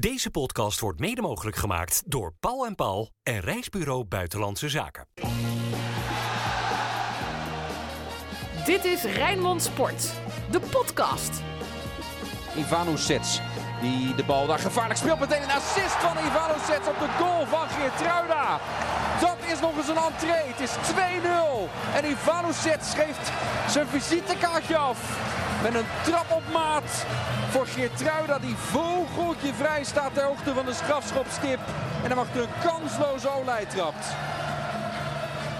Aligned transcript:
Deze 0.00 0.30
podcast 0.30 0.80
wordt 0.80 1.00
mede 1.00 1.22
mogelijk 1.22 1.56
gemaakt 1.56 2.02
door 2.06 2.34
Paul 2.40 2.66
en 2.66 2.74
Paul 2.74 3.10
en 3.22 3.40
Reisbureau 3.40 4.04
Buitenlandse 4.04 4.68
Zaken. 4.68 5.06
Dit 8.64 8.84
is 8.84 9.02
Rijnmond 9.02 9.62
Sport, 9.62 10.12
de 10.50 10.60
podcast. 10.60 11.42
Ivano 12.56 12.96
Sets, 12.96 13.40
die 13.80 14.14
de 14.14 14.24
bal 14.24 14.46
daar 14.46 14.58
gevaarlijk 14.58 14.98
speelt. 14.98 15.20
Meteen 15.20 15.42
een 15.42 15.50
assist 15.50 15.94
van 15.94 16.16
Ivano 16.26 16.54
Sets 16.66 16.88
op 16.88 16.98
de 16.98 17.08
goal 17.18 17.46
van 17.46 17.68
Geertruida. 17.68 18.60
Dat 19.20 19.36
is 19.52 19.60
nog 19.60 19.76
eens 19.76 19.88
een 19.88 19.96
entree. 19.96 20.52
Het 20.52 20.60
is 20.60 20.70
2-0. 20.70 21.94
En 21.94 22.10
Ivano 22.10 22.52
Sets 22.52 22.94
geeft 22.94 23.32
zijn 23.68 23.86
visitekaartje 23.86 24.76
af. 24.76 24.98
Met 25.64 25.74
een 25.74 25.90
trap 26.04 26.26
op 26.30 26.42
maat 26.52 27.06
voor 27.50 27.66
Geertruida 27.66 28.38
die 28.38 28.54
vogeltje 28.56 29.52
vrij 29.54 29.84
staat 29.84 30.14
ter 30.14 30.22
hoogte 30.22 30.54
van 30.54 30.64
de 30.64 30.72
strafschopstip. 30.72 31.58
En 32.02 32.08
dan 32.08 32.16
mag 32.16 32.34
er 32.34 32.40
een 32.40 32.48
kansloze 32.64 33.28
Olij 33.28 33.64
trapt. 33.64 34.06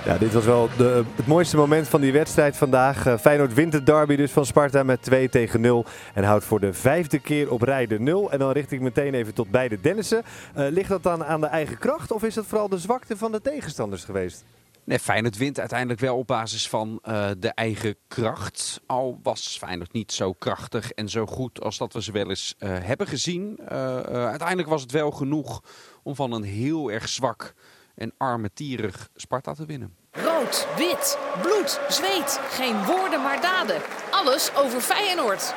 Ja, 0.04 0.18
dit 0.18 0.32
was 0.32 0.44
wel 0.44 0.68
de, 0.76 1.04
het 1.16 1.26
mooiste 1.26 1.56
moment 1.56 1.88
van 1.88 2.00
die 2.00 2.12
wedstrijd 2.12 2.56
vandaag. 2.56 3.06
Uh, 3.06 3.18
Feyenoord 3.18 3.54
wint 3.54 3.72
het 3.72 3.86
derby 3.86 4.16
dus 4.16 4.30
van 4.30 4.46
Sparta 4.46 4.82
met 4.82 5.02
2 5.02 5.28
tegen 5.28 5.60
0. 5.60 5.84
En 6.14 6.24
houdt 6.24 6.44
voor 6.44 6.60
de 6.60 6.72
vijfde 6.72 7.18
keer 7.18 7.50
op 7.50 7.62
rij 7.62 7.86
de 7.86 8.00
0. 8.00 8.32
En 8.32 8.38
dan 8.38 8.50
richt 8.50 8.72
ik 8.72 8.80
meteen 8.80 9.14
even 9.14 9.34
tot 9.34 9.50
beide 9.50 9.80
Dennissen. 9.80 10.22
Uh, 10.56 10.66
ligt 10.70 10.88
dat 10.88 11.02
dan 11.02 11.24
aan 11.24 11.40
de 11.40 11.46
eigen 11.46 11.78
kracht 11.78 12.12
of 12.12 12.22
is 12.22 12.34
dat 12.34 12.46
vooral 12.46 12.68
de 12.68 12.78
zwakte 12.78 13.16
van 13.16 13.32
de 13.32 13.40
tegenstanders 13.40 14.04
geweest? 14.04 14.44
Nee, 14.84 14.98
Feyenoord 14.98 15.36
wint 15.36 15.58
uiteindelijk 15.58 16.00
wel 16.00 16.16
op 16.16 16.26
basis 16.26 16.68
van 16.68 17.00
uh, 17.02 17.30
de 17.38 17.48
eigen 17.48 17.96
kracht. 18.08 18.80
Al 18.86 19.20
was 19.22 19.56
Feyenoord 19.58 19.92
niet 19.92 20.12
zo 20.12 20.32
krachtig 20.32 20.90
en 20.90 21.08
zo 21.08 21.26
goed 21.26 21.60
als 21.60 21.78
dat 21.78 21.92
we 21.92 22.02
ze 22.02 22.12
wel 22.12 22.28
eens 22.28 22.54
uh, 22.58 22.68
hebben 22.80 23.06
gezien. 23.06 23.58
Uh, 23.62 23.68
uiteindelijk 24.00 24.68
was 24.68 24.82
het 24.82 24.90
wel 24.90 25.10
genoeg 25.10 25.62
om 26.02 26.14
van 26.14 26.32
een 26.32 26.42
heel 26.42 26.90
erg 26.90 27.08
zwak 27.08 27.54
en 27.94 28.12
armetierig 28.18 29.08
Sparta 29.14 29.54
te 29.54 29.66
winnen. 29.66 29.96
Rood, 30.10 30.66
wit, 30.76 31.18
bloed, 31.42 31.80
zweet. 31.88 32.40
Geen 32.48 32.84
woorden 32.84 33.22
maar 33.22 33.40
daden. 33.40 33.80
Alles 34.10 34.50
over 34.56 34.80
Feyenoord. 34.80 35.54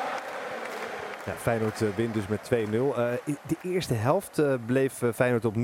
Feyenoord 1.35 1.81
uh, 1.81 1.89
wint 1.95 2.13
dus 2.13 2.27
met 2.27 2.49
2-0. 2.53 2.69
Uh, 2.71 3.11
de 3.25 3.57
eerste 3.61 3.93
helft 3.93 4.39
uh, 4.39 4.53
bleef 4.65 5.01
Feyenoord 5.13 5.45
op 5.45 5.55
0-0. 5.55 5.59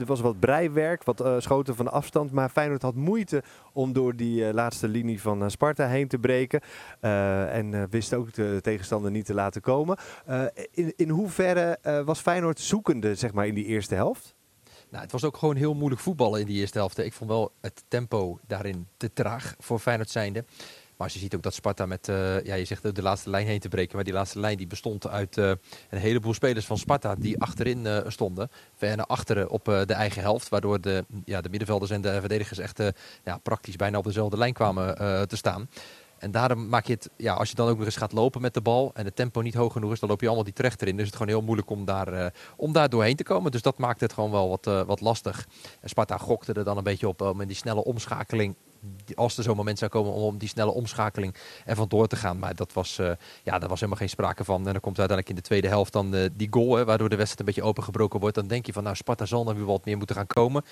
Er 0.00 0.06
was 0.06 0.20
wat 0.20 0.40
breiwerk, 0.40 1.04
wat 1.04 1.24
schoten 1.38 1.76
van 1.76 1.92
afstand. 1.92 2.32
Maar 2.32 2.48
Feyenoord 2.48 2.82
had 2.82 2.94
moeite 2.94 3.42
om 3.72 3.92
door 3.92 4.16
die 4.16 4.52
laatste 4.52 4.88
linie 4.88 5.20
van 5.20 5.50
Sparta 5.50 5.86
heen 5.86 6.08
te 6.08 6.18
breken. 6.18 6.60
en 7.00 7.90
wist 7.90 8.14
ook 8.14 8.32
de 8.32 8.58
tegenstander 8.62 9.10
niet 9.10 9.24
te 9.24 9.34
laten 9.34 9.60
komen. 9.60 9.98
in, 10.70 10.92
in 10.96 11.08
hoeverre 11.08 11.78
was 12.04 12.20
Feyenoord 12.20 12.60
zoekende 12.60 13.14
zeg 13.14 13.32
maar, 13.32 13.46
in 13.46 13.54
die 13.54 13.64
eerste 13.64 13.94
helft? 13.94 14.34
Nou, 14.90 15.02
het 15.02 15.12
was 15.12 15.24
ook 15.24 15.36
gewoon 15.36 15.56
heel 15.56 15.74
moeilijk 15.74 16.00
voetballen 16.00 16.40
in 16.40 16.46
die 16.46 16.60
eerste 16.60 16.78
helft. 16.78 16.98
Ik 16.98 17.12
vond 17.12 17.30
wel 17.30 17.52
het 17.60 17.84
tempo 17.88 18.38
daarin 18.46 18.86
te 18.96 19.12
traag 19.12 19.54
voor 19.58 19.78
Feyenoord 19.78 20.10
zijnde. 20.10 20.44
Maar 21.00 21.10
je 21.12 21.18
ziet 21.18 21.34
ook 21.34 21.42
dat 21.42 21.54
Sparta 21.54 21.86
met, 21.86 22.08
uh, 22.08 22.44
ja, 22.44 22.54
je 22.54 22.64
zegt 22.64 22.94
de 22.94 23.02
laatste 23.02 23.30
lijn 23.30 23.46
heen 23.46 23.60
te 23.60 23.68
breken. 23.68 23.94
Maar 23.94 24.04
die 24.04 24.12
laatste 24.12 24.40
lijn 24.40 24.56
die 24.56 24.66
bestond 24.66 25.08
uit 25.08 25.36
uh, 25.36 25.52
een 25.90 25.98
heleboel 25.98 26.34
spelers 26.34 26.66
van 26.66 26.78
Sparta 26.78 27.14
die 27.14 27.40
achterin 27.40 27.86
stonden. 28.06 28.50
Ver 28.76 28.96
naar 28.96 29.06
achteren 29.06 29.50
op 29.50 29.64
de 29.64 29.94
eigen 29.94 30.22
helft. 30.22 30.48
Waardoor 30.48 30.80
de, 30.80 31.04
ja, 31.24 31.40
de 31.40 31.48
middenvelders 31.48 31.90
en 31.90 32.00
de 32.00 32.20
verdedigers 32.20 32.58
echt 32.58 32.82
ja, 33.24 33.38
praktisch 33.38 33.76
bijna 33.76 33.98
op 33.98 34.04
dezelfde 34.04 34.36
lijn 34.36 34.52
kwamen 34.52 34.96
te 35.28 35.36
staan. 35.36 35.68
En 36.18 36.30
daarom 36.30 36.68
maak 36.68 36.86
je 36.86 36.92
het, 36.92 37.10
ja, 37.16 37.34
als 37.34 37.48
je 37.48 37.54
dan 37.54 37.68
ook 37.68 37.76
nog 37.76 37.86
eens 37.86 37.96
gaat 37.96 38.12
lopen 38.12 38.40
met 38.40 38.54
de 38.54 38.60
bal 38.60 38.90
en 38.94 39.04
het 39.04 39.16
tempo 39.16 39.40
niet 39.40 39.54
hoog 39.54 39.72
genoeg 39.72 39.92
is, 39.92 40.00
dan 40.00 40.08
loop 40.08 40.20
je 40.20 40.26
allemaal 40.26 40.44
die 40.44 40.52
terecht 40.52 40.82
erin. 40.82 40.96
Dus 40.96 41.04
het 41.04 41.14
is 41.14 41.18
gewoon 41.18 41.34
heel 41.34 41.44
moeilijk 41.44 41.70
om 41.70 41.84
daar, 41.84 42.32
om 42.56 42.72
daar 42.72 42.88
doorheen 42.88 43.16
te 43.16 43.22
komen. 43.22 43.50
Dus 43.50 43.62
dat 43.62 43.78
maakt 43.78 44.00
het 44.00 44.12
gewoon 44.12 44.30
wel 44.30 44.48
wat, 44.48 44.84
wat 44.86 45.00
lastig. 45.00 45.46
En 45.80 45.88
Sparta 45.88 46.16
gokte 46.16 46.52
er 46.52 46.64
dan 46.64 46.76
een 46.76 46.84
beetje 46.84 47.08
op 47.08 47.20
om 47.20 47.40
in 47.40 47.46
die 47.46 47.56
snelle 47.56 47.84
omschakeling 47.84 48.54
als 49.14 49.36
er 49.36 49.42
zo'n 49.42 49.56
moment 49.56 49.78
zou 49.78 49.90
komen 49.90 50.12
om 50.12 50.38
die 50.38 50.48
snelle 50.48 50.70
omschakeling 50.70 51.34
ervan 51.64 51.88
door 51.88 52.06
te 52.06 52.16
gaan. 52.16 52.38
Maar 52.38 52.54
dat 52.54 52.72
was, 52.72 52.98
uh, 52.98 53.10
ja, 53.42 53.58
daar 53.58 53.68
was 53.68 53.80
helemaal 53.80 54.00
geen 54.00 54.08
sprake 54.08 54.44
van. 54.44 54.66
En 54.66 54.72
dan 54.72 54.80
komt 54.80 54.98
uiteindelijk 54.98 55.28
in 55.28 55.34
de 55.34 55.48
tweede 55.48 55.68
helft 55.68 55.92
dan 55.92 56.14
uh, 56.14 56.26
die 56.32 56.48
goal, 56.50 56.76
hè, 56.76 56.84
waardoor 56.84 57.08
de 57.08 57.16
wedstrijd 57.16 57.40
een 57.40 57.54
beetje 57.54 57.68
opengebroken 57.68 58.20
wordt. 58.20 58.34
Dan 58.34 58.46
denk 58.46 58.66
je 58.66 58.72
van, 58.72 58.82
nou, 58.82 58.96
Sparta 58.96 59.26
zal 59.26 59.48
er 59.48 59.54
weer 59.54 59.64
wat 59.64 59.84
meer 59.84 59.96
moeten 59.96 60.16
gaan 60.16 60.26
komen. 60.26 60.64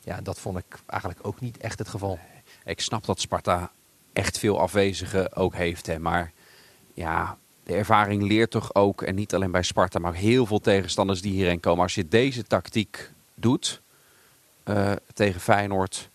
Ja, 0.00 0.20
dat 0.20 0.38
vond 0.38 0.58
ik 0.58 0.78
eigenlijk 0.86 1.26
ook 1.26 1.40
niet 1.40 1.56
echt 1.56 1.78
het 1.78 1.88
geval. 1.88 2.18
Ik 2.64 2.80
snap 2.80 3.04
dat 3.04 3.20
Sparta 3.20 3.70
echt 4.12 4.38
veel 4.38 4.60
afwezigen 4.60 5.36
ook 5.36 5.54
heeft. 5.54 5.86
Hè. 5.86 5.98
Maar 5.98 6.32
ja, 6.94 7.36
de 7.64 7.74
ervaring 7.74 8.22
leert 8.22 8.50
toch 8.50 8.74
ook, 8.74 9.02
en 9.02 9.14
niet 9.14 9.34
alleen 9.34 9.50
bij 9.50 9.62
Sparta, 9.62 9.98
maar 9.98 10.14
heel 10.14 10.46
veel 10.46 10.60
tegenstanders 10.60 11.22
die 11.22 11.32
hierheen 11.32 11.60
komen. 11.60 11.82
Als 11.82 11.94
je 11.94 12.08
deze 12.08 12.42
tactiek 12.42 13.10
doet 13.34 13.80
uh, 14.64 14.92
tegen 15.14 15.40
Feyenoord, 15.40 16.10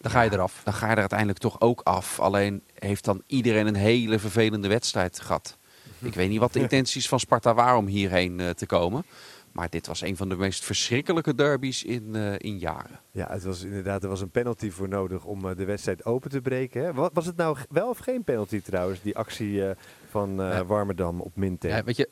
dan 0.00 0.10
ga 0.10 0.22
je 0.22 0.32
eraf. 0.32 0.60
Dan 0.64 0.74
ga 0.74 0.86
je 0.86 0.92
er 0.92 0.98
uiteindelijk 0.98 1.38
toch 1.38 1.60
ook 1.60 1.80
af. 1.80 2.20
Alleen 2.20 2.62
heeft 2.74 3.04
dan 3.04 3.22
iedereen 3.26 3.66
een 3.66 3.74
hele 3.74 4.18
vervelende 4.18 4.68
wedstrijd 4.68 5.20
gehad. 5.20 5.58
Ik 5.98 6.14
weet 6.14 6.28
niet 6.28 6.38
wat 6.38 6.52
de 6.52 6.60
intenties 6.60 7.08
van 7.08 7.20
Sparta 7.20 7.54
waren 7.54 7.78
om 7.78 7.86
hierheen 7.86 8.38
uh, 8.38 8.50
te 8.50 8.66
komen. 8.66 9.04
Maar 9.52 9.70
dit 9.70 9.86
was 9.86 10.00
een 10.00 10.16
van 10.16 10.28
de 10.28 10.36
meest 10.36 10.64
verschrikkelijke 10.64 11.34
derbies 11.34 11.84
in, 11.84 12.06
uh, 12.08 12.32
in 12.36 12.58
jaren. 12.58 13.00
Ja, 13.10 13.26
het 13.30 13.42
was 13.42 13.62
inderdaad, 13.62 14.02
er 14.02 14.08
was 14.08 14.20
een 14.20 14.30
penalty 14.30 14.70
voor 14.70 14.88
nodig 14.88 15.24
om 15.24 15.44
uh, 15.44 15.56
de 15.56 15.64
wedstrijd 15.64 16.04
open 16.04 16.30
te 16.30 16.40
breken. 16.40 16.84
Hè? 16.84 16.92
Was 17.12 17.26
het 17.26 17.36
nou 17.36 17.56
wel 17.68 17.88
of 17.88 17.98
geen 17.98 18.24
penalty 18.24 18.60
trouwens, 18.60 19.02
die 19.02 19.16
actie 19.16 19.52
uh, 19.52 19.70
van 20.08 20.34
ja. 20.36 20.64
Warmerdam 20.64 21.20
op 21.20 21.36
Minte? 21.36 21.68
Ja, 21.68 21.84
weet 21.84 21.96
je, 21.96 22.08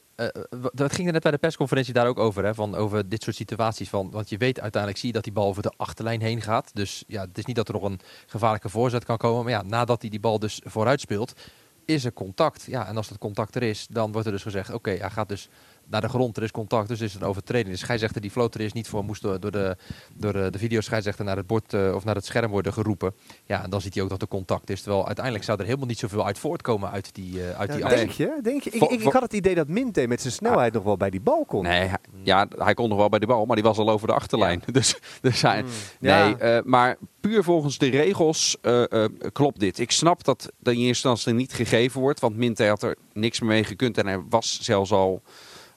dat 0.72 0.92
ging 0.92 1.06
er 1.06 1.12
net 1.12 1.22
bij 1.22 1.30
de 1.30 1.38
persconferentie 1.38 1.92
daar 1.92 2.06
ook 2.06 2.18
over, 2.18 2.44
hè, 2.44 2.54
van 2.54 2.74
over 2.74 3.08
dit 3.08 3.22
soort 3.22 3.36
situaties. 3.36 3.88
Van, 3.88 4.10
want 4.10 4.28
je 4.28 4.36
weet 4.36 4.60
uiteindelijk, 4.60 5.00
zie 5.00 5.08
je 5.08 5.14
dat 5.14 5.24
die 5.24 5.32
bal 5.32 5.46
over 5.46 5.62
de 5.62 5.72
achterlijn 5.76 6.20
heen 6.20 6.40
gaat. 6.40 6.70
Dus 6.74 7.04
ja, 7.06 7.20
het 7.20 7.38
is 7.38 7.44
niet 7.44 7.56
dat 7.56 7.68
er 7.68 7.74
nog 7.74 7.82
een 7.82 8.00
gevaarlijke 8.26 8.68
voorzet 8.68 9.04
kan 9.04 9.16
komen. 9.16 9.44
Maar 9.44 9.52
ja, 9.52 9.62
nadat 9.62 10.00
hij 10.00 10.10
die 10.10 10.20
bal 10.20 10.38
dus 10.38 10.60
vooruit 10.64 11.00
speelt, 11.00 11.32
is 11.84 12.04
er 12.04 12.12
contact. 12.12 12.64
Ja, 12.64 12.86
en 12.86 12.96
als 12.96 13.08
dat 13.08 13.18
contact 13.18 13.54
er 13.54 13.62
is, 13.62 13.86
dan 13.90 14.12
wordt 14.12 14.26
er 14.26 14.32
dus 14.32 14.42
gezegd, 14.42 14.68
oké, 14.68 14.76
okay, 14.76 14.96
hij 14.96 15.10
gaat 15.10 15.28
dus 15.28 15.48
naar 15.90 16.00
de 16.00 16.08
grond. 16.08 16.36
Er 16.36 16.42
is 16.42 16.50
contact, 16.50 16.88
dus 16.88 17.00
is 17.00 17.14
een 17.14 17.22
overtreding. 17.22 17.70
De 17.70 17.76
scheidsrechter 17.80 18.20
die 18.20 18.30
floot 18.30 18.54
er 18.54 18.60
is 18.60 18.72
niet 18.72 18.88
voor, 18.88 19.04
moest 19.04 19.22
door, 19.22 19.40
door 19.40 19.50
de, 19.50 19.76
door 20.14 20.32
de, 20.32 20.50
de 20.50 20.58
videoscheidsrechter 20.58 21.24
naar 21.24 21.36
het 21.36 21.46
bord 21.46 21.72
uh, 21.72 21.94
of 21.94 22.04
naar 22.04 22.14
het 22.14 22.24
scherm 22.24 22.50
worden 22.50 22.72
geroepen. 22.72 23.14
Ja, 23.44 23.62
en 23.62 23.70
dan 23.70 23.80
ziet 23.80 23.94
hij 23.94 24.02
ook 24.02 24.08
dat 24.08 24.22
er 24.22 24.28
contact 24.28 24.70
is. 24.70 24.82
Terwijl 24.82 25.06
uiteindelijk 25.06 25.44
zou 25.44 25.58
er 25.58 25.64
helemaal 25.64 25.86
niet 25.86 25.98
zoveel 25.98 26.26
uit 26.26 26.38
voortkomen 26.38 26.90
uit 26.90 27.14
die, 27.14 27.38
uh, 27.38 27.50
uit 27.50 27.68
ja, 27.70 27.76
die 27.76 27.96
Denk 27.96 28.10
je? 28.10 28.38
Denk 28.42 28.62
je? 28.62 28.70
Ik, 28.70 28.82
ik, 28.82 29.00
ik, 29.00 29.12
had 29.12 29.22
het 29.22 29.32
idee 29.32 29.54
dat 29.54 29.68
Minte 29.68 30.06
met 30.06 30.20
zijn 30.20 30.32
snelheid 30.32 30.68
ah. 30.68 30.74
nog 30.74 30.84
wel 30.84 30.96
bij 30.96 31.10
die 31.10 31.20
bal 31.20 31.44
kon. 31.44 31.62
Nee, 31.62 31.86
hij, 31.86 31.98
ja, 32.22 32.46
hij 32.56 32.74
kon 32.74 32.88
nog 32.88 32.98
wel 32.98 33.08
bij 33.08 33.18
die 33.18 33.28
bal, 33.28 33.46
maar 33.46 33.56
die 33.56 33.64
was 33.64 33.78
al 33.78 33.90
over 33.90 34.06
de 34.06 34.14
achterlijn. 34.14 34.62
Ja. 34.66 34.72
Dus, 34.78 34.98
dus 35.20 35.42
hij, 35.42 35.62
mm. 35.62 35.68
nee, 36.00 36.36
uh, 36.40 36.58
maar 36.64 36.96
puur 37.20 37.44
volgens 37.44 37.78
de 37.78 37.88
regels 37.88 38.56
klopt 39.32 39.60
dit. 39.60 39.78
Ik 39.78 39.90
snap 39.90 40.24
dat 40.24 40.52
dat 40.58 40.74
in 40.74 40.80
eerste 40.80 41.08
instantie 41.08 41.32
niet 41.32 41.52
gegeven 41.52 42.00
wordt, 42.00 42.20
want 42.20 42.36
Minte 42.36 42.66
had 42.66 42.82
er 42.82 42.96
niks 43.12 43.40
meer 43.40 43.48
mee 43.48 43.64
gekund 43.64 43.98
en 43.98 44.06
hij 44.06 44.22
was 44.28 44.58
zelfs 44.60 44.92
al 44.92 45.22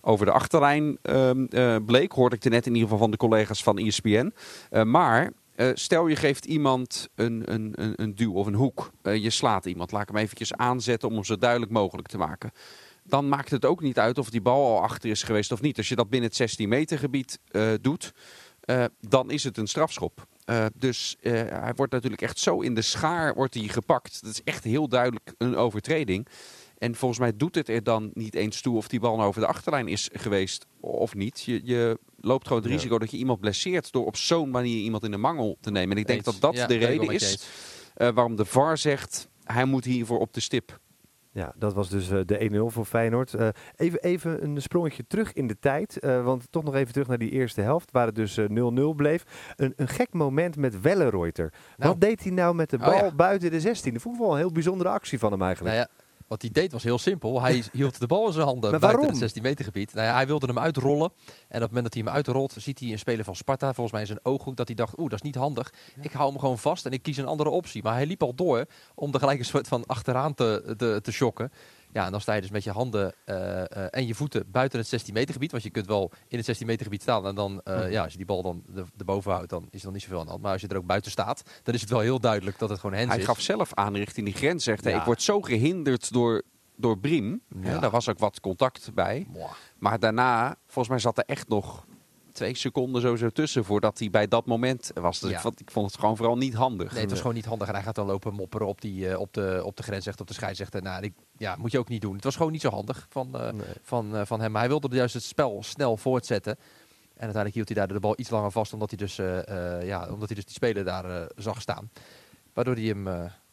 over 0.02 0.26
de 0.26 0.32
achterlijn 0.32 0.98
uh, 1.04 1.30
uh, 1.50 1.76
bleek. 1.86 2.12
Hoorde 2.12 2.36
ik 2.36 2.44
er 2.44 2.50
net 2.50 2.66
in 2.66 2.74
ieder 2.74 2.84
geval 2.90 3.04
van 3.04 3.12
de 3.12 3.18
collega's 3.18 3.64
van 3.64 3.78
ESPN. 3.78 4.34
Uh, 4.72 4.84
maar 4.84 5.32
uh, 5.56 5.70
stel 5.74 6.08
je 6.08 6.16
geeft 6.16 6.46
iemand 6.46 7.10
een, 7.16 7.54
een, 7.54 7.74
een, 7.76 7.94
een 7.96 8.16
duw 8.16 8.34
of 8.34 8.48
een 8.48 8.54
hoek. 8.54 8.92
je 9.04 9.30
slaat 9.30 9.66
iemand. 9.66 9.92
Laat 9.92 10.02
ik 10.02 10.08
hem 10.08 10.18
eventjes 10.18 10.54
aanzetten 10.54 11.10
om 11.10 11.16
hem 11.16 11.24
zo 11.24 11.38
duidelijk 11.38 11.72
mogelijk 11.72 12.08
te 12.08 12.18
maken. 12.18 12.52
Dan 13.04 13.30
maakt 13.30 13.52
het 13.52 13.66
ook 13.66 13.82
niet 13.82 14.00
uit 14.00 14.18
of 14.18 14.30
die 14.30 14.42
bal 14.42 14.76
al 14.76 14.82
achter 14.82 15.10
is 15.10 15.24
geweest 15.24 15.52
of 15.52 15.62
niet. 15.62 15.78
Als 15.78 15.90
je 15.90 15.96
dat 15.96 16.10
binnen 16.10 16.30
het 16.30 16.38
16 16.38 16.70
meter 16.70 16.98
gebied 16.98 17.40
doet, 17.82 18.14
dan 19.00 19.32
is 19.32 19.44
het 19.44 19.58
een 19.58 19.68
strafschop. 19.68 20.28
Dus 20.76 21.18
hij 21.22 21.74
wordt 21.76 21.92
natuurlijk 21.92 22.22
echt 22.22 22.40
zo 22.40 22.60
in 22.60 22.74
de 22.74 22.82
schaar 22.82 23.34
wordt 23.34 23.54
hij 23.54 23.64
gepakt. 23.64 24.22
Dat 24.22 24.32
is 24.32 24.44
echt 24.44 24.64
heel 24.64 24.88
duidelijk 24.88 25.34
een 25.38 25.56
overtreding. 25.56 26.28
En 26.82 26.96
volgens 26.96 27.20
mij 27.20 27.36
doet 27.36 27.56
het 27.56 27.70
er 27.70 27.84
dan 27.84 28.12
niet 28.14 28.36
eens 28.36 28.62
toe 28.62 28.78
of 28.78 28.88
die 28.88 29.00
bal 29.00 29.16
nou 29.16 29.28
over 29.28 29.42
de 29.42 29.48
achterlijn 29.48 29.88
is 29.88 30.10
geweest 30.14 30.66
of 30.80 31.16
niet. 31.16 31.42
Je, 31.42 31.62
je 31.64 32.00
loopt 32.20 32.48
gewoon 32.48 32.62
het 32.62 32.72
risico 32.72 33.00
dat 33.00 33.12
je 33.12 33.18
iemand 33.18 33.40
blesseert 33.40 33.92
door 33.92 34.06
op 34.06 34.16
zo'n 34.16 34.50
manier 34.50 34.84
iemand 34.84 35.04
in 35.04 35.12
de 35.12 35.18
mangel 35.18 35.58
te 35.60 35.72
nemen. 35.72 35.96
En 35.96 36.02
ik 36.02 36.08
denk 36.08 36.24
dat 36.24 36.38
dat 36.40 36.56
ja, 36.56 36.68
de 36.68 36.78
reden 36.78 37.10
is 37.10 37.48
uh, 37.98 38.10
waarom 38.10 38.36
de 38.36 38.46
VAR 38.46 38.78
zegt 38.78 39.30
hij 39.44 39.66
moet 39.66 39.86
hiervoor 39.86 40.20
op 40.20 40.34
de 40.34 40.40
stip. 40.40 40.80
Ja, 41.34 41.54
dat 41.56 41.74
was 41.74 41.90
dus 41.90 42.10
uh, 42.10 42.20
de 42.26 42.50
1-0 42.52 42.74
voor 42.74 42.86
Feyenoord. 42.86 43.34
Uh, 43.34 43.48
even, 43.76 44.00
even 44.00 44.44
een 44.44 44.62
sprongetje 44.62 45.04
terug 45.08 45.34
in 45.34 45.48
de 45.48 45.60
tijd. 45.60 45.98
Uh, 46.02 46.24
want 46.24 46.48
toch 46.50 46.64
nog 46.64 46.76
even 46.76 46.94
terug 46.94 47.08
naar 47.08 47.18
die 47.18 47.32
eerste 47.32 47.62
helft, 47.62 47.92
waar 47.92 48.06
het 48.06 48.16
dus 48.16 48.40
0-0 48.40 48.46
bleef. 48.96 49.24
Een, 49.56 49.74
een 49.76 49.88
gek 49.88 50.14
moment 50.14 50.56
met 50.56 50.82
Wellenreuter. 50.82 51.54
Nou. 51.78 51.92
Wat 51.92 52.02
deed 52.02 52.24
hij 52.24 52.32
nou 52.32 52.56
met 52.56 52.70
de 52.70 52.78
bal 52.78 52.94
oh, 52.94 53.00
ja. 53.00 53.16
buiten 53.16 53.52
de 53.52 53.60
16? 53.60 53.94
Dat 53.94 54.02
vond 54.02 54.16
ik 54.16 54.22
wel 54.22 54.32
een 54.32 54.38
heel 54.38 54.52
bijzondere 54.52 54.90
actie 54.90 55.20
van 55.20 55.32
hem 55.32 55.42
eigenlijk. 55.42 55.76
Nou 55.76 55.88
ja. 55.90 56.01
Wat 56.32 56.42
hij 56.42 56.52
deed 56.52 56.72
was 56.72 56.84
heel 56.84 56.98
simpel. 56.98 57.42
Hij 57.42 57.64
hield 57.74 58.00
de 58.00 58.08
bal 58.08 58.28
in 58.28 58.34
zijn 58.34 58.46
handen 58.46 58.80
buiten 58.80 59.08
het 59.08 59.18
16 59.18 59.42
meter 59.42 59.66
gebied. 59.66 59.94
Nou 59.94 60.08
ja, 60.08 60.14
hij 60.14 60.28
wilde 60.28 60.46
hem 60.46 60.60
uitrollen. 60.60 61.12
En 61.48 61.56
op 61.56 61.62
het 61.62 61.62
moment 61.62 61.84
dat 61.84 61.94
hij 61.94 62.04
hem 62.04 62.14
uitrolt, 62.14 62.54
ziet 62.58 62.80
hij 62.80 62.92
een 62.92 63.00
speler 63.00 63.26
van 63.26 63.36
Sparta, 63.36 63.66
volgens 63.66 63.92
mij 63.92 64.02
in 64.02 64.08
zijn 64.08 64.20
ooghoek, 64.24 64.56
dat 64.56 64.68
hij 64.68 64.76
dacht, 64.76 65.00
oeh, 65.00 65.10
dat 65.10 65.20
is 65.20 65.26
niet 65.26 65.36
handig. 65.36 65.74
Ik 66.02 66.12
hou 66.12 66.30
hem 66.30 66.40
gewoon 66.40 66.58
vast 66.58 66.86
en 66.86 66.92
ik 66.92 67.02
kies 67.02 67.18
een 67.18 67.26
andere 67.26 67.50
optie. 67.50 67.84
Maar 67.84 67.94
hij 67.94 68.06
liep 68.06 68.24
al 68.24 68.36
door 68.36 68.66
om 68.96 69.14
er 69.14 69.20
gelijk 69.20 69.40
een 69.40 69.46
soort 69.46 69.68
van 69.68 69.86
achteraan 69.86 70.34
te, 70.34 70.74
te, 70.78 71.00
te 71.04 71.12
shocken. 71.12 71.52
Ja, 71.94 72.06
en 72.06 72.12
dan 72.12 72.22
sta 72.22 72.34
je 72.34 72.42
dus 72.42 72.50
met 72.52 72.64
je 72.64 72.72
handen 72.72 73.14
eh, 73.26 73.60
eh, 73.62 73.88
en 73.90 74.08
je 74.08 74.16
voeten 74.16 74.52
buiten 74.52 74.80
het 74.80 74.88
16 74.88 75.14
meter 75.14 75.34
gebied. 75.34 75.52
Want 75.52 75.64
je 75.64 75.70
kunt 75.70 75.88
wel 75.88 76.12
in 76.28 76.38
het 76.38 76.46
16 76.46 76.68
meter 76.68 76.84
gebied 76.84 77.02
staan. 77.02 77.26
En 77.28 77.36
dan, 77.36 77.62
eh, 77.64 77.92
ja, 77.92 78.02
als 78.04 78.12
je 78.12 78.18
die 78.18 78.26
bal 78.26 78.42
dan 78.42 78.64
de, 78.74 78.86
erboven 78.98 79.32
houdt, 79.32 79.50
dan 79.50 79.68
is 79.70 79.80
er 79.80 79.84
dan 79.84 79.94
niet 79.94 80.02
zoveel 80.02 80.20
aan 80.20 80.24
de 80.26 80.30
hand. 80.32 80.44
Maar 80.44 80.52
als 80.52 80.62
je 80.62 80.68
er 80.68 80.78
ook 80.78 80.86
buiten 80.86 81.12
staat, 81.12 81.44
dan 81.64 81.74
is 81.74 81.82
het 81.82 81.90
wel 81.90 82.00
heel 82.00 82.20
duidelijk 82.20 82.60
dat 82.60 82.70
het 82.70 82.80
gewoon 82.80 82.96
Hij 83.08 83.18
is. 83.18 83.26
gaf 83.26 83.40
zelf 83.42 83.74
aan 83.74 83.96
richting 83.96 84.26
die 84.26 84.36
grens. 84.36 84.64
Zegt 84.64 84.84
hij, 84.84 84.94
Ja. 84.94 85.00
ik 85.00 85.06
word 85.06 85.22
zo 85.22 85.42
gehinderd 85.42 86.14
door, 86.14 86.42
door 86.76 86.98
Briem. 86.98 87.42
Ja. 87.62 87.80
Daar 87.80 87.90
was 87.90 88.10
ook 88.10 88.20
wat 88.20 88.40
contact 88.40 88.94
bij. 88.94 89.28
Mwah. 89.34 89.52
Maar 89.78 90.00
daarna, 90.00 90.56
volgens 90.66 90.88
mij 90.88 91.00
zat 91.00 91.18
er 91.18 91.24
echt 91.26 91.48
nog 91.48 91.86
twee 92.34 92.56
seconden 92.56 93.02
sowieso 93.02 93.30
tussen 93.30 93.66
voordat 93.66 94.00
hij 94.00 94.10
bij 94.10 94.28
dat 94.28 94.46
moment 94.46 94.92
was. 94.94 95.20
Dus 95.20 95.30
Ja. 95.30 95.36
ik, 95.36 95.42
vond, 95.42 95.60
ik 95.60 95.72
vond 95.72 95.92
het 95.92 96.00
gewoon 96.00 96.18
vooral 96.18 96.38
niet 96.38 96.54
handig. 96.54 96.92
Nee, 96.92 97.02
het 97.02 97.10
was 97.10 97.20
gewoon 97.20 97.36
niet 97.36 97.46
handig. 97.46 97.68
En 97.68 97.74
hij 97.74 97.84
gaat 97.84 97.96
dan 97.96 98.06
lopen 98.06 98.34
mopperen 98.34 98.68
op, 98.68 98.82
die, 98.82 99.10
eh, 99.10 99.20
op, 99.20 99.34
de, 99.34 99.62
op 99.66 99.78
de 99.78 99.84
grens, 99.84 100.06
echt 100.06 100.22
op 100.22 100.28
de 100.28 100.34
scheidsrechter. 100.34 100.82
Nou, 100.82 101.04
ik, 101.04 101.14
ja, 101.38 101.56
moet 101.56 101.72
je 101.72 101.80
ook 101.80 101.88
niet 101.90 102.02
doen. 102.02 102.16
Het 102.16 102.24
was 102.24 102.36
gewoon 102.36 102.52
niet 102.52 102.62
zo 102.62 102.70
handig 102.70 103.06
van, 103.10 103.36
eh, 103.40 103.52
Nee. 103.52 103.66
van, 103.82 104.16
eh, 104.16 104.22
van 104.26 104.42
hem. 104.42 104.52
Maar 104.52 104.62
hij 104.62 104.70
wilde 104.70 104.96
juist 104.96 105.14
het 105.14 105.24
spel 105.24 105.64
snel 105.64 105.98
voortzetten. 105.98 106.52
En 107.14 107.28
uiteindelijk 107.28 107.54
hield 107.56 107.68
hij 107.68 107.78
daar 107.78 107.88
de 107.88 108.00
bal 108.00 108.14
iets 108.20 108.30
langer 108.30 108.52
vast, 108.52 108.74
omdat 108.74 108.90
hij 108.90 108.98
dus, 109.00 109.16
ja, 109.88 110.08
omdat 110.12 110.28
hij 110.28 110.36
dus 110.36 110.46
die 110.46 110.54
speler 110.54 110.84
daar 110.84 111.28
zag 111.36 111.62
staan. 111.62 111.90
Waardoor 112.54 112.76
hij 112.76 112.84
hem 112.84 113.08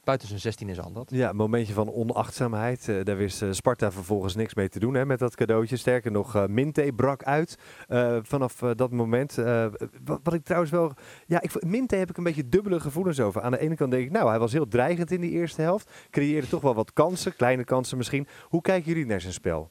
buiten 0.09 0.29
zijn 0.29 0.41
16 0.41 0.69
in 0.69 0.75
zijn 0.75 0.87
hand 0.87 0.97
had. 0.97 1.11
Ja, 1.11 1.29
een 1.29 1.37
momentje 1.37 1.73
van 1.73 1.93
onachtzaamheid. 1.93 2.89
Eh, 2.89 3.05
daar 3.05 3.17
wist 3.17 3.43
eh, 3.43 3.49
Sparta 3.53 3.93
vervolgens 3.93 4.35
niks 4.35 4.55
mee 4.55 4.69
te 4.69 4.79
doen 4.79 4.95
hè, 4.95 5.07
met 5.07 5.19
dat 5.19 5.35
cadeautje. 5.35 5.77
Sterker 5.77 6.11
nog, 6.11 6.35
eh 6.35 6.47
Minte 6.47 6.93
brak 6.97 7.23
uit 7.23 7.59
eh, 7.89 8.17
vanaf 8.23 8.55
dat 8.77 8.91
moment. 8.91 9.39
Eh, 9.39 9.67
wat, 10.05 10.21
wat 10.23 10.35
ik 10.35 10.45
trouwens 10.45 10.73
wel... 10.73 10.93
Ja, 11.27 11.41
ik, 11.41 11.65
Minte 11.65 11.97
heb 11.97 12.11
ik 12.11 12.17
een 12.17 12.25
beetje 12.25 12.49
dubbele 12.49 12.81
gevoelens 12.81 13.21
over. 13.21 13.43
Aan 13.43 13.51
de 13.51 13.59
ene 13.59 13.75
kant 13.75 13.91
denk 13.91 14.05
ik, 14.05 14.11
nou, 14.11 14.29
hij 14.29 14.39
was 14.39 14.53
heel 14.53 14.69
dreigend 14.69 15.11
in 15.11 15.21
die 15.21 15.31
eerste 15.31 15.63
helft. 15.63 15.91
Creëerde 16.11 16.49
toch 16.49 16.63
wel 16.63 16.75
wat 16.75 16.93
kansen, 16.93 17.37
kleine 17.37 17.65
kansen 17.65 17.97
misschien. 17.97 18.27
Hoe 18.43 18.61
kijken 18.61 18.89
jullie 18.93 19.07
naar 19.07 19.21
zijn 19.21 19.33
spel? 19.33 19.71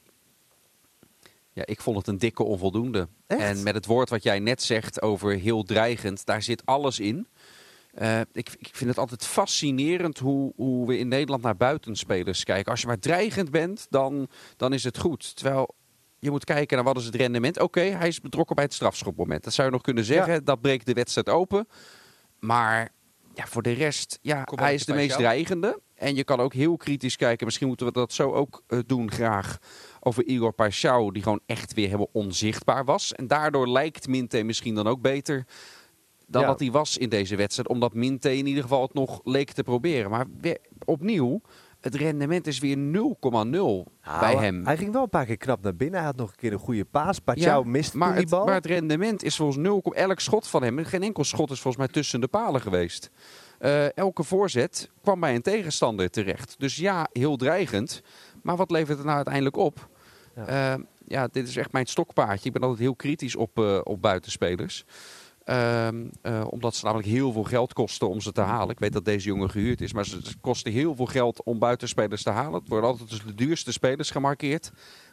Ja, 1.52 1.66
ik 1.66 1.80
vond 1.80 1.96
het 1.96 2.06
een 2.06 2.18
dikke 2.18 2.42
onvoldoende. 2.42 3.08
Echt? 3.26 3.40
En 3.40 3.62
met 3.62 3.74
het 3.74 3.86
woord 3.86 4.10
wat 4.10 4.22
jij 4.22 4.38
net 4.38 4.62
zegt 4.62 5.02
over 5.02 5.32
heel 5.34 5.62
dreigend, 5.62 6.26
daar 6.26 6.42
zit 6.42 6.66
alles 6.66 7.00
in. 7.00 7.26
Eh, 7.98 8.20
ik, 8.20 8.56
ik 8.58 8.68
vind 8.72 8.90
het 8.90 8.98
altijd 8.98 9.24
fascinerend 9.26 10.18
hoe, 10.18 10.52
hoe 10.56 10.86
we 10.86 10.98
in 10.98 11.08
Nederland 11.08 11.42
naar 11.42 11.56
buitenspelers 11.56 12.44
kijken. 12.44 12.70
Als 12.70 12.80
je 12.80 12.86
maar 12.86 12.98
dreigend 12.98 13.50
bent, 13.50 13.86
dan, 13.90 14.28
dan 14.56 14.72
is 14.72 14.84
het 14.84 14.98
goed. 14.98 15.36
Terwijl 15.36 15.74
je 16.18 16.30
moet 16.30 16.44
kijken 16.44 16.76
naar 16.76 16.84
wat 16.84 16.96
is 16.96 17.04
het 17.04 17.14
rendement. 17.14 17.60
Oké, 17.60 17.80
hij 17.80 18.08
is 18.08 18.20
betrokken 18.20 18.54
bij 18.54 18.64
het 18.64 18.74
strafschopmoment. 18.74 19.44
Dat 19.44 19.52
zou 19.52 19.66
je 19.66 19.72
nog 19.72 19.82
kunnen 19.82 20.04
zeggen. 20.04 20.44
Dat 20.44 20.60
breekt 20.60 20.86
de 20.86 20.92
wedstrijd 20.92 21.28
open. 21.28 21.68
Maar 22.38 22.88
ja, 23.34 23.46
voor 23.46 23.62
de 23.62 23.72
rest, 23.72 24.18
ja, 24.22 24.44
Kom 24.44 24.58
hij 24.58 24.74
is 24.74 24.84
de 24.84 24.94
meest 24.94 25.08
jou. 25.08 25.20
dreigende. 25.20 25.80
En 25.94 26.14
je 26.14 26.24
kan 26.24 26.40
ook 26.40 26.54
heel 26.54 26.76
kritisch 26.76 27.16
kijken. 27.16 27.46
Misschien 27.46 27.68
moeten 27.68 27.86
we 27.86 27.92
dat 27.92 28.12
zo 28.12 28.32
ook 28.32 28.62
eh, 28.66 28.78
doen 28.86 29.10
graag. 29.10 29.58
Over 30.00 30.26
Igor 30.26 30.52
Paixão, 30.52 31.12
die 31.12 31.22
gewoon 31.22 31.40
echt 31.46 31.74
weer 31.74 31.86
helemaal 31.86 32.10
onzichtbaar 32.12 32.84
was. 32.84 33.12
En 33.12 33.26
daardoor 33.26 33.68
lijkt 33.68 34.08
Minte 34.08 34.42
misschien 34.42 34.74
dan 34.74 34.86
ook 34.86 35.00
beter 35.00 35.46
dan 36.30 36.42
Ja. 36.42 36.48
wat 36.48 36.60
hij 36.60 36.70
was 36.70 36.98
in 36.98 37.08
deze 37.08 37.36
wedstrijd. 37.36 37.68
Omdat 37.68 37.94
Minte 37.94 38.36
in 38.36 38.46
ieder 38.46 38.62
geval 38.62 38.82
het 38.82 38.94
nog 38.94 39.20
leek 39.24 39.50
te 39.50 39.62
proberen. 39.62 40.10
Maar 40.10 40.26
weer, 40.40 40.58
opnieuw, 40.84 41.40
het 41.80 41.94
rendement 41.94 42.46
is 42.46 42.58
weer 42.58 42.76
0,0 42.76 43.86
bij 44.20 44.34
hem. 44.36 44.64
Hij 44.66 44.76
ging 44.76 44.92
wel 44.92 45.02
een 45.02 45.08
paar 45.08 45.24
keer 45.26 45.36
knap 45.36 45.62
naar 45.62 45.76
binnen. 45.76 45.96
Hij 45.98 46.08
had 46.08 46.16
nog 46.16 46.30
een 46.30 46.36
keer 46.36 46.52
een 46.52 46.58
goede 46.58 46.84
paas. 46.84 47.18
Pachau 47.18 47.64
Ja, 47.64 47.70
miste 47.70 47.96
maar 47.96 48.12
die 48.12 48.20
het, 48.20 48.30
bal. 48.30 48.44
maar 48.44 48.54
het 48.54 48.66
rendement 48.66 49.22
is 49.22 49.36
volgens 49.36 49.58
0, 49.58 49.82
elk 49.94 50.20
schot 50.20 50.48
van 50.48 50.62
hem. 50.62 50.84
Geen 50.84 51.02
enkel 51.02 51.24
schot 51.24 51.50
is 51.50 51.60
volgens 51.60 51.84
mij 51.84 51.92
tussen 51.92 52.20
de 52.20 52.28
palen 52.28 52.60
geweest. 52.60 53.10
Eh, 53.58 53.96
elke 53.96 54.22
voorzet 54.24 54.90
kwam 55.02 55.20
bij 55.20 55.34
een 55.34 55.42
tegenstander 55.42 56.10
terecht. 56.10 56.54
Dus 56.58 56.76
ja, 56.76 57.08
heel 57.12 57.36
dreigend. 57.36 58.02
Maar 58.42 58.56
wat 58.56 58.70
levert 58.70 58.96
het 58.96 59.04
nou 59.04 59.16
uiteindelijk 59.16 59.56
op? 59.56 59.88
Ja. 60.36 60.44
Ja, 60.48 60.78
ja 61.06 61.28
dit 61.32 61.48
is 61.48 61.56
echt 61.56 61.72
mijn 61.72 61.86
stokpaardje. 61.86 62.46
Ik 62.46 62.52
ben 62.52 62.62
altijd 62.62 62.80
heel 62.80 62.94
kritisch 62.96 63.36
op, 63.36 63.58
eh, 63.58 63.80
op 63.82 64.02
buitenspelers. 64.02 64.84
Ehm, 65.48 66.06
eh, 66.22 66.44
omdat 66.50 66.74
ze 66.74 66.84
namelijk 66.84 67.08
heel 67.08 67.32
veel 67.32 67.42
geld 67.42 67.72
kosten 67.72 68.08
om 68.08 68.20
ze 68.20 68.32
te 68.32 68.40
halen. 68.40 68.70
Ik 68.70 68.78
weet 68.78 68.92
dat 68.92 69.04
deze 69.04 69.26
jongen 69.26 69.50
gehuurd 69.50 69.80
is, 69.80 69.92
maar 69.92 70.06
ze, 70.06 70.20
ze 70.22 70.38
kosten 70.40 70.72
heel 70.72 70.94
veel 70.94 71.06
geld 71.06 71.42
om 71.42 71.58
buitenspelers 71.58 72.22
te 72.22 72.30
halen. 72.30 72.60
Het 72.60 72.68
worden 72.68 72.90
altijd 72.90 73.10
dus 73.10 73.22
de 73.24 73.34
duurste 73.34 73.72
spelers 73.72 74.10
gemarkeerd. 74.10 74.70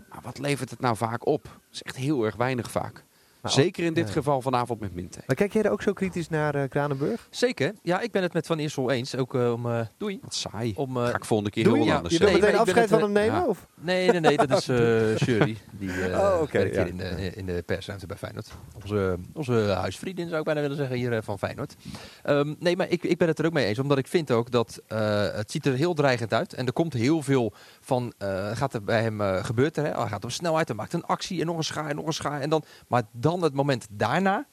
Maar 0.09 0.21
wat 0.23 0.37
levert 0.37 0.69
het 0.69 0.79
nou 0.79 0.95
vaak 0.95 1.25
op? 1.27 1.43
Dat 1.43 1.71
is 1.71 1.81
echt 1.81 1.95
heel 1.95 2.25
erg 2.25 2.35
weinig 2.35 2.71
vaak. 2.71 3.03
Maar 3.45 3.53
Zeker 3.53 3.83
in 3.83 3.93
dit 3.93 4.07
ja. 4.07 4.13
geval 4.13 4.41
vanavond 4.41 4.79
met 4.79 4.93
Minte. 4.95 5.19
Maar 5.27 5.35
kijk 5.35 5.53
jij 5.53 5.63
er 5.63 5.71
ook 5.71 5.81
zo 5.81 5.93
kritisch 5.93 6.29
naar 6.29 6.55
eh, 6.55 6.69
Kranenburg? 6.69 7.27
Zeker. 7.29 7.73
Ja, 7.81 7.99
ik 8.01 8.11
ben 8.11 8.21
het 8.21 8.33
met 8.33 8.45
Van 8.47 8.57
Eersel 8.59 8.91
eens. 8.91 9.15
Ook 9.15 9.35
eh, 9.35 9.51
om... 9.51 9.65
eh, 9.65 9.79
doei. 9.97 10.19
Wat 10.21 10.33
saai. 10.35 10.73
Om, 10.75 10.97
eh, 10.97 11.05
Ga 11.07 11.15
ik 11.15 11.25
volgende 11.25 11.51
keer 11.51 11.63
Doe 11.63 11.75
heel 11.77 11.85
ja, 11.85 11.95
anders 11.95 12.13
je 12.13 12.19
wil 12.19 12.29
Nee, 12.31 12.41
zeggen. 12.41 12.57
meteen 12.57 12.75
maar 12.75 12.83
ik 12.83 12.89
ben 12.89 12.99
afscheid 12.99 13.01
van 13.01 13.23
hem 13.23 13.31
nemen? 13.31 13.41
ja. 13.43 13.47
Of? 13.49 13.67
Nee, 13.81 14.09
nee, 14.11 14.19
nee, 14.19 14.37
dat 14.47 14.51
is 14.57 14.67
eh 15.13 15.17
Shirley. 15.23 15.57
Die 15.71 15.91
eh 15.91 16.19
Oh, 16.19 16.41
oké, 16.41 16.57
werkt 16.57 16.75
ja. 16.75 16.83
hier 16.83 16.91
in 16.91 16.97
de, 16.97 17.31
in 17.35 17.45
de 17.45 17.63
persruimte 17.65 18.05
bij 18.07 18.17
Feyenoord. 18.17 18.51
Onze, 18.81 19.17
onze 19.33 19.53
huisvriendin 19.53 20.27
zou 20.27 20.39
ik 20.39 20.45
bijna 20.45 20.61
willen 20.61 20.77
zeggen 20.77 20.95
hier 20.95 21.13
eh, 21.13 21.19
van 21.23 21.37
Feyenoord. 21.39 21.75
Ehm, 22.23 22.53
nee, 22.59 22.75
maar 22.77 22.89
ik, 22.89 23.03
ik 23.03 23.17
ben 23.17 23.27
het 23.27 23.39
er 23.39 23.45
ook 23.45 23.53
mee 23.53 23.65
eens. 23.65 23.79
Omdat 23.79 23.97
ik 23.97 24.07
vind 24.07 24.31
ook 24.31 24.51
dat 24.51 24.81
eh, 24.87 25.27
het 25.31 25.51
ziet 25.51 25.65
er 25.65 25.73
heel 25.73 25.93
dreigend 25.93 26.33
uit. 26.33 26.53
En 26.53 26.65
er 26.65 26.73
komt 26.73 26.93
heel 26.93 27.21
veel 27.21 27.53
van, 27.81 28.13
eh, 28.17 28.51
gaat 28.53 28.73
er 28.73 28.83
bij 28.83 29.01
hem 29.01 29.21
uh, 29.21 29.43
gebeurt 29.43 29.77
er. 29.77 29.83
Hè? 29.85 29.91
Hij 29.99 30.07
gaat 30.07 30.23
op 30.23 30.31
snelheid, 30.31 30.67
hij 30.67 30.77
maakt 30.77 30.93
een 30.93 31.05
actie 31.05 31.39
en 31.39 31.45
nog 31.45 31.57
een 31.57 31.63
schaar 31.63 31.89
en 31.89 31.95
nog 31.95 32.05
een 32.05 32.13
schaar. 32.13 32.41
En 32.41 32.49
dan, 32.49 32.63
maar 32.87 33.03
dan 33.11 33.34
het 33.41 33.53
moment 33.53 33.87
daarna, 33.89 34.47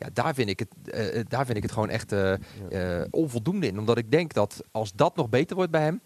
ja, 0.00 0.08
daar 0.12 0.34
vind 0.34 0.48
ik 0.48 0.58
het, 0.58 0.68
eh, 0.84 1.24
daar 1.28 1.44
vind 1.44 1.56
ik 1.56 1.62
het 1.62 1.72
gewoon 1.72 1.88
echt 1.88 2.12
eh, 2.12 2.32
eh, 3.02 3.06
onvoldoende 3.10 3.66
in. 3.66 3.78
Omdat 3.78 3.98
ik 3.98 4.10
denk 4.10 4.32
dat 4.32 4.60
als 4.70 4.92
dat 4.92 5.16
nog 5.16 5.28
beter 5.28 5.56
wordt 5.56 5.70
bij 5.70 5.82
hem, 5.82 6.00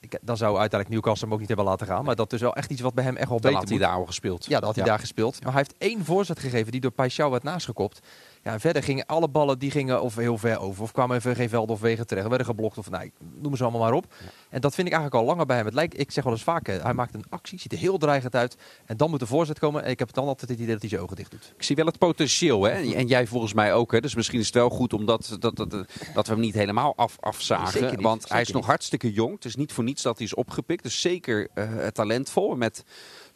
ik, 0.00 0.18
dan 0.22 0.36
zou 0.36 0.58
uiteindelijk 0.58 0.90
Newcastle 0.90 1.24
hem 1.24 1.32
ook 1.32 1.38
niet 1.38 1.48
hebben 1.48 1.66
laten 1.66 1.86
gaan. 1.86 2.04
Maar 2.04 2.16
dat 2.16 2.32
is 2.32 2.40
wel 2.40 2.54
echt 2.54 2.70
iets 2.70 2.80
wat 2.80 2.94
bij 2.94 3.04
hem 3.04 3.16
echt 3.16 3.28
wel 3.28 3.40
Dan 3.40 3.52
beter 3.52 3.58
had 3.58 3.68
hij 3.68 3.78
moet. 3.78 3.86
daar 3.86 3.96
al 3.96 4.06
gespeeld. 4.06 4.44
Ja, 4.44 4.54
dat 4.54 4.64
had 4.64 4.76
hij 4.76 4.84
daar 4.84 4.98
gespeeld. 4.98 5.42
Maar 5.42 5.52
hij 5.52 5.62
heeft 5.66 5.82
één 5.82 6.04
voorzet 6.04 6.38
gegeven 6.38 6.72
die 6.72 6.80
door 6.80 6.92
Paixão 6.92 7.30
werd 7.30 7.42
naastgekopt. 7.42 8.06
Ja, 8.42 8.60
verder 8.60 8.82
gingen 8.82 9.06
alle 9.06 9.28
ballen 9.28 9.58
die 9.58 9.70
gingen 9.70 10.02
of 10.02 10.14
heel 10.14 10.38
ver 10.38 10.60
over. 10.60 10.82
Of 10.82 10.92
kwamen 10.92 11.16
even 11.16 11.36
geen 11.36 11.48
veld 11.48 11.70
of 11.70 11.80
wegen 11.80 12.06
terecht. 12.06 12.28
Werden 12.28 12.46
geblokt 12.46 12.78
of 12.78 12.90
nou, 12.90 13.10
noem 13.34 13.56
ze 13.56 13.62
allemaal 13.62 13.80
maar 13.80 13.92
op. 13.92 14.14
En 14.48 14.60
dat 14.60 14.74
vind 14.74 14.86
ik 14.86 14.92
eigenlijk 14.92 15.22
al 15.22 15.28
langer 15.30 15.46
bij 15.46 15.56
hem. 15.56 15.64
Het 15.64 15.74
lijkt, 15.74 15.98
ik 15.98 16.10
zeg 16.10 16.24
wel 16.24 16.32
eens 16.32 16.42
vaker, 16.42 16.82
hij 16.82 16.94
maakt 16.94 17.14
een 17.14 17.24
actie, 17.28 17.58
ziet 17.58 17.72
er 17.72 17.78
heel 17.78 17.98
dreigend 17.98 18.34
uit. 18.34 18.56
En 18.86 18.96
dan 18.96 19.10
moet 19.10 19.20
de 19.20 19.26
voorzet 19.26 19.58
komen. 19.58 19.84
En 19.84 19.90
ik 19.90 19.98
heb 19.98 20.12
dan 20.12 20.26
altijd 20.26 20.50
het 20.50 20.58
idee 20.58 20.72
dat 20.72 20.80
hij 20.80 20.90
zijn 20.90 21.02
ogen 21.02 21.16
dicht 21.16 21.30
doet. 21.30 21.52
Ik 21.56 21.62
zie 21.62 21.76
wel 21.76 21.86
het 21.86 21.98
potentieel. 21.98 22.62
Hè? 22.62 22.70
En 22.94 23.06
jij 23.06 23.26
volgens 23.26 23.52
mij 23.52 23.74
ook. 23.74 23.92
Hè? 23.92 24.00
Dus 24.00 24.14
misschien 24.14 24.38
is 24.38 24.46
het 24.46 24.54
wel 24.54 24.70
goed 24.70 24.92
omdat 24.92 25.36
dat, 25.38 25.56
dat, 25.56 25.70
dat, 26.14 26.26
we 26.26 26.32
hem 26.32 26.40
niet 26.40 26.54
helemaal 26.54 26.92
af, 26.96 27.16
afzagen. 27.20 27.90
Niet, 27.90 28.00
want 28.00 28.28
hij 28.28 28.40
is 28.40 28.48
nog 28.48 28.56
niet. 28.56 28.66
hartstikke 28.70 29.12
jong. 29.12 29.34
Het 29.34 29.44
is 29.44 29.56
niet 29.56 29.72
voor 29.72 29.84
niets 29.84 30.02
dat 30.02 30.16
hij 30.16 30.26
is 30.26 30.34
opgepikt. 30.34 30.82
Dus 30.82 31.00
zeker 31.00 31.48
eh, 31.54 31.86
talentvol. 31.86 32.56
Met 32.56 32.84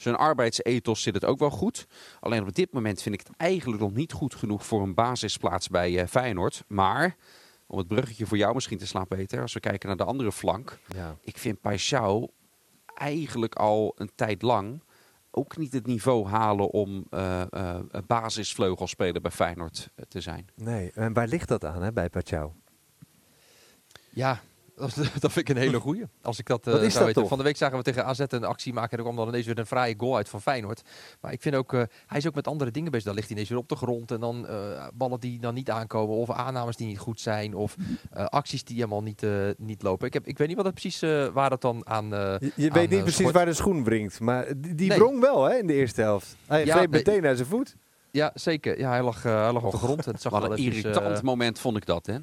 zijn 0.04 0.16
arbeidsethos 0.16 1.02
zit 1.02 1.14
het 1.14 1.24
ook 1.24 1.38
wel 1.38 1.50
goed. 1.50 1.86
Alleen 2.20 2.42
op 2.42 2.54
dit 2.54 2.72
moment 2.72 3.02
vind 3.02 3.14
ik 3.14 3.26
het 3.26 3.36
eigenlijk 3.36 3.82
nog 3.82 3.92
niet 3.92 4.12
goed 4.12 4.34
genoeg 4.34 4.66
voor 4.66 4.82
een 4.82 4.94
basisplaats 4.94 5.68
bij 5.68 5.98
eh, 5.98 6.06
Feyenoord. 6.06 6.64
Maar 6.66 7.16
om 7.66 7.78
het 7.78 7.88
bruggetje 7.88 8.26
voor 8.26 8.36
jou 8.36 8.54
misschien 8.54 8.78
te 8.78 8.86
slaan, 8.86 9.08
Peter. 9.08 9.40
Als 9.40 9.52
we 9.52 9.60
kijken 9.60 9.88
naar 9.88 9.96
de 9.96 10.04
andere 10.04 10.32
flank. 10.32 10.78
Ja. 10.94 11.16
Ik 11.20 11.38
vind 11.38 11.58
Paixão 11.58 12.32
eigenlijk 12.94 13.54
al 13.54 13.92
een 13.96 14.10
tijd 14.14 14.42
lang 14.42 14.82
ook 15.30 15.56
niet 15.56 15.72
het 15.72 15.86
niveau 15.86 16.26
halen 16.26 16.70
om 16.70 17.06
eh 17.10 17.40
eh, 17.52 17.80
basisvleugelspeler 18.06 19.20
bij 19.20 19.30
Feyenoord 19.30 19.90
te 20.08 20.20
zijn. 20.20 20.48
Nee, 20.54 20.90
en 20.92 21.12
waar 21.12 21.26
ligt 21.26 21.48
dat 21.48 21.64
aan 21.64 21.82
hè, 21.82 21.92
bij 21.92 22.10
Pachau? 22.10 22.52
Ja, 24.10 24.40
dat, 24.76 24.94
dat 25.20 25.32
vind 25.32 25.48
ik 25.48 25.48
een 25.48 25.62
hele 25.62 25.80
goeie. 25.80 26.04
Als 26.22 26.38
ik 26.38 26.46
dat, 26.46 26.66
eh, 26.66 26.90
zou 26.90 27.04
weten. 27.04 27.28
Van 27.28 27.38
de 27.38 27.44
week 27.44 27.56
zagen 27.56 27.76
we 27.76 27.82
tegen 27.82 28.04
AZ 28.04 28.20
een 28.28 28.44
actie 28.44 28.72
maken. 28.72 28.90
En 28.90 28.96
er 28.98 29.04
kwam 29.04 29.16
dan 29.16 29.28
ineens 29.28 29.46
weer 29.46 29.58
een 29.58 29.66
fraaie 29.66 29.94
goal 29.96 30.16
uit 30.16 30.28
van 30.28 30.40
Feyenoord. 30.40 30.82
Maar 31.20 31.32
ik 31.32 31.42
vind 31.42 31.54
ook, 31.54 31.72
eh, 31.72 31.82
hij 32.06 32.18
is 32.18 32.26
ook 32.26 32.34
met 32.34 32.46
andere 32.46 32.70
dingen 32.70 32.90
bezig. 32.90 33.06
Dan 33.06 33.14
ligt 33.14 33.26
hij 33.26 33.36
ineens 33.36 33.52
weer 33.52 33.62
op 33.62 33.68
de 33.68 33.76
grond. 33.76 34.10
En 34.10 34.20
dan 34.20 34.46
eh, 34.46 34.86
ballen 34.94 35.20
die 35.20 35.40
dan 35.40 35.54
niet 35.54 35.70
aankomen. 35.70 36.16
Of 36.16 36.30
aannames 36.30 36.76
die 36.76 36.86
niet 36.86 36.98
goed 36.98 37.20
zijn. 37.20 37.54
Of 37.54 37.76
acties 38.12 38.64
die 38.64 38.76
helemaal 38.76 39.02
niet, 39.02 39.26
niet 39.56 39.82
lopen. 39.82 40.06
Ik, 40.06 40.12
heb, 40.12 40.26
ik 40.26 40.38
weet 40.38 40.48
niet 40.48 40.56
wat 40.56 40.66
het 40.66 40.74
precies, 40.74 41.00
waar 41.32 41.50
dat 41.50 41.60
dan 41.60 41.86
aan... 41.86 42.08
Je, 42.08 42.52
je 42.56 42.68
aan, 42.68 42.74
weet 42.74 42.90
niet 42.90 43.02
precies 43.02 43.30
waar 43.30 43.44
de 43.44 43.52
schoen 43.52 43.84
wringt, 43.84 44.20
maar 44.20 44.46
die, 44.56 44.74
die 44.74 44.88
Nee. 44.88 44.98
wrong 44.98 45.20
wel 45.20 45.44
hè, 45.44 45.56
in 45.56 45.66
de 45.66 45.72
eerste 45.72 46.00
helft. 46.00 46.36
Hij 46.46 46.64
Ja, 46.64 46.86
meteen 46.90 47.22
naar 47.22 47.36
zijn 47.36 47.48
voet. 47.48 47.76
Ja, 48.14 48.30
zeker. 48.34 48.78
Ja, 48.78 48.88
hij 48.90 49.02
lag, 49.02 49.24
eh, 49.24 49.42
hij 49.42 49.52
lag 49.52 49.62
op 49.62 49.70
de 49.70 49.76
grond. 49.76 50.06
En 50.06 50.12
het 50.12 50.22
zag 50.22 50.32
Wat 50.32 50.42
wel 50.42 50.50
een 50.50 50.58
eventjes, 50.58 50.84
irritant 50.84 51.16
eh, 51.16 51.22
moment 51.22 51.58
vond 51.58 51.76
ik 51.76 51.86
dat. 51.86 52.06
Hè? 52.06 52.18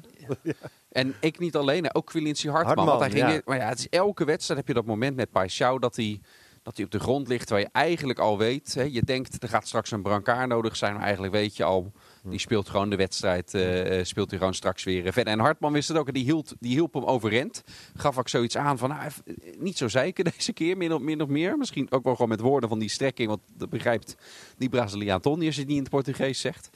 En 0.88 1.14
ik 1.20 1.38
niet 1.38 1.56
alleen, 1.56 1.84
hè, 1.84 1.96
ook 1.96 2.06
Quincy 2.06 2.48
Hartman. 2.48 2.66
Hartman, 2.66 2.86
want 2.86 3.00
hij 3.00 3.10
ging 3.10 3.34
ja. 3.34 3.40
maar 3.44 3.56
ja, 3.56 3.68
het 3.68 3.78
is 3.78 3.88
elke 3.88 4.24
wedstrijd 4.24 4.58
heb 4.58 4.68
je 4.68 4.74
dat 4.74 4.84
moment 4.84 5.16
met 5.16 5.28
Paixão 5.28 5.74
dat 5.78 5.96
hij, 5.96 6.20
dat 6.62 6.76
hij 6.76 6.84
op 6.84 6.90
de 6.90 6.98
grond 6.98 7.28
ligt. 7.28 7.46
Terwijl 7.46 7.66
je 7.66 7.78
eigenlijk 7.78 8.18
al 8.18 8.38
weet, 8.38 8.74
hè, 8.74 8.82
je 8.82 9.02
denkt 9.02 9.42
er 9.42 9.48
gaat 9.48 9.66
straks 9.66 9.90
een 9.90 10.02
brancard 10.02 10.48
nodig 10.48 10.76
zijn. 10.76 10.92
Maar 10.94 11.02
eigenlijk 11.02 11.32
weet 11.32 11.56
je 11.56 11.64
al, 11.64 11.92
die 12.22 12.38
speelt 12.38 12.68
gewoon 12.68 12.90
de 12.90 12.96
wedstrijd, 12.96 13.54
eh, 13.54 13.98
eh, 13.98 14.04
speelt 14.04 14.30
hij 14.30 14.38
gewoon 14.38 14.54
straks 14.54 14.84
weer 14.84 15.06
eh, 15.06 15.12
verder. 15.12 15.32
En 15.32 15.38
Hartman 15.38 15.72
wist 15.72 15.88
het 15.88 15.96
ook 15.96 16.06
en 16.06 16.14
die, 16.14 16.24
hield, 16.24 16.54
die 16.60 16.72
hielp 16.72 16.94
hem 16.94 17.04
overend. 17.04 17.62
Gaf 17.96 18.18
ook 18.18 18.28
zoiets 18.28 18.56
aan 18.56 18.78
van, 18.78 18.88
nou, 18.88 19.10
niet 19.58 19.76
zo 19.76 19.88
zeiken 19.88 20.24
deze 20.36 20.52
keer, 20.52 20.76
min 20.76 20.92
of, 20.92 21.00
min 21.00 21.22
of 21.22 21.28
meer. 21.28 21.58
Misschien 21.58 21.90
ook 21.90 22.04
wel 22.04 22.14
gewoon 22.14 22.28
met 22.28 22.40
woorden 22.40 22.68
van 22.68 22.78
die 22.78 22.88
strekking, 22.88 23.28
want 23.28 23.40
dat 23.56 23.70
begrijpt 23.70 24.14
die 24.58 24.68
Braziliaan 24.68 25.20
niet 25.22 25.46
als 25.46 25.54
je 25.54 25.60
het 25.60 25.68
niet 25.68 25.76
in 25.76 25.82
het 25.82 25.90
Portugees 25.90 26.40
zegt. 26.40 26.70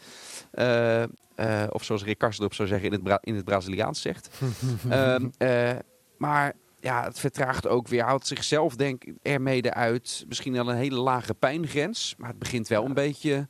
Of 1.71 1.85
zoals 1.85 2.05
Rick 2.05 2.19
Karsdorp 2.19 2.55
zou 2.55 2.69
zeggen, 2.69 2.87
in 2.87 2.93
het, 2.93 3.03
Bra- 3.03 3.21
in 3.23 3.35
het 3.35 3.45
Braziliaans 3.45 4.01
zegt. 4.01 4.29
Ehm, 4.89 5.29
eh, 5.39 5.71
maar 6.19 6.55
ja, 6.81 7.05
het 7.05 7.19
vertraagt 7.19 7.67
ook 7.67 7.89
weer. 7.89 8.03
Houdt 8.03 8.27
zichzelf 8.27 8.77
denk 8.77 9.05
ik 9.05 9.15
ermee 9.23 9.71
uit. 9.71 10.25
Misschien 10.29 10.53
wel 10.53 10.71
een 10.71 10.77
hele 10.77 11.01
lage 11.01 11.35
pijngrens. 11.35 12.15
Maar 12.19 12.29
het 12.29 12.39
begint 12.39 12.69
wel 12.69 12.85
een 12.85 12.95
beetje 12.95 13.49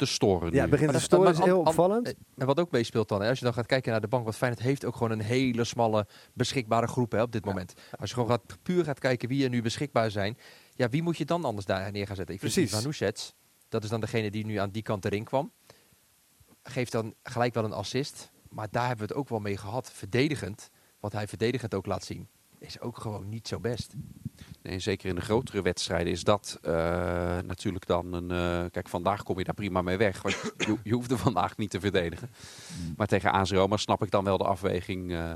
te 0.00 0.06
storen. 0.06 0.52
Ja, 0.52 0.60
het 0.60 0.70
begint 0.70 0.92
te 0.92 1.00
storen, 1.00 1.32
is 1.32 1.38
heel 1.38 1.60
opvallend. 1.60 2.06
eh, 2.06 2.12
En 2.36 2.46
wat 2.46 2.60
ook 2.60 2.70
meespeelt 2.70 3.08
dan, 3.08 3.22
hè, 3.22 3.28
als 3.28 3.38
je 3.38 3.44
dan 3.44 3.54
gaat 3.54 3.66
kijken 3.66 3.90
naar 3.92 4.00
de 4.00 4.08
bank, 4.08 4.24
wat 4.24 4.36
Feyenoord 4.36 4.62
heeft 4.62 4.84
ook 4.84 4.92
gewoon 4.96 5.10
een 5.10 5.20
hele 5.22 5.64
smalle 5.64 6.06
beschikbare 6.32 6.86
groep 6.86 7.12
hè, 7.12 7.22
op 7.22 7.32
dit 7.32 7.44
moment. 7.44 7.74
Als 7.98 8.08
je 8.08 8.14
gewoon 8.14 8.30
gaat, 8.30 8.42
puur 8.62 8.84
gaat 8.84 8.98
kijken 8.98 9.28
wie 9.28 9.44
er 9.44 9.50
nu 9.50 9.62
beschikbaar 9.62 10.10
zijn, 10.10 10.38
ja, 10.74 10.88
wie 10.88 11.02
moet 11.02 11.16
je 11.16 11.24
dan 11.24 11.44
anders 11.44 11.66
daar 11.66 11.92
neer 11.92 12.06
gaan 12.06 12.16
zetten? 12.16 12.34
Ik 12.34 12.40
vind 12.40 12.52
Precies. 12.52 12.72
Ivan 12.72 12.86
Nušec, 12.86 13.32
dat 13.68 13.84
is 13.84 13.90
dan 13.90 14.00
degene 14.00 14.30
die 14.30 14.46
nu 14.46 14.56
aan 14.56 14.70
die 14.70 14.82
kant 14.82 15.04
erin 15.04 15.24
kwam, 15.24 15.52
geeft 16.62 16.92
dan 16.92 17.14
gelijk 17.22 17.54
wel 17.54 17.64
een 17.64 17.72
assist, 17.72 18.30
maar 18.48 18.68
daar 18.70 18.86
hebben 18.86 19.06
we 19.06 19.12
het 19.12 19.22
ook 19.22 19.28
wel 19.28 19.38
mee 19.38 19.56
gehad, 19.56 19.90
verdedigend, 19.92 20.70
wat 21.00 21.12
hij 21.12 21.28
verdedigend 21.28 21.74
ook 21.74 21.86
laat 21.86 22.04
zien, 22.04 22.28
is 22.58 22.80
ook 22.80 22.98
gewoon 22.98 23.28
niet 23.28 23.48
zo 23.48 23.60
best. 23.60 23.92
Nee, 24.62 24.78
zeker 24.78 25.08
in 25.08 25.14
de 25.14 25.20
grotere 25.20 25.62
wedstrijden 25.62 26.12
is 26.12 26.24
dat 26.24 26.58
eh, 26.62 26.72
natuurlijk 27.44 27.86
dan 27.86 28.12
een... 28.12 28.30
eh, 28.30 28.70
kijk, 28.70 28.88
vandaag 28.88 29.22
kom 29.22 29.38
je 29.38 29.44
daar 29.44 29.54
prima 29.54 29.82
mee 29.82 29.96
weg. 29.96 30.22
Want 30.22 30.34
je, 30.58 30.76
je 30.82 30.94
hoeft 30.94 31.10
er 31.10 31.18
vandaag 31.28 31.56
niet 31.56 31.70
te 31.70 31.80
verdedigen. 31.80 32.30
Maar 32.96 33.06
tegen 33.06 33.32
AS 33.32 33.50
Roma 33.50 33.76
snap 33.76 34.02
ik 34.02 34.10
dan 34.10 34.24
wel 34.24 34.38
de 34.38 34.44
afweging 34.44 35.12
eh, 35.12 35.32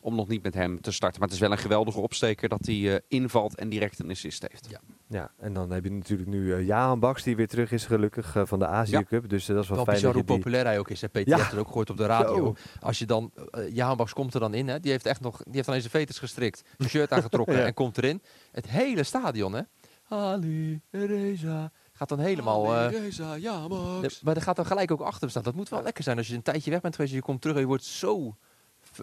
om 0.00 0.14
nog 0.14 0.28
niet 0.28 0.42
met 0.42 0.54
hem 0.54 0.80
te 0.80 0.92
starten. 0.92 1.18
Maar 1.20 1.28
het 1.28 1.36
is 1.36 1.42
wel 1.42 1.52
een 1.52 1.58
geweldige 1.62 2.00
opsteker 2.00 2.48
dat 2.48 2.66
hij 2.66 2.94
eh, 2.94 3.00
invalt 3.08 3.54
en 3.54 3.68
direct 3.68 3.98
een 3.98 4.10
assist 4.10 4.46
heeft. 4.50 4.66
Ja. 4.70 4.80
Ja, 5.08 5.30
en 5.38 5.52
dan 5.52 5.70
heb 5.70 5.84
je 5.84 5.90
natuurlijk 5.90 6.28
nu 6.28 6.54
eh 6.54 6.66
Jaan 6.66 7.00
Baks, 7.00 7.22
die 7.22 7.36
weer 7.36 7.48
terug 7.48 7.72
is 7.72 7.84
gelukkig 7.86 8.36
eh, 8.36 8.42
van 8.46 8.58
de 8.58 8.66
Azië 8.66 8.90
Ja. 8.92 9.02
Cup. 9.04 9.28
Dus 9.28 9.46
dat 9.46 9.62
is 9.62 9.66
wel, 9.68 9.76
Wel 9.76 9.84
fijn 9.84 9.96
bizar 9.96 10.12
dat 10.12 10.20
hoe 10.22 10.30
die... 10.30 10.36
populair 10.36 10.64
hij 10.64 10.78
ook 10.78 10.90
is. 10.90 11.00
Hè? 11.00 11.08
Peter, 11.08 11.36
Ja. 11.38 11.44
het 11.44 11.58
ook 11.58 11.66
gehoord 11.66 11.90
op 11.90 11.96
de 11.96 12.06
radio. 12.06 12.36
Zo. 12.44 12.54
Als 12.80 12.98
je 12.98 13.06
dan, 13.06 13.30
uh, 13.58 13.72
Jahanbaks 13.74 14.12
komt 14.12 14.34
er 14.34 14.40
dan 14.40 14.54
in, 14.54 14.68
hè? 14.68 14.80
die 14.80 14.90
heeft 14.90 15.06
echt 15.06 15.20
nog, 15.20 15.36
die 15.36 15.52
heeft 15.54 15.66
dan 15.66 15.74
in 15.74 15.80
zijn 15.80 15.92
veters 15.92 16.18
gestrikt, 16.18 16.62
een 16.76 16.88
shirt 16.88 17.12
aangetrokken 17.12 17.56
Ja. 17.58 17.64
en 17.64 17.74
komt 17.74 17.98
erin. 17.98 18.22
Het 18.52 18.68
hele 18.68 19.02
stadion, 19.02 19.52
hè? 19.52 19.60
Ali, 20.08 20.80
Reza, 20.90 21.72
gaat 21.92 22.08
dan 22.08 22.18
helemaal. 22.18 22.74
eh, 22.76 22.92
ja, 23.40 23.68
de- 23.68 24.18
maar 24.22 24.36
er 24.36 24.42
gaat 24.42 24.56
dan 24.56 24.66
gelijk 24.66 24.90
ook 24.90 25.00
achter 25.00 25.30
staan. 25.30 25.42
Dat 25.42 25.54
moet 25.54 25.68
wel 25.68 25.82
lekker 25.82 26.04
zijn 26.04 26.16
als 26.16 26.26
je 26.28 26.34
een 26.34 26.42
tijdje 26.42 26.70
weg 26.70 26.80
bent 26.80 26.94
geweest, 26.94 27.12
en 27.12 27.18
je 27.18 27.24
komt 27.24 27.40
terug 27.40 27.56
en 27.56 27.62
je 27.62 27.68
wordt 27.68 27.84
zo, 27.84 28.36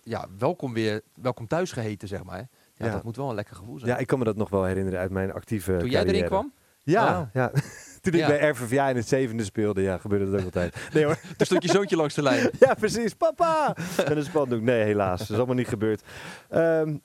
ja, 0.04 0.26
welkom 0.38 0.74
weer, 0.74 1.02
welkom 1.22 1.48
thuis 1.48 1.72
geheten, 1.72 2.08
zeg 2.08 2.24
maar. 2.24 2.48
Ja, 2.74 2.86
Ja. 2.86 2.92
dat 2.92 3.04
moet 3.04 3.16
wel 3.16 3.30
een 3.30 3.36
lekker 3.36 3.56
gevoel 3.56 3.80
zijn. 3.80 3.92
Ja, 3.92 3.98
ik 3.98 4.08
kan 4.08 4.20
me 4.20 4.26
dat 4.26 4.36
nog 4.36 4.50
wel 4.50 4.64
herinneren 4.64 5.00
uit 5.00 5.12
mijn 5.12 5.34
actieve 5.34 5.78
Toen 5.78 5.90
jij 5.90 6.04
erin 6.06 6.26
kwam, 6.26 6.54
Ja, 6.84 7.20
Oh. 7.20 7.28
ja. 7.34 7.52
toen 8.02 8.14
ik 8.14 8.20
Ja. 8.20 8.28
bij 8.28 8.50
RVVA 8.50 8.90
in 8.90 8.96
het 8.96 9.08
zevende 9.08 9.44
speelde, 9.44 9.82
ja, 9.82 9.98
gebeurde 9.98 10.32
dat 10.32 10.40
ook 10.40 10.46
altijd. 10.46 10.90
Nee 10.94 11.06
hoor. 11.06 11.16
toen 11.38 11.46
stond 11.46 11.64
je 11.64 11.70
zoontje 11.70 11.96
langs 11.96 12.14
de 12.16 12.22
lijn. 12.22 12.50
Ja, 12.60 12.74
precies. 12.74 13.14
Papa! 13.14 13.76
Met 13.98 14.10
een 14.18 14.24
spandoek. 14.24 14.62
Nee, 14.62 14.84
helaas. 14.84 15.20
Dat 15.20 15.30
is 15.30 15.36
allemaal 15.36 15.56
niet 15.56 15.68
gebeurd. 15.68 16.04
Ehm, 16.50 16.98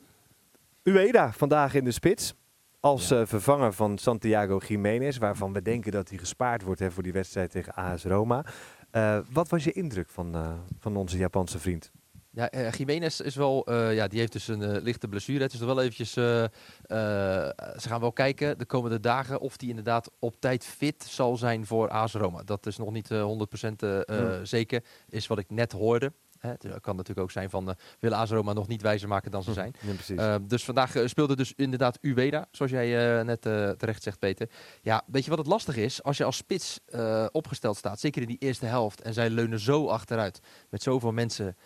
Ueda, 0.82 1.32
vandaag 1.32 1.74
in 1.74 1.84
de 1.84 1.90
spits. 1.90 2.34
Als 2.80 3.10
eh, 3.10 3.20
vervanger 3.24 3.72
van 3.72 3.98
Santiago 3.98 4.60
Jiménez, 4.66 5.16
waarvan 5.18 5.52
we 5.52 5.62
denken 5.62 5.92
dat 5.92 6.08
hij 6.08 6.18
gespaard 6.18 6.62
wordt 6.62 6.80
hè, 6.80 6.90
voor 6.90 7.02
die 7.02 7.12
wedstrijd 7.12 7.50
tegen 7.50 7.74
AS 7.74 8.04
Roma. 8.04 8.44
Eh, 8.90 9.18
wat 9.32 9.48
was 9.48 9.64
je 9.64 9.72
indruk 9.72 10.08
van, 10.10 10.34
eh, 10.34 10.52
van 10.78 10.96
onze 10.96 11.16
Japanse 11.18 11.58
vriend? 11.58 11.90
Ja, 12.34 12.50
eh, 12.50 12.72
Jiménez 12.72 13.20
is 13.20 13.34
wel, 13.34 13.66
eh, 13.66 13.94
ja, 13.94 14.08
die 14.08 14.18
heeft 14.18 14.32
dus 14.32 14.48
een 14.48 14.62
eh, 14.62 14.82
lichte 14.82 15.08
blessure. 15.08 15.42
Het 15.42 15.52
is 15.52 15.58
nog 15.58 15.68
wel 15.68 15.80
eventjes, 15.80 16.12
ze 16.12 17.88
gaan 17.88 18.00
wel 18.00 18.12
kijken 18.12 18.58
de 18.58 18.64
komende 18.64 19.00
dagen 19.00 19.40
of 19.40 19.54
hij 19.56 19.68
inderdaad 19.68 20.10
op 20.18 20.40
tijd 20.40 20.64
fit 20.64 21.04
zal 21.08 21.36
zijn 21.36 21.66
voor 21.66 21.88
AS 21.88 22.12
Roma. 22.12 22.42
Dat 22.42 22.66
is 22.66 22.76
nog 22.76 22.92
niet 22.92 23.10
eh, 23.10 23.22
100% 23.22 23.82
eh, 23.82 23.98
eh, 23.98 24.04
Hmm. 24.06 24.44
zeker, 24.44 24.84
is 25.08 25.26
wat 25.26 25.38
ik 25.38 25.50
net 25.50 25.72
hoorde. 25.72 26.12
Hè, 26.42 26.50
het 26.50 26.80
kan 26.80 26.96
natuurlijk 26.96 27.20
ook 27.26 27.30
zijn 27.30 27.50
van, 27.50 27.68
eh 27.68 27.74
willen 28.00 28.18
AS 28.18 28.30
Roma 28.30 28.52
nog 28.52 28.68
niet 28.68 28.82
wijzer 28.82 29.08
maken 29.08 29.30
dan 29.30 29.42
ze 29.42 29.52
zijn. 29.52 29.74
Ja, 29.80 29.92
precies. 29.92 30.18
Uh, 30.18 30.34
dus 30.42 30.64
vandaag 30.64 30.94
uh, 30.94 31.06
speelde 31.06 31.36
dus 31.36 31.52
inderdaad 31.56 31.98
Ueda, 32.00 32.48
zoals 32.50 32.70
jij 32.70 33.18
uh, 33.18 33.24
net 33.24 33.46
uh, 33.46 33.70
terecht 33.70 34.02
zegt, 34.02 34.18
Peter. 34.18 34.48
Ja, 34.82 35.02
weet 35.06 35.24
je 35.24 35.30
wat 35.30 35.38
het 35.38 35.48
lastig 35.48 35.76
is? 35.76 36.02
Als 36.02 36.16
je 36.16 36.24
als 36.24 36.36
spits 36.36 36.80
uh, 36.88 37.26
opgesteld 37.32 37.76
staat, 37.76 38.00
zeker 38.00 38.22
in 38.22 38.28
die 38.28 38.38
eerste 38.38 38.66
helft, 38.66 39.00
en 39.00 39.14
zij 39.14 39.30
leunen 39.30 39.60
zo 39.60 39.86
achteruit, 39.86 40.40
met 40.70 40.82
zoveel 40.82 41.12
mensen 41.12 41.56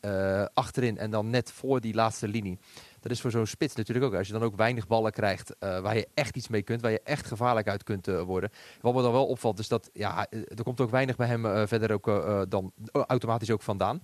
uh, 0.00 0.44
achterin 0.54 0.98
en 0.98 1.10
dan 1.10 1.30
net 1.30 1.52
voor 1.52 1.80
die 1.80 1.94
laatste 1.94 2.28
linie. 2.28 2.58
Dat 3.04 3.12
is 3.12 3.20
voor 3.20 3.30
zo'n 3.30 3.46
spits 3.46 3.74
natuurlijk 3.74 4.06
ook. 4.06 4.14
Als 4.14 4.26
je 4.26 4.32
dan 4.32 4.42
ook 4.42 4.56
weinig 4.56 4.86
ballen 4.86 5.12
krijgt 5.12 5.50
uh, 5.50 5.80
waar 5.80 5.96
je 5.96 6.08
echt 6.14 6.36
iets 6.36 6.48
mee 6.48 6.62
kunt, 6.62 6.80
waar 6.80 6.90
je 6.90 7.00
echt 7.00 7.26
gevaarlijk 7.26 7.68
uit 7.68 7.82
kunt 7.82 8.08
uh, 8.08 8.22
worden. 8.22 8.50
Wat 8.80 8.94
me 8.94 9.02
dan 9.02 9.12
wel 9.12 9.26
opvalt, 9.26 9.58
is 9.58 9.68
dat 9.68 9.90
ja, 9.92 10.26
er 10.30 10.62
komt 10.62 10.80
ook 10.80 10.90
weinig 10.90 11.16
bij 11.16 11.26
hem 11.26 11.68
verder 11.68 11.92
ook 11.92 12.04
dan 12.48 12.72
automatisch 12.92 13.50
ook 13.50 13.62
vandaan. 13.62 14.02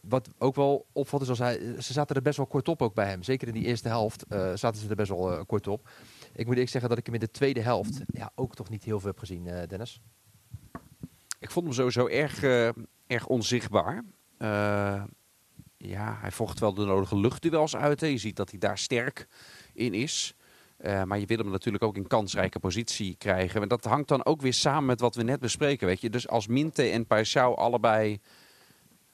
Wat 0.00 0.28
ook 0.38 0.54
wel 0.54 0.86
opvalt 0.92 1.22
is, 1.22 1.28
als 1.28 1.38
hij, 1.38 1.58
ze 1.78 1.92
zaten 1.92 2.16
er 2.16 2.22
best 2.22 2.36
wel 2.36 2.46
kort 2.46 2.68
op 2.68 2.82
ook 2.82 2.94
bij 2.94 3.08
hem. 3.08 3.22
Zeker 3.22 3.48
in 3.48 3.54
die 3.54 3.64
eerste 3.64 3.88
helft 3.88 4.24
zaten 4.54 4.76
ze 4.76 4.88
er 4.88 4.96
best 4.96 5.10
wel 5.10 5.44
kort 5.46 5.66
op. 5.66 5.88
Ik 6.32 6.44
moet 6.44 6.54
eerlijk 6.54 6.70
zeggen 6.70 6.90
dat 6.90 6.98
ik 6.98 7.06
hem 7.06 7.14
in 7.14 7.20
de 7.20 7.30
tweede 7.30 7.60
helft 7.60 8.00
ja, 8.06 8.30
ook 8.34 8.54
toch 8.54 8.68
niet 8.68 8.84
heel 8.84 9.00
veel 9.00 9.08
heb 9.08 9.18
gezien, 9.18 9.44
Dennis. 9.68 10.00
Ik 11.38 11.50
vond 11.50 11.64
hem 11.66 11.74
sowieso 11.74 12.06
erg, 12.06 12.42
erg 13.06 13.26
onzichtbaar. 13.26 14.04
Ja, 15.84 16.16
hij 16.20 16.30
vocht 16.30 16.58
wel 16.58 16.74
de 16.74 16.84
nodige 16.84 17.16
luchtduels 17.16 17.76
uit. 17.76 18.00
Hè. 18.00 18.06
Je 18.06 18.18
ziet 18.18 18.36
dat 18.36 18.50
hij 18.50 18.58
daar 18.58 18.78
sterk 18.78 19.26
in 19.72 19.94
is. 19.94 20.34
Uh, 20.80 21.02
maar 21.02 21.18
je 21.18 21.26
wil 21.26 21.36
hem 21.36 21.50
natuurlijk 21.50 21.84
ook 21.84 21.96
in 21.96 22.06
kansrijke 22.06 22.58
positie 22.58 23.14
krijgen. 23.18 23.62
En 23.62 23.68
dat 23.68 23.84
hangt 23.84 24.08
dan 24.08 24.24
ook 24.24 24.40
weer 24.40 24.52
samen 24.52 24.84
met 24.84 25.00
wat 25.00 25.14
we 25.14 25.22
net 25.22 25.40
bespreken. 25.40 25.86
Weet 25.86 26.00
je? 26.00 26.10
Dus 26.10 26.28
als 26.28 26.46
Minte 26.46 26.82
en 26.82 27.04
Paixão 27.04 27.54
allebei 27.54 28.20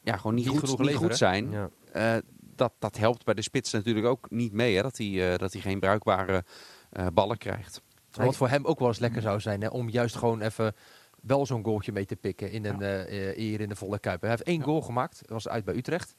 ja, 0.02 0.16
gewoon 0.16 0.34
niet, 0.34 0.44
Niet 0.44 0.58
goed, 0.58 0.64
genoeg 0.64 0.78
niet 0.78 0.87
leveren. 0.87 1.08
goed 1.08 1.18
zijn. 1.18 1.50
ja. 1.50 1.70
Uh, 1.94 2.22
dat, 2.40 2.72
dat 2.78 2.96
helpt 2.96 3.25
bij 3.25 3.34
de 3.34 3.42
spits 3.42 3.72
natuurlijk 3.72 4.06
ook 4.06 4.30
niet 4.30 4.52
mee. 4.52 4.76
Hè? 4.76 4.82
Dat, 4.82 4.96
hij, 4.96 5.06
uh, 5.06 5.37
dat 5.37 5.52
hij 5.52 5.62
geen 5.62 5.80
bruikbare 5.80 6.44
uh, 6.92 7.06
ballen 7.14 7.38
krijgt. 7.38 7.82
Wat 8.10 8.37
voor 8.37 8.48
hem 8.48 8.64
ook 8.64 8.78
wel 8.78 8.88
eens 8.88 8.98
lekker 8.98 9.22
zou 9.22 9.40
zijn, 9.40 9.60
hè, 9.60 9.68
om 9.68 9.88
juist 9.88 10.16
gewoon 10.16 10.40
even 10.40 10.75
wel 11.22 11.46
zo'n 11.46 11.64
goaltje 11.64 11.92
mee 11.92 12.06
te 12.06 12.16
pikken 12.16 12.50
in 12.50 12.64
een, 12.64 12.78
ja. 12.78 13.08
uh, 13.08 13.37
hier 13.37 13.60
in 13.60 13.68
de 13.68 13.76
volle 13.76 13.98
kuip. 13.98 14.20
Hij 14.20 14.30
heeft 14.30 14.42
één 14.42 14.58
ja. 14.58 14.64
goal 14.64 14.82
gemaakt, 14.82 15.18
dat 15.18 15.28
was 15.30 15.48
uit 15.48 15.64
bij 15.64 15.75
Utrecht. 15.75 16.14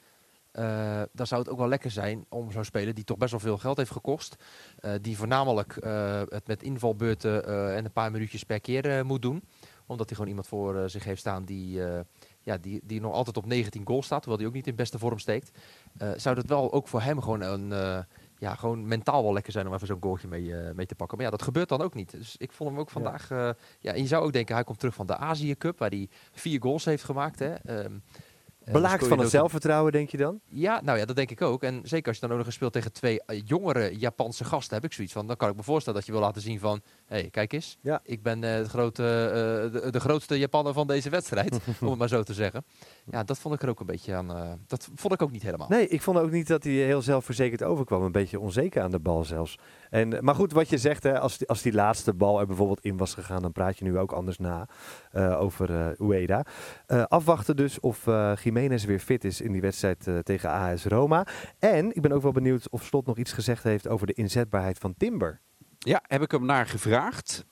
Uh, 0.54 1.02
dan 1.12 1.28
zou 1.28 1.42
het 1.42 1.50
ook 1.50 1.58
wel 1.58 1.68
lekker 1.68 1.92
zijn 1.92 2.26
om 2.30 2.52
zo'n 2.52 2.64
speler 2.64 2.94
die 2.94 3.04
toch 3.04 3.18
best 3.18 3.32
wel 3.32 3.40
veel 3.40 3.58
geld 3.58 3.78
heeft 3.78 3.92
gekost, 3.92 4.36
uh, 4.82 4.92
die 5.02 5.18
voornamelijk 5.18 5.78
uh, 5.84 6.22
het 6.30 6.48
met 6.48 6.64
invalbeurten 6.64 7.46
en 7.76 7.86
een 7.86 7.92
paar 7.92 8.12
minuutjes 8.12 8.44
per 8.44 8.60
keer 8.60 9.06
moet 9.06 9.22
doen, 9.22 9.44
omdat 9.86 10.06
hij 10.08 10.16
gewoon 10.16 10.30
iemand 10.30 10.48
voor 10.48 10.90
zich 10.90 11.04
heeft 11.04 11.20
staan 11.20 11.46
die, 11.46 11.82
ja, 12.42 12.58
die, 12.58 12.82
die 12.84 13.02
nog 13.02 13.14
altijd 13.14 13.38
op 13.38 13.46
19 13.46 13.88
goals 13.88 14.06
staat, 14.06 14.20
terwijl 14.22 14.42
hij 14.42 14.50
ook 14.50 14.56
niet 14.56 14.68
in 14.68 14.76
beste 14.76 15.00
vorm 15.00 15.20
steekt. 15.20 15.58
zou 16.16 16.36
dat 16.36 16.46
wel 16.46 16.74
ook 16.74 16.88
voor 16.88 17.02
hem 17.02 17.22
gewoon 17.22 17.42
een 17.42 18.06
ja, 18.40 18.56
gewoon 18.56 18.88
mentaal 18.88 19.24
wel 19.24 19.34
lekker 19.34 19.52
zijn 19.52 19.68
om 19.68 19.74
even 19.74 19.88
zo'n 19.88 20.02
goaltje 20.02 20.28
mee, 20.28 20.44
uh, 20.44 20.72
mee 20.72 20.86
te 20.86 20.96
pakken. 20.96 21.18
Maar 21.18 21.26
ja, 21.26 21.32
dat 21.32 21.42
gebeurt 21.42 21.70
dan 21.70 21.82
ook 21.82 21.94
niet. 21.94 22.12
Dus 22.12 22.36
ik 22.38 22.52
vond 22.52 22.70
hem 22.70 22.80
ook 22.80 22.90
vandaag... 22.90 23.30
Ja. 23.30 23.48
Uh, 23.48 23.54
ja, 23.80 23.94
en 23.94 24.02
je 24.02 24.08
zou 24.08 24.24
ook 24.24 24.34
denken, 24.34 24.56
hij 24.56 24.64
komt 24.64 24.80
terug 24.80 24.94
van 24.94 25.06
de 25.06 25.18
Azië 25.18 25.58
Cup, 25.58 25.80
waar 25.80 25.90
hij 25.90 26.10
vier 26.32 26.62
goals 26.62 26.86
heeft 26.86 27.04
gemaakt. 27.04 27.40
Hè. 27.40 27.84
Um, 27.84 28.04
Belaagd 28.72 29.08
van 29.08 29.20
het 29.20 29.30
zelfvertrouwen, 29.30 29.92
denk 29.92 30.10
je 30.10 30.18
dan? 30.18 30.40
Ja, 30.50 30.82
nou 30.84 30.98
ja, 30.98 31.06
dat 31.06 31.16
denk 31.16 31.32
ik 31.32 31.42
ook. 31.42 31.64
En 31.64 31.82
zeker 31.84 32.08
als 32.08 32.16
je 32.16 32.22
dan 32.22 32.32
ook 32.32 32.38
nog 32.38 32.46
eens 32.46 32.56
speelt 32.56 32.74
tegen 32.74 32.92
twee 32.92 33.22
uh, 33.28 33.42
jongere 33.46 33.98
Japanse 33.98 34.44
gasten, 34.44 34.76
heb 34.76 34.86
ik 34.86 34.94
zoiets 34.94 35.14
van. 35.14 35.28
Dan 35.28 35.36
kan 35.36 35.50
ik 35.50 35.56
me 35.56 35.64
voorstellen 35.64 36.00
dat 36.00 36.08
je 36.08 36.14
wil 36.14 36.22
laten 36.22 36.42
zien 36.42 36.60
van, 36.60 36.82
hé, 37.06 37.20
hey, 37.20 37.30
kijk 37.30 37.54
eens. 37.54 37.78
Ja. 37.82 38.00
Ik 38.04 38.24
ben 38.24 38.44
uh, 38.44 38.58
de, 38.58 38.70
grote, 38.70 39.04
uh, 39.04 39.82
de, 39.82 39.92
de, 39.92 40.00
grootste 40.00 40.40
Japaner 40.40 40.74
van 40.74 40.88
deze 40.88 41.10
wedstrijd, 41.10 41.60
om 41.82 41.90
het 41.90 41.98
maar 41.98 42.08
zo 42.08 42.24
te 42.24 42.34
zeggen. 42.34 42.66
Ja, 43.12 43.24
dat 43.24 43.40
vond 43.40 43.56
ik 43.56 43.62
er 43.62 43.70
ook 43.70 43.80
een 43.80 43.86
beetje 43.86 44.16
aan. 44.16 44.32
Uh, 44.32 44.52
dat 44.68 44.90
vond 44.96 45.14
ik 45.14 45.22
ook 45.22 45.32
niet 45.32 45.44
helemaal. 45.44 45.68
Nee, 45.70 45.88
ik 45.88 46.02
vond 46.02 46.18
ook 46.18 46.32
niet 46.32 46.48
dat 46.48 46.64
hij 46.64 46.74
heel 46.74 47.02
zelfverzekerd 47.02 47.64
overkwam. 47.64 48.04
Een 48.04 48.12
beetje 48.12 48.40
onzeker 48.40 48.82
aan 48.82 48.92
de 48.92 49.00
bal 49.00 49.24
zelfs. 49.24 49.58
En, 49.90 50.18
maar 50.20 50.36
goed, 50.36 50.52
wat 50.52 50.70
je 50.70 50.78
zegt, 50.78 51.04
hè, 51.04 51.20
als, 51.20 51.38
die, 51.38 51.48
als 51.48 51.62
die 51.62 51.74
laatste 51.74 52.14
bal 52.14 52.40
er 52.40 52.48
bijvoorbeeld 52.48 52.82
in 52.82 52.98
was 52.98 53.14
gegaan, 53.14 53.42
dan 53.42 53.52
praat 53.52 53.78
je 53.78 53.86
nu 53.86 53.98
ook 53.98 54.12
anders 54.12 54.38
na 54.38 54.68
uh, 55.14 55.42
over 55.42 55.70
uh, 55.70 55.88
Ueda. 56.10 56.46
Afwachten 57.08 57.56
dus 57.56 57.80
of 57.80 58.08
uh, 58.08 58.32
Jiménez 58.44 58.86
weer 58.86 59.00
fit 59.00 59.24
is 59.24 59.42
in 59.42 59.52
die 59.52 59.62
wedstrijd 59.62 60.08
tegen 60.24 60.50
AS 60.50 60.86
Roma. 60.86 61.28
En 61.60 61.96
ik 61.96 62.02
ben 62.02 62.12
ook 62.12 62.22
wel 62.22 62.32
benieuwd 62.32 62.70
of 62.70 62.84
Slot 62.84 63.06
nog 63.06 63.18
iets 63.18 63.34
gezegd 63.34 63.64
heeft 63.64 63.88
over 63.88 64.08
de 64.08 64.14
inzetbaarheid 64.14 64.78
van 64.78 64.94
Timber. 64.98 65.40
Ja, 65.80 66.02
heb 66.08 66.22
ik 66.22 66.32
hem 66.32 66.46
naar 66.46 66.66
gevraagd. 66.66 67.46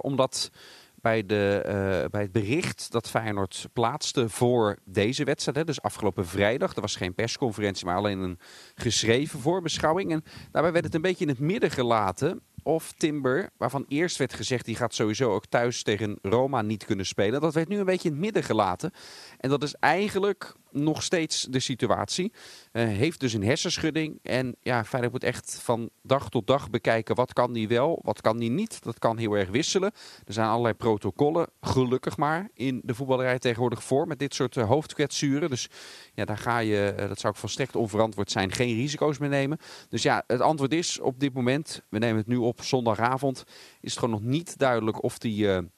Omdat 0.00 0.50
bij, 1.00 1.26
de, 1.26 1.62
uh, 1.66 2.10
bij 2.10 2.22
het 2.22 2.32
bericht 2.32 2.92
dat 2.92 3.10
Feyenoord 3.10 3.66
plaatste 3.72 4.28
voor 4.28 4.78
deze 4.84 5.24
wedstrijd, 5.24 5.56
hè, 5.56 5.64
dus 5.64 5.82
afgelopen 5.82 6.26
vrijdag, 6.26 6.74
er 6.74 6.80
was 6.80 6.96
geen 6.96 7.14
persconferentie, 7.14 7.86
maar 7.86 7.96
alleen 7.96 8.18
een 8.18 8.38
geschreven 8.74 9.40
voorbeschouwing. 9.40 10.12
En 10.12 10.24
daarbij 10.50 10.72
werd 10.72 10.84
het 10.84 10.94
een 10.94 11.00
beetje 11.00 11.24
in 11.24 11.30
het 11.30 11.38
midden 11.38 11.70
gelaten 11.70 12.40
of 12.62 12.92
Timber, 12.92 13.50
waarvan 13.56 13.84
eerst 13.88 14.16
werd 14.16 14.34
gezegd 14.34 14.64
die 14.64 14.76
gaat 14.76 14.94
sowieso 14.94 15.32
ook 15.32 15.46
thuis 15.46 15.82
tegen 15.82 16.18
Roma 16.22 16.62
niet 16.62 16.84
kunnen 16.84 17.06
spelen. 17.06 17.40
Dat 17.40 17.54
werd 17.54 17.68
nu 17.68 17.78
een 17.78 17.84
beetje 17.84 18.08
in 18.08 18.14
het 18.14 18.24
midden 18.24 18.42
gelaten. 18.42 18.92
En 19.38 19.50
dat 19.50 19.62
is 19.62 19.74
eigenlijk 19.74 20.54
nog 20.72 21.02
steeds 21.02 21.46
de 21.50 21.60
situatie. 21.60 22.32
Uh, 22.72 22.84
heeft 22.84 23.20
dus 23.20 23.32
een 23.32 23.44
hersenschudding. 23.44 24.18
En 24.22 24.56
ja, 24.60 24.84
Feyenoord 24.84 25.12
moet 25.12 25.24
echt 25.24 25.60
van 25.62 25.90
dag 26.02 26.28
tot 26.28 26.46
dag 26.46 26.70
bekijken 26.70 27.14
wat 27.14 27.32
kan 27.32 27.52
die 27.52 27.68
wel, 27.68 28.00
wat 28.02 28.20
kan 28.20 28.38
die 28.38 28.50
niet. 28.50 28.82
Dat 28.82 28.98
kan 28.98 29.18
heel 29.18 29.32
erg 29.32 29.48
wisselen. 29.48 29.92
Er 30.26 30.32
zijn 30.32 30.48
allerlei 30.48 30.74
protocollen, 30.74 31.48
gelukkig 31.60 32.16
maar, 32.16 32.48
in 32.54 32.80
de 32.84 32.94
voetballerij 32.94 33.38
tegenwoordig 33.38 33.84
voor 33.84 34.06
met 34.06 34.18
dit 34.18 34.34
soort 34.34 34.56
uh, 34.56 34.66
hoofdkwetsuren. 34.66 35.50
Dus 35.50 35.68
ja, 36.14 36.24
daar 36.24 36.38
ga 36.38 36.58
je, 36.58 36.94
uh, 36.98 37.08
dat 37.08 37.20
zou 37.20 37.32
ik 37.32 37.38
volstrekt 37.38 37.76
onverantwoord 37.76 38.30
zijn, 38.30 38.52
geen 38.52 38.74
risico's 38.74 39.18
meer 39.18 39.28
nemen. 39.28 39.58
Dus 39.88 40.02
ja, 40.02 40.24
het 40.26 40.40
antwoord 40.40 40.72
is 40.72 41.00
op 41.00 41.20
dit 41.20 41.34
moment, 41.34 41.82
we 41.88 41.98
nemen 41.98 42.16
het 42.16 42.26
nu 42.26 42.36
op 42.36 42.62
zondagavond, 42.62 43.44
is 43.80 43.90
het 43.90 43.98
gewoon 43.98 44.20
nog 44.20 44.30
niet 44.30 44.58
duidelijk 44.58 45.02
of 45.02 45.18
die 45.18 45.68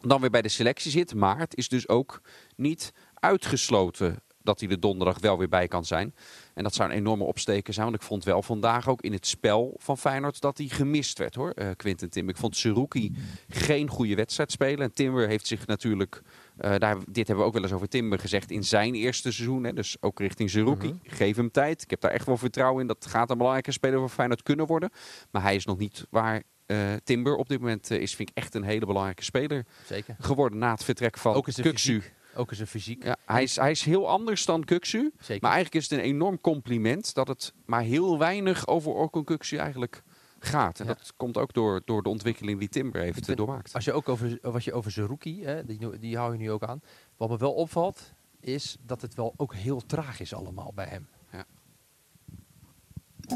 dan 0.00 0.20
weer 0.20 0.30
bij 0.30 0.42
de 0.42 0.48
selectie 0.48 0.90
zit. 0.90 1.14
Maar 1.14 1.38
het 1.38 1.56
is 1.56 1.68
dus 1.68 1.88
ook 1.88 2.20
niet 2.56 2.92
uitgesloten 3.14 4.22
dat 4.46 4.60
hij 4.60 4.68
er 4.68 4.80
donderdag 4.80 5.18
wel 5.18 5.38
weer 5.38 5.48
bij 5.48 5.68
kan 5.68 5.84
zijn. 5.84 6.14
En 6.54 6.62
dat 6.62 6.74
zou 6.74 6.90
een 6.90 6.96
enorme 6.96 7.24
opsteken 7.24 7.74
zijn. 7.74 7.86
Want 7.86 7.98
ik 7.98 8.06
vond 8.06 8.24
wel 8.24 8.42
vandaag 8.42 8.88
ook 8.88 9.02
in 9.02 9.12
het 9.12 9.26
spel 9.26 9.74
van 9.78 9.98
Feyenoord 9.98 10.40
dat 10.40 10.58
hij 10.58 10.66
gemist 10.66 11.18
werd 11.18 11.34
hoor, 11.34 11.52
uh, 11.54 11.68
Quinten 11.76 12.10
Tim. 12.10 12.28
Ik 12.28 12.36
vond 12.36 12.56
Seruki 12.56 13.12
geen 13.48 13.88
goede 13.88 14.14
wedstrijd 14.14 14.52
spelen. 14.52 14.80
En 14.80 14.92
Timber 14.92 15.28
heeft 15.28 15.46
zich 15.46 15.66
natuurlijk, 15.66 16.22
uh, 16.60 16.74
daar, 16.78 16.96
dit 17.08 17.26
hebben 17.26 17.36
we 17.36 17.42
ook 17.42 17.52
wel 17.52 17.62
eens 17.62 17.72
over 17.72 17.88
Timber 17.88 18.18
gezegd, 18.18 18.50
in 18.50 18.64
zijn 18.64 18.94
eerste 18.94 19.32
seizoen. 19.32 19.64
Hè, 19.64 19.72
dus 19.72 19.96
ook 20.00 20.18
richting 20.18 20.50
Seruki. 20.50 20.88
-hmm. 20.88 21.00
Geef 21.02 21.36
hem 21.36 21.50
tijd. 21.50 21.82
Ik 21.82 21.90
heb 21.90 22.00
daar 22.00 22.10
echt 22.10 22.26
wel 22.26 22.36
vertrouwen 22.36 22.80
in. 22.80 22.86
Dat 22.86 23.06
gaat 23.06 23.30
een 23.30 23.36
belangrijke 23.36 23.72
speler 23.72 23.98
voor 23.98 24.08
Feyenoord 24.08 24.42
kunnen 24.42 24.66
worden. 24.66 24.90
Maar 25.30 25.42
hij 25.42 25.54
is 25.54 25.64
nog 25.64 25.78
niet 25.78 26.06
waar 26.10 26.42
uh, 26.66 26.92
Timber 27.04 27.36
op 27.36 27.48
dit 27.48 27.60
moment 27.60 27.90
uh, 27.90 28.00
is, 28.00 28.14
vind 28.14 28.30
ik 28.30 28.36
echt 28.36 28.54
een 28.54 28.62
hele 28.62 28.86
belangrijke 28.86 29.24
speler 29.24 29.66
Zeker. 29.86 30.16
geworden 30.18 30.58
na 30.58 30.70
het 30.70 30.84
vertrek 30.84 31.18
van 31.18 31.42
Kuksu. 31.42 32.02
Ook 32.36 32.50
eens 32.50 32.60
een 32.60 32.66
fysiek. 32.66 33.04
Ja, 33.04 33.16
hij, 33.26 33.42
is, 33.42 33.56
hij 33.56 33.70
is 33.70 33.82
heel 33.84 34.08
anders 34.08 34.44
dan 34.44 34.64
Kuksu. 34.64 35.12
Zeker. 35.18 35.42
Maar 35.42 35.52
eigenlijk 35.52 35.84
is 35.84 35.90
het 35.90 35.98
een 35.98 36.04
enorm 36.04 36.40
compliment 36.40 37.14
dat 37.14 37.28
het 37.28 37.52
maar 37.66 37.82
heel 37.82 38.18
weinig 38.18 38.66
over 38.66 38.92
Orkun 38.92 39.24
Kuksu 39.24 39.56
eigenlijk 39.56 40.02
gaat. 40.38 40.80
En 40.80 40.86
Ja. 40.86 40.94
dat 40.94 41.12
komt 41.16 41.36
ook 41.36 41.52
door, 41.52 41.82
door 41.84 42.02
de 42.02 42.08
ontwikkeling 42.08 42.58
die 42.58 42.68
Timber 42.68 43.00
heeft 43.00 43.20
eh, 43.20 43.26
ben- 43.26 43.36
doormaakt. 43.36 43.74
Als 43.74 43.84
je 43.84 43.92
ook 43.92 44.08
over, 44.08 44.38
wat 44.42 44.64
je 44.64 44.72
over 44.72 44.90
Zerouki, 44.90 45.44
hè, 45.44 45.64
die, 45.64 45.98
die 45.98 46.16
hou 46.16 46.32
je 46.32 46.38
nu 46.38 46.50
ook 46.50 46.62
aan. 46.64 46.80
Wat 47.16 47.28
me 47.28 47.36
wel 47.36 47.52
opvalt, 47.54 48.12
is 48.40 48.76
dat 48.82 49.02
het 49.02 49.14
wel 49.14 49.34
ook 49.36 49.54
heel 49.54 49.86
traag 49.86 50.20
is 50.20 50.34
allemaal 50.34 50.72
bij 50.74 50.86
hem. 50.86 51.08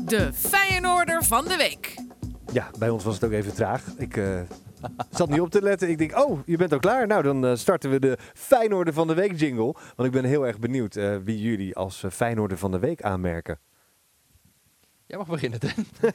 De 0.04 0.33
Feyenoorder 0.33 1.25
van 1.25 1.45
de 1.45 1.57
week. 1.57 1.95
Ja, 2.52 2.71
bij 2.78 2.88
ons 2.90 3.04
was 3.04 3.14
het 3.14 3.25
ook 3.25 3.30
even 3.33 3.54
traag. 3.54 3.87
Ik 3.97 4.16
eh, 4.16 4.40
zat 5.11 5.29
niet 5.29 5.41
op 5.41 5.51
te 5.51 5.63
letten. 5.63 5.89
Ik 5.91 5.99
denk, 5.99 6.17
oh, 6.19 6.41
je 6.47 6.57
bent 6.57 6.73
al 6.73 6.79
klaar. 6.79 7.07
Nou, 7.07 7.23
dan 7.23 7.47
eh, 7.47 7.55
starten 7.57 7.91
we 7.91 7.99
de 7.99 8.19
Feyenoorder 8.35 8.95
van 8.95 9.07
de 9.07 9.15
Week 9.15 9.39
jingle. 9.39 9.75
Want 9.97 10.09
ik 10.09 10.11
ben 10.11 10.25
heel 10.25 10.47
erg 10.47 10.59
benieuwd 10.59 10.97
eh, 10.97 11.17
wie 11.25 11.41
jullie 11.41 11.77
als 11.77 12.03
uh, 12.03 12.11
Feyenoorder 12.11 12.59
van 12.59 12.71
de 12.71 12.79
Week 12.79 13.03
aanmerken. 13.03 13.59
Jij 15.07 15.19
mag 15.19 15.27
beginnen, 15.27 15.61
Dan. 15.61 15.71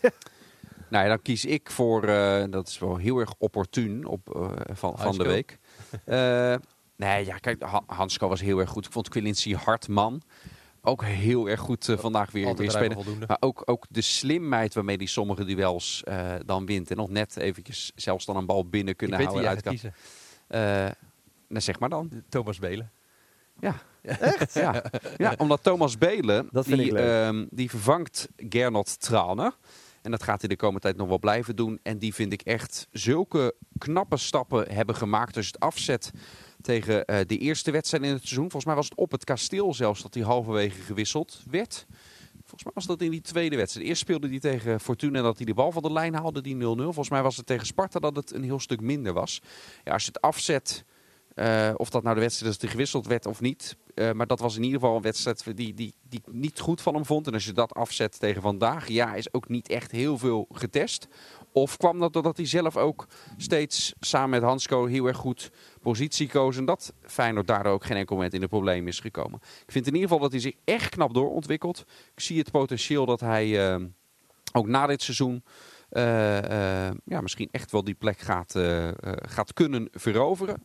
Nou 0.89 1.03
ja, 1.03 1.09
dan 1.09 1.21
kies 1.21 1.45
ik 1.45 1.71
voor, 1.71 2.03
eh, 2.03 2.43
dat 2.49 2.67
is 2.67 2.79
wel 2.79 2.97
heel 2.97 3.19
erg 3.19 3.33
opportun 3.37 4.05
op, 4.05 4.35
eh, 4.35 4.51
van, 4.75 4.97
van 4.97 5.17
de 5.17 5.23
week. 5.23 5.59
Eh, 6.05 6.55
nee, 6.95 7.25
ja, 7.25 7.37
kijk, 7.37 7.63
Ha- 7.63 7.83
Hansko 7.87 8.27
was 8.27 8.41
heel 8.41 8.59
erg 8.59 8.69
goed. 8.69 8.85
Ik 8.85 8.91
vond 8.91 9.09
Quincy 9.09 9.53
Hartman 9.53 10.21
ook 10.85 11.03
heel 11.03 11.49
erg 11.49 11.59
goed 11.59 11.89
eh, 11.89 11.97
vandaag 11.97 12.31
weer, 12.31 12.47
Altijd 12.47 12.71
spelen. 12.71 12.93
voldoende. 12.93 13.25
Maar 13.27 13.37
ook, 13.39 13.61
ook 13.65 13.85
de 13.89 14.01
slimheid 14.01 14.73
waarmee 14.73 14.97
hij 14.97 15.05
sommige 15.05 15.45
duels 15.45 16.03
eh, 16.03 16.33
dan 16.45 16.65
wint. 16.65 16.91
En 16.91 16.97
nog 16.97 17.09
net 17.09 17.37
eventjes 17.37 17.91
zelfs 17.95 18.25
dan 18.25 18.35
een 18.35 18.45
bal 18.45 18.69
binnen 18.69 18.91
Ik 18.91 18.97
kunnen 18.97 19.17
weet 19.17 19.31
wie 19.31 19.41
houden. 19.43 19.63
jij 19.63 19.71
kiezen. 19.71 19.93
Eh, 20.47 20.59
nou, 21.47 21.61
zeg 21.61 21.79
maar 21.79 21.89
dan. 21.89 22.09
Thomas 22.29 22.59
Belen. 22.59 22.91
Ja. 23.59 23.75
Echt? 24.01 24.53
Ja. 24.53 24.83
ja, 25.17 25.33
omdat 25.37 25.63
Thomas 25.63 25.97
Belen, 25.97 26.49
die, 26.51 26.83
ik 26.83 26.93
ehm, 26.93 27.45
die 27.49 27.69
vervangt 27.69 28.27
Gernot 28.37 28.99
Trauner. 28.99 29.57
En 30.01 30.11
dat 30.11 30.23
gaat 30.23 30.39
hij 30.39 30.49
de 30.49 30.55
komende 30.55 30.81
tijd 30.81 30.97
nog 30.97 31.07
wel 31.07 31.19
blijven 31.19 31.55
doen. 31.55 31.79
En 31.83 31.97
die 31.97 32.13
vind 32.13 32.33
ik 32.33 32.41
echt 32.41 32.87
zulke 32.91 33.55
knappe 33.77 34.17
stappen 34.17 34.73
hebben 34.73 34.95
gemaakt. 34.95 35.33
Dus 35.33 35.47
het 35.47 35.59
afzet 35.59 36.11
tegen 36.65 37.05
eh, 37.05 37.19
de 37.27 37.37
eerste 37.37 37.71
wedstrijd 37.71 38.03
in 38.03 38.09
het 38.09 38.21
seizoen. 38.21 38.51
Volgens 38.51 38.65
mij 38.65 38.75
was 38.75 38.89
het 38.89 38.97
op 38.97 39.11
het 39.11 39.23
kasteel 39.23 39.73
zelfs 39.73 40.01
dat 40.01 40.13
hij 40.13 40.23
halverwege 40.23 40.81
gewisseld 40.81 41.43
werd. 41.49 41.85
Volgens 42.31 42.63
mij 42.63 42.73
was 42.73 42.85
dat 42.85 43.01
in 43.01 43.11
die 43.11 43.21
tweede 43.21 43.55
wedstrijd. 43.55 43.87
Eerst 43.87 44.01
speelde 44.01 44.27
hij 44.27 44.39
tegen 44.39 44.79
Fortuna 44.79 45.21
dat 45.21 45.37
hij 45.37 45.45
de 45.45 45.53
bal 45.53 45.71
van 45.71 45.81
de 45.81 45.91
lijn 45.91 46.13
haalde, 46.13 46.41
die 46.41 46.55
0-0. 46.55 46.59
Volgens 46.59 47.09
mij 47.09 47.21
was 47.21 47.37
het 47.37 47.45
tegen 47.45 47.65
Sparta 47.65 47.99
dat 47.99 48.15
het 48.15 48.33
een 48.33 48.43
heel 48.43 48.59
stuk 48.59 48.81
minder 48.81 49.13
was. 49.13 49.41
Ja, 49.83 49.93
als 49.93 50.03
je 50.03 50.07
het 50.07 50.21
afzet, 50.21 50.83
eh, 51.35 51.71
of 51.75 51.89
dat 51.89 52.03
nou 52.03 52.15
de 52.15 52.21
wedstrijd 52.21 52.51
is 52.51 52.59
die 52.59 52.69
gewisseld 52.69 53.07
werd 53.07 53.25
of 53.25 53.41
niet. 53.41 53.77
eh, 53.93 54.11
maar 54.11 54.27
dat 54.27 54.39
was 54.39 54.55
in 54.55 54.63
ieder 54.63 54.79
geval 54.79 54.95
een 54.95 55.01
wedstrijd 55.01 55.43
die, 55.45 55.73
die, 55.73 55.95
die 56.09 56.19
ik 56.25 56.33
niet 56.33 56.59
goed 56.59 56.81
van 56.81 56.93
hem 56.93 57.05
vond. 57.05 57.27
En 57.27 57.33
als 57.33 57.45
je 57.45 57.51
dat 57.51 57.73
afzet 57.73 58.19
tegen 58.19 58.41
vandaag, 58.41 58.87
ja, 58.87 59.15
is 59.15 59.33
ook 59.33 59.49
niet 59.49 59.69
echt 59.69 59.91
heel 59.91 60.17
veel 60.17 60.47
getest. 60.51 61.07
Of 61.51 61.77
kwam 61.77 61.99
dat 61.99 62.13
doordat 62.13 62.37
hij 62.37 62.45
zelf 62.45 62.77
ook 62.77 63.07
steeds 63.37 63.93
samen 63.99 64.29
met 64.29 64.41
Hansko 64.41 64.85
heel 64.85 65.05
erg 65.05 65.17
goed 65.17 65.51
positie 65.81 66.27
koos. 66.27 66.57
En 66.57 66.65
dat 66.65 66.93
Feyenoord 67.01 67.47
daardoor 67.47 67.73
ook 67.73 67.85
geen 67.85 67.97
enkel 67.97 68.15
moment 68.15 68.33
in 68.33 68.41
de 68.41 68.47
problemen 68.47 68.87
is 68.87 68.99
gekomen. 68.99 69.39
Ik 69.65 69.71
vind 69.71 69.87
in 69.87 69.93
ieder 69.93 70.09
geval 70.09 70.23
dat 70.23 70.31
hij 70.31 70.41
zich 70.41 70.55
echt 70.63 70.89
knap 70.89 71.13
doorontwikkelt. 71.13 71.83
Ik 72.13 72.19
zie 72.19 72.37
het 72.37 72.51
potentieel 72.51 73.05
dat 73.05 73.19
hij 73.19 73.73
eh, 73.73 73.83
ook 74.53 74.67
na 74.67 74.87
dit 74.87 75.01
seizoen 75.01 75.43
ja, 77.05 77.21
misschien 77.21 77.49
echt 77.51 77.71
wel 77.71 77.83
die 77.83 77.93
plek 77.93 78.19
gaat, 78.19 78.53
gaat 79.25 79.53
kunnen 79.53 79.87
veroveren. 79.91 80.63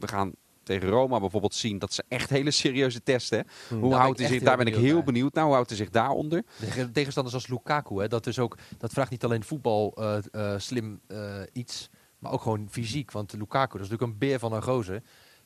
We 0.00 0.08
gaan 0.08 0.34
tegen 0.64 0.88
Roma 0.88 1.20
bijvoorbeeld 1.20 1.54
zien 1.54 1.78
dat 1.78 1.92
ze 1.92 2.04
echt 2.08 2.30
hele 2.30 2.50
serieuze 2.50 3.02
testen. 3.02 3.46
hè. 3.68 3.76
Hoe 3.76 3.94
houdt 3.94 4.18
hij 4.18 4.28
zich, 4.28 4.42
daar 4.42 4.56
ben 4.56 4.66
ik 4.66 4.74
heel 4.74 4.94
naar. 4.94 5.04
benieuwd 5.04 5.34
naar. 5.34 5.44
Hoe 5.44 5.52
houdt 5.52 5.68
hij 5.68 5.78
zich 5.78 5.90
daaronder? 5.90 6.44
Tegen 6.58 6.92
tegenstanders 6.92 7.34
als 7.34 7.46
Lukaku, 7.46 8.00
hè, 8.00 8.08
dat, 8.08 8.26
is 8.26 8.38
ook, 8.38 8.58
dat 8.78 8.92
vraagt 8.92 9.10
niet 9.10 9.24
alleen 9.24 9.44
voetbal 9.44 9.92
eh, 9.96 10.16
eh, 10.32 10.60
slim 10.60 11.00
eh, 11.06 11.40
iets, 11.52 11.90
maar 12.18 12.32
ook 12.32 12.42
gewoon 12.42 12.68
fysiek. 12.70 13.10
Want 13.10 13.32
Lukaku, 13.32 13.72
dat 13.72 13.86
is 13.86 13.90
natuurlijk 13.90 14.12
een 14.12 14.18
beer 14.18 14.38
van 14.38 14.52
een 14.52 14.62
gozer. 14.62 15.02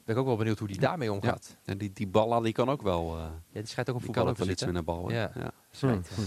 Ben 0.09 0.17
ik 0.17 0.23
ook 0.23 0.29
wel 0.29 0.37
benieuwd 0.39 0.59
hoe 0.59 0.69
die 0.69 0.79
daarmee 0.79 1.13
omgaat. 1.13 1.57
En 1.65 1.79
die, 1.79 1.91
die 1.93 2.07
Balla 2.07 2.41
die 2.41 2.53
kan 2.53 2.69
ook 2.71 2.83
wel, 2.83 3.17
eh, 3.17 3.23
Ja, 3.23 3.61
die 3.61 3.67
schijnt 3.67 3.91
ook 3.91 3.97
een 3.97 4.03
die 4.03 4.13
kan 4.13 4.25
voetballer 4.25 4.29
ook 4.31 4.37
te 4.37 4.43
wel 4.43 4.51
iets 4.53 4.63
zitten. 4.63 4.85
met 4.85 4.89
een 4.89 5.03
bal. 5.03 5.11
Ja. 5.11 5.31
Ja. 5.35 5.53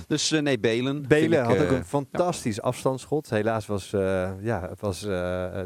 Dus 0.08 0.32
eh, 0.32 0.42
nee, 0.42 0.60
Belen. 0.60 1.08
Belen 1.08 1.40
ik, 1.40 1.46
had 1.46 1.58
ook 1.60 1.70
eh, 1.72 1.78
een 1.78 1.86
fantastisch 1.86 2.62
afstandsschot. 2.62 3.30
Helaas 3.30 3.66
was, 3.66 3.94
eh, 3.94 4.32
ja, 4.42 4.72
was 4.80 5.04
eh, 5.04 5.10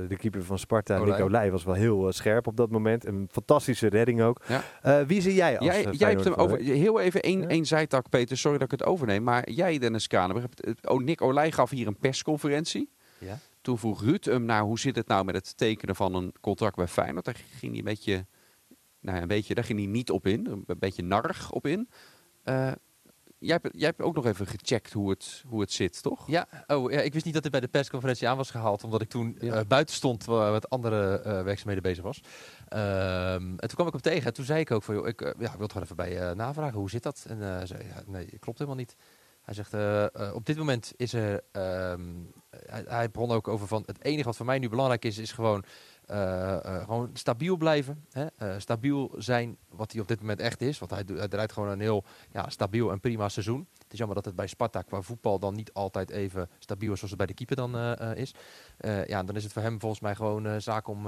de 0.08 0.16
keeper 0.18 0.44
van 0.44 0.60
Sparta, 0.60 0.98
Olij. 0.98 1.52
Was 1.52 1.64
wel 1.64 1.74
heel 1.74 2.12
scherp 2.12 2.48
op 2.48 2.58
dat 2.58 2.70
moment. 2.70 3.06
Een 3.06 3.28
fantastische 3.32 3.88
redding 3.88 4.22
ook. 4.22 4.42
Ja. 4.48 4.64
Eh, 4.82 5.02
wie 5.08 5.22
zie 5.22 5.34
jij 5.34 5.58
als 5.60 5.68
Jij, 5.68 5.86
jij 5.92 6.10
hebt 6.10 6.24
hem 6.24 6.34
over. 6.34 6.60
Heel 6.60 7.00
even 7.00 7.22
één 7.22 7.42
Ja. 7.42 7.48
één 7.48 7.66
zijtak, 7.66 8.10
Peter. 8.10 8.38
Sorry 8.38 8.58
dat 8.58 8.72
ik 8.72 8.80
het 8.80 8.90
overneem. 8.90 9.24
Maar 9.24 9.50
jij, 9.50 9.78
Dennis 9.78 10.08
het- 10.10 10.88
Oh, 10.88 11.02
Nick 11.04 11.22
Olij 11.22 11.52
gaf 11.52 11.70
hier 11.70 11.88
een 11.88 11.98
persconferentie. 12.00 12.90
Ja. 13.18 13.38
Toen 13.66 13.78
vroeg 13.78 14.02
Ruud 14.02 14.26
hem 14.26 14.46
naar 14.46 14.62
hoe 14.62 14.80
zit 14.80 14.96
het 14.96 15.08
nou 15.08 15.26
met 15.26 15.36
het 15.36 15.58
tekenen 15.58 15.96
van 15.96 16.16
een 16.16 16.34
contract 16.42 16.76
bij 16.76 16.88
Feyenoord. 16.88 17.26
Daar 17.26 17.36
ging 17.36 17.72
hij 17.72 17.78
een 17.80 17.84
beetje, 17.84 18.26
nou 19.00 19.16
ja, 19.16 19.22
een 19.22 19.28
beetje, 19.28 19.56
daar 19.56 19.64
ging 19.64 19.80
hij 19.80 19.88
niet 19.88 20.10
op 20.12 20.28
in. 20.28 20.46
Een 20.68 20.80
beetje 20.80 21.04
narrig 21.04 21.52
op 21.52 21.66
in. 21.66 21.90
Eh, 22.44 22.72
jij, 23.38 23.60
hebt, 23.62 23.78
jij 23.78 23.88
hebt 23.88 24.02
ook 24.02 24.16
nog 24.16 24.26
even 24.26 24.48
gecheckt 24.48 24.94
hoe 24.94 25.10
het, 25.10 25.44
hoe 25.48 25.62
het 25.62 25.72
zit, 25.72 26.02
toch? 26.02 26.28
Ja, 26.28 26.48
oh, 26.68 26.92
ja, 26.92 27.00
ik 27.02 27.14
wist 27.14 27.26
niet 27.26 27.34
dat 27.34 27.44
dit 27.44 27.52
bij 27.52 27.62
de 27.62 27.68
persconferentie 27.68 28.28
aan 28.28 28.38
was 28.38 28.52
gehaald, 28.52 28.84
omdat 28.84 29.02
ik 29.02 29.10
toen 29.10 29.38
Ja. 29.40 29.54
eh, 29.54 29.66
buiten 29.68 29.96
stond 29.96 30.26
waar 30.26 30.52
met 30.52 30.70
andere 30.70 31.20
eh, 31.20 31.44
werkzaamheden 31.44 31.84
bezig 31.84 32.04
was. 32.04 32.22
Ehm, 32.68 33.44
en 33.44 33.58
toen 33.58 33.76
kwam 33.76 33.88
ik 33.88 33.94
hem 33.94 34.02
tegen 34.02 34.26
en 34.28 34.34
toen 34.34 34.46
zei 34.46 34.60
ik 34.60 34.72
ook 34.72 34.84
van, 34.84 34.96
joh, 34.96 35.08
ik 35.08 35.22
ja, 35.22 35.34
wil 35.34 35.44
het 35.60 35.72
gewoon 35.72 35.84
even 35.84 35.96
bij 35.96 36.12
je 36.14 36.34
navragen, 36.36 36.80
hoe 36.80 36.90
zit 36.90 37.04
dat? 37.04 37.26
En 37.30 37.38
hij 37.38 37.66
zei, 37.66 37.84
ja, 37.88 38.04
nee, 38.06 38.26
klopt 38.40 38.58
helemaal 38.58 38.80
niet. 38.80 38.96
Hij 39.42 39.54
zegt, 39.54 39.74
op 40.34 40.46
dit 40.46 40.58
moment 40.58 40.94
is 40.96 41.14
er, 41.14 41.42
ehm, 41.52 42.02
hij, 42.66 42.84
hij 42.88 43.10
ook 43.14 43.48
over 43.48 43.68
van, 43.68 43.84
het 43.86 44.04
enige 44.04 44.24
wat 44.24 44.36
voor 44.36 44.46
mij 44.46 44.60
nu 44.60 44.70
belangrijk 44.70 45.06
is, 45.06 45.18
is 45.18 45.32
gewoon, 45.32 45.64
eh, 46.06 46.66
eh, 46.66 46.84
gewoon 46.84 47.10
stabiel 47.14 47.58
blijven. 47.58 48.06
Hè? 48.12 48.26
Eh, 48.38 48.56
stabiel 48.58 49.12
zijn, 49.18 49.58
wat 49.70 49.92
hij 49.92 50.02
op 50.02 50.08
dit 50.08 50.20
moment 50.20 50.40
echt 50.40 50.62
is, 50.62 50.80
want 50.80 50.92
hij, 50.92 51.04
draait 51.28 51.52
gewoon 51.52 51.70
een 51.70 51.80
heel 51.80 52.04
ja, 52.32 52.50
stabiel 52.50 52.92
en 52.92 53.00
prima 53.00 53.30
seizoen. 53.30 53.68
Het 53.84 53.94
is 53.94 53.98
jammer 53.98 54.16
dat 54.16 54.26
het 54.26 54.36
bij 54.36 54.48
Sparta 54.48 54.82
qua 54.82 55.02
voetbal 55.02 55.40
dan 55.40 55.56
niet 55.56 55.74
altijd 55.74 56.10
even 56.10 56.50
stabiel 56.60 56.92
is 56.92 57.00
zoals 57.00 57.10
het 57.10 57.18
bij 57.18 57.28
de 57.28 57.34
keeper 57.34 57.56
dan 57.56 57.76
is. 58.16 58.34
Ja, 59.08 59.24
dan 59.24 59.36
is 59.36 59.44
het 59.44 59.54
voor 59.54 59.62
hem 59.62 59.80
volgens 59.80 60.02
mij 60.02 60.16
gewoon 60.16 60.46
eh, 60.46 60.56
zaak 60.58 60.88
om 60.88 61.08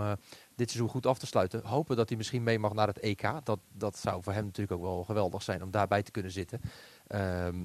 dit 0.55 0.69
seizoen 0.69 0.89
goed 0.89 1.05
af 1.05 1.17
te 1.17 1.25
sluiten. 1.25 1.65
Hopen 1.65 1.95
dat 1.95 2.09
hij 2.09 2.17
misschien 2.17 2.43
mee 2.43 2.59
mag 2.59 2.73
naar 2.73 2.87
het 2.87 2.99
EK. 2.99 3.31
Dat, 3.43 3.59
dat 3.73 3.97
zou 3.97 4.23
voor 4.23 4.33
hem 4.33 4.45
natuurlijk 4.45 4.79
ook 4.79 4.85
wel 4.85 5.03
geweldig 5.03 5.41
zijn 5.41 5.63
om 5.63 5.71
daarbij 5.71 6.03
te 6.03 6.11
kunnen 6.11 6.31
zitten. 6.31 6.61
Ehm, 7.07 7.55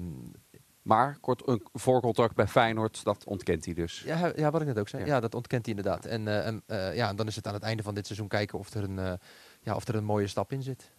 Maar 0.83 1.17
kort, 1.19 1.47
een 1.47 1.67
voorcontract 1.73 2.35
bij 2.35 2.47
Feyenoord, 2.47 3.03
dat 3.03 3.25
ontkent 3.25 3.65
hij 3.65 3.73
dus. 3.73 4.03
ja, 4.05 4.31
ja, 4.35 4.51
wat 4.51 4.61
ik 4.61 4.67
net 4.67 4.79
ook 4.79 4.87
zei. 4.87 5.05
Ja. 5.05 5.13
Ja, 5.13 5.19
dat 5.19 5.35
ontkent 5.35 5.65
hij 5.65 5.75
inderdaad. 5.75 6.05
En, 6.05 6.27
eh, 6.27 6.47
en, 6.47 6.63
eh, 6.65 6.95
ja, 6.95 7.09
en 7.09 7.15
dan 7.15 7.27
is 7.27 7.35
het 7.35 7.47
aan 7.47 7.53
het 7.53 7.63
einde 7.63 7.83
van 7.83 7.93
dit 7.93 8.05
seizoen 8.05 8.27
kijken 8.27 8.59
of 8.59 8.73
er 8.73 8.83
een, 8.83 8.99
eh, 8.99 9.13
ja, 9.61 9.75
of 9.75 9.87
er 9.87 9.95
een 9.95 10.03
mooie 10.03 10.27
stap 10.27 10.51
in 10.51 10.63
zit. 10.63 10.91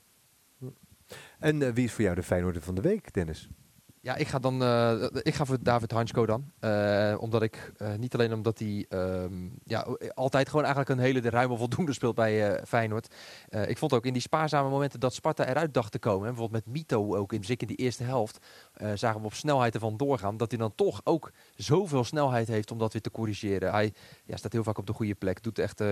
En 1.38 1.62
eh, 1.62 1.72
wie 1.72 1.84
is 1.84 1.92
voor 1.92 2.04
jou 2.04 2.16
de 2.16 2.22
Feyenoorder 2.22 2.62
van 2.62 2.74
de 2.74 2.80
week, 2.80 3.12
Dennis? 3.12 3.48
Ja, 4.04 4.16
ik 4.16 4.28
ga 4.28 4.38
dan 4.38 4.62
uh, 4.62 5.06
ik 5.22 5.34
ga 5.34 5.44
voor 5.44 5.58
David 5.62 5.90
Hansko 5.90 6.26
dan. 6.26 6.52
Uh, 6.60 7.14
omdat 7.18 7.42
ik, 7.42 7.72
uh, 7.78 7.94
niet 7.94 8.14
alleen 8.14 8.32
omdat 8.32 8.58
hij 8.58 8.86
um, 8.88 9.54
ja, 9.64 9.86
altijd 10.14 10.48
gewoon 10.48 10.64
eigenlijk 10.64 10.94
een 10.94 11.04
hele 11.04 11.30
ruime 11.30 11.56
voldoende 11.56 11.92
speelt 11.92 12.14
bij 12.14 12.62
Feyenoord. 12.66 13.14
ik 13.66 13.78
vond 13.78 13.92
ook 13.92 14.06
in 14.06 14.12
die 14.12 14.22
spaarzame 14.22 14.68
momenten 14.68 15.00
dat 15.00 15.14
Sparta 15.14 15.46
eruit 15.46 15.74
dacht 15.74 15.92
te 15.92 15.98
komen. 15.98 16.26
Hè, 16.26 16.32
bijvoorbeeld 16.32 16.64
met 16.64 16.74
Mito 16.74 17.16
ook, 17.16 17.32
in, 17.32 17.44
zeker 17.44 17.68
in 17.68 17.74
die 17.76 17.84
eerste 17.84 18.02
helft. 18.02 18.38
zagen 18.94 19.20
we 19.20 19.26
op 19.26 19.34
snelheid 19.34 19.74
ervan 19.74 19.96
doorgaan. 19.96 20.36
Dat 20.36 20.50
hij 20.50 20.60
dan 20.60 20.74
toch 20.74 21.00
ook 21.04 21.32
zoveel 21.56 22.04
snelheid 22.04 22.48
heeft 22.48 22.70
om 22.70 22.78
dat 22.78 22.92
weer 22.92 23.02
te 23.02 23.10
corrigeren. 23.10 23.70
Hij 23.70 23.92
ja, 24.24 24.36
staat 24.36 24.52
heel 24.52 24.64
vaak 24.64 24.78
op 24.78 24.86
de 24.86 24.92
goede 24.92 25.14
plek. 25.14 25.42
Doet 25.42 25.58
echt 25.58 25.82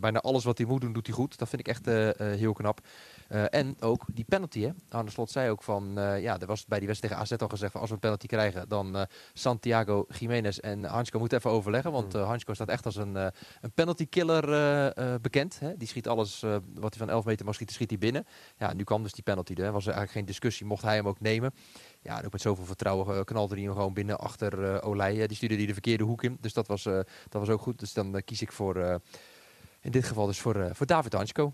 bijna 0.00 0.20
alles 0.20 0.44
wat 0.44 0.58
hij 0.58 0.66
moet 0.66 0.80
doen, 0.80 0.92
doet 0.92 1.06
hij 1.06 1.16
goed. 1.16 1.38
Dat 1.38 1.48
vind 1.48 1.68
ik 1.68 1.68
echt 1.68 1.86
heel 2.18 2.52
knap. 2.52 2.80
en 3.28 3.76
ook 3.80 4.04
die 4.12 4.24
penalty, 4.28 4.60
hè. 4.60 4.70
Arne 4.88 5.10
Slot 5.10 5.30
zei 5.30 5.50
ook 5.50 5.62
van, 5.62 5.92
ja, 6.20 6.40
er 6.40 6.46
was 6.46 6.66
bij 6.66 6.78
die 6.78 6.88
wedstrijd 6.88 7.14
tegen 7.14 7.36
AZ 7.36 7.42
al 7.42 7.55
gezegd 7.56 7.72
van 7.72 7.80
als 7.80 7.90
we 7.90 7.94
een 7.96 8.00
penalty 8.02 8.26
krijgen, 8.26 8.68
dan 8.68 8.96
uh, 8.96 9.02
Santiago 9.32 10.06
Jiménez 10.18 10.58
en 10.58 10.84
Hansko 10.84 11.18
moeten 11.18 11.38
even 11.38 11.50
overleggen. 11.50 11.92
Want 11.92 12.14
uh, 12.14 12.26
Hansko 12.26 12.54
staat 12.54 12.68
echt 12.68 12.84
als 12.84 12.96
een, 12.96 13.14
uh, 13.16 13.26
een 13.60 13.72
penalty 13.72 14.06
killer 14.08 14.44
bekend. 15.20 15.58
Hè? 15.58 15.76
Die 15.76 15.88
schiet 15.88 16.08
alles 16.08 16.40
wat 16.74 16.94
hij 16.94 17.06
van 17.06 17.10
11 17.10 17.24
meter 17.24 17.44
mag 17.44 17.54
schieten, 17.54 17.74
schiet 17.74 17.90
hij 17.90 17.98
binnen. 17.98 18.26
Ja, 18.58 18.72
nu 18.72 18.84
kwam 18.84 19.02
dus 19.02 19.12
die 19.12 19.22
penalty. 19.22 19.52
Er 19.52 19.72
was 19.72 19.86
er 19.86 19.92
eigenlijk 19.92 20.12
geen 20.12 20.24
discussie, 20.24 20.66
mocht 20.66 20.82
hij 20.82 20.94
hem 20.94 21.08
ook 21.08 21.20
nemen. 21.20 21.54
Ja, 22.00 22.22
ook 22.24 22.32
met 22.32 22.40
zoveel 22.40 22.64
vertrouwen 22.64 23.24
knalde 23.24 23.54
hij 23.54 23.64
hem 23.64 23.72
gewoon 23.72 23.94
binnen 23.94 24.18
achter 24.18 24.74
uh, 24.74 24.88
Olij. 24.88 25.26
die 25.26 25.36
stuurde 25.36 25.56
die 25.56 25.66
de 25.66 25.72
verkeerde 25.72 26.04
hoek 26.04 26.22
in. 26.22 26.38
Dus 26.40 26.52
dat 26.52 26.66
was, 26.66 26.82
dat 26.82 27.06
was 27.28 27.48
ook 27.48 27.60
goed. 27.60 27.78
Dus 27.78 27.92
dan 27.92 28.22
kies 28.24 28.42
ik 28.42 28.52
voor, 28.52 29.00
in 29.80 29.90
dit 29.90 30.04
geval 30.04 30.26
dus 30.26 30.40
voor, 30.40 30.70
voor 30.72 30.86
David 30.86 31.12
Hansko. 31.12 31.52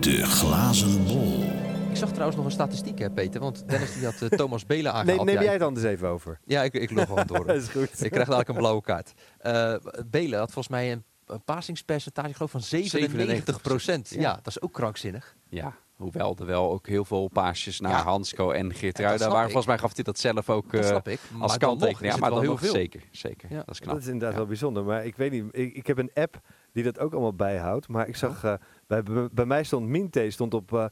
De 0.00 0.24
glazen 0.24 1.04
bol. 1.04 1.61
Ik 1.92 1.98
zag 1.98 2.10
trouwens 2.10 2.36
nog 2.36 2.46
een 2.46 2.52
statistiek, 2.52 2.98
hè, 2.98 3.10
Peter. 3.10 3.40
Want 3.40 3.68
Dennis 3.68 3.94
die 3.94 4.04
had 4.04 4.20
uh, 4.22 4.28
Thomas 4.40 4.66
Belen 4.66 4.92
aangehaald. 4.92 5.24
Nee, 5.24 5.34
neem 5.34 5.44
jij 5.44 5.52
het 5.52 5.62
anders 5.62 5.86
even 5.86 6.08
over? 6.08 6.38
Ja, 6.44 6.62
ik, 6.62 6.72
ik 6.72 6.90
log 6.90 7.06
gewoon 7.06 7.26
door. 7.26 7.46
dat 7.46 7.56
is 7.56 7.68
goed. 7.68 8.04
Ik 8.04 8.10
krijg 8.10 8.26
dadelijk 8.26 8.48
een 8.48 8.54
blauwe 8.54 8.82
kaart. 8.82 9.12
Uh, 9.46 9.74
Belen 10.06 10.38
had 10.38 10.52
volgens 10.52 10.68
mij 10.68 10.92
een, 10.92 11.04
een 11.26 11.42
passingspercentage 11.44 12.34
geloof 12.34 12.50
van 12.50 12.60
97 12.60 13.60
procent. 13.60 14.10
Ja. 14.10 14.34
dat 14.34 14.46
is 14.46 14.60
ook 14.60 14.72
krankzinnig. 14.72 15.36
Ja, 15.48 15.74
hoewel 15.96 16.36
er 16.38 16.46
wel 16.46 16.70
ook 16.70 16.86
heel 16.86 17.04
veel 17.04 17.28
paasjes 17.28 17.80
naar 17.80 17.90
ja. 17.90 18.02
Hansco 18.02 18.50
en 18.50 18.74
Geertruida 18.74 19.24
ja, 19.24 19.30
waren. 19.30 19.44
Volgens 19.44 19.66
mij 19.66 19.78
gaf 19.78 19.94
hij 19.94 20.04
dat 20.04 20.18
zelf 20.18 20.50
ook 20.50 20.72
dat 20.72 20.84
snap 20.84 21.08
ik. 21.08 21.20
als 21.38 21.58
kanttekening. 21.58 22.12
Ja, 22.12 22.18
maar 22.18 22.30
dan 22.30 22.40
heel 22.40 22.56
veel. 22.56 22.72
zeker. 22.72 23.02
zeker. 23.10 23.48
Ja. 23.50 23.58
Dat 23.58 23.70
is 23.70 23.80
knap. 23.80 23.94
Dat 23.94 24.02
is 24.02 24.08
inderdaad 24.08 24.36
wel 24.36 24.46
bijzonder. 24.46 24.84
Maar 24.84 25.06
ik 25.06 25.16
weet 25.16 25.30
niet, 25.30 25.44
ik, 25.50 25.74
ik 25.74 25.86
heb 25.86 25.98
een 25.98 26.10
app 26.14 26.40
die 26.72 26.84
dat 26.84 26.98
ook 26.98 27.12
allemaal 27.12 27.34
bijhoudt. 27.34 27.88
Maar 27.88 28.08
ik 28.08 28.16
zag, 28.16 28.44
uh, 28.44 28.54
bij, 28.86 29.02
bij 29.32 29.44
mij 29.44 29.64
stond 29.64 29.88
Minte 29.88 30.30
stond 30.30 30.54
op 30.54 30.72
uh, 30.72 30.86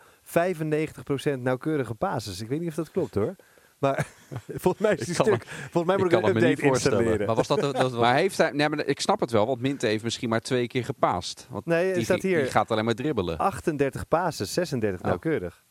95% 1.36 1.38
nauwkeurige 1.38 1.94
basis. 1.98 2.40
Ik 2.40 2.48
weet 2.48 2.60
niet 2.60 2.68
of 2.68 2.74
dat 2.74 2.90
klopt 2.90 3.14
hoor. 3.14 3.34
Maar 3.78 4.06
volgens 4.62 4.82
mij 4.82 4.94
is 4.94 5.06
die 5.06 5.14
stuk. 5.14 5.46
volgens 5.46 5.84
mij 5.84 5.96
moet 5.96 6.12
ik, 6.12 6.18
een 6.18 6.28
update 6.28 6.62
installeren. 6.62 7.26
Maar 7.26 7.36
was 7.36 7.46
dat, 7.46 7.60
dat, 7.60 7.92
maar 8.00 8.14
heeft 8.14 8.38
hij, 8.38 8.50
nee, 8.50 8.68
maar 8.68 8.86
ik 8.86 9.00
snap 9.00 9.20
het 9.20 9.30
wel, 9.30 9.46
want 9.46 9.60
Minte 9.60 9.86
heeft 9.86 10.04
misschien 10.04 10.28
maar 10.28 10.40
twee 10.40 10.66
keer 10.66 10.84
gepaast. 10.84 11.46
Want 11.50 11.66
nee, 11.66 11.94
die, 11.94 12.04
staat 12.04 12.22
hier. 12.22 12.42
Die 12.42 12.50
gaat 12.50 12.70
alleen 12.70 12.84
maar 12.84 12.94
dribbelen. 12.94 13.38
38 13.38 14.08
pases, 14.08 14.52
36 14.52 15.00
oh. 15.00 15.06
nauwkeurig. 15.06 15.64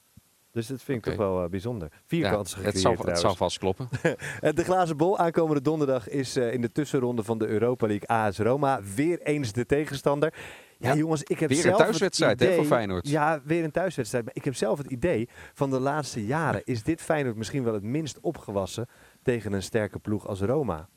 Dus 0.60 0.68
dat 0.68 0.82
vind 0.82 0.98
ik 0.98 1.14
okay. 1.14 1.18
toch 1.18 1.28
wel 1.34 1.44
uh, 1.44 1.50
bijzonder. 1.50 1.92
Vier 2.06 2.20
ja, 2.20 2.32
kansen 2.32 2.64
het 2.64 2.80
zal, 2.80 2.96
het 2.98 3.20
zal 3.20 3.36
vast 3.36 3.58
kloppen. 3.58 3.90
de 4.60 4.64
glazen 4.64 4.98
bol 4.98 5.18
aankomende 5.18 5.62
donderdag 5.62 6.10
is 6.10 6.38
uh, 6.38 6.54
in 6.54 6.62
de 6.62 6.72
tussenronde 6.72 7.24
van 7.24 7.38
de 7.38 7.48
Europa 7.48 7.88
League 7.88 8.08
AS 8.08 8.38
Roma. 8.38 8.82
Weer 8.96 9.22
eens 9.22 9.52
de 9.52 9.66
tegenstander. 9.66 10.34
Ja, 10.78 10.96
jongens, 10.96 11.24
ik 11.24 11.40
heb 11.40 11.50
weer 11.50 11.62
zelf 11.62 11.80
een 11.80 11.86
thuiswedstrijd 11.86 12.42
idee, 12.42 12.50
hè, 12.50 12.56
voor 12.56 12.66
Feyenoord. 12.66 13.08
Ja, 13.10 13.42
weer 13.44 13.64
een 13.64 13.72
thuiswedstrijd. 13.72 14.26
Maar 14.26 14.36
ik 14.36 14.44
heb 14.44 14.56
zelf 14.56 14.78
het 14.78 14.88
idee 14.88 15.30
van 15.54 15.70
de 15.70 15.80
laatste 15.80 16.26
jaren 16.26 16.62
is 16.64 16.84
dit 16.84 17.02
Feyenoord 17.02 17.36
misschien 17.36 17.64
wel 17.64 17.74
het 17.74 17.84
minst 17.84 18.20
opgewassen 18.20 18.88
tegen 19.24 19.54
een 19.54 19.64
sterke 19.64 20.00
ploeg 20.00 20.28
als 20.28 20.42
Roma. 20.42 20.90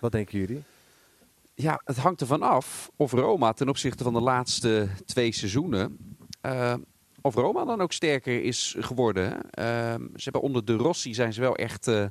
Wat 0.00 0.12
denken 0.12 0.38
jullie? 0.38 0.62
Ja, 1.54 1.80
het 1.84 1.96
hangt 1.96 2.20
ervan 2.20 2.42
af 2.42 2.90
of 2.96 3.12
Roma 3.12 3.52
ten 3.52 3.68
opzichte 3.68 4.04
van 4.04 4.12
de 4.12 4.20
laatste 4.20 4.88
twee 5.04 5.32
seizoenen... 5.32 6.16
Uh, 6.46 6.74
of 7.22 7.34
Roma 7.34 7.64
dan 7.64 7.80
ook 7.80 7.92
sterker 7.92 8.42
is 8.42 8.76
geworden. 8.78 9.32
Uh, 9.32 9.34
ze 9.94 10.22
hebben 10.22 10.40
onder 10.40 10.64
de 10.64 10.76
Rossi 10.76 11.14
zijn 11.14 11.32
ze 11.32 11.40
wel 11.40 11.56
echt 11.56 11.88
uh, 11.88 12.04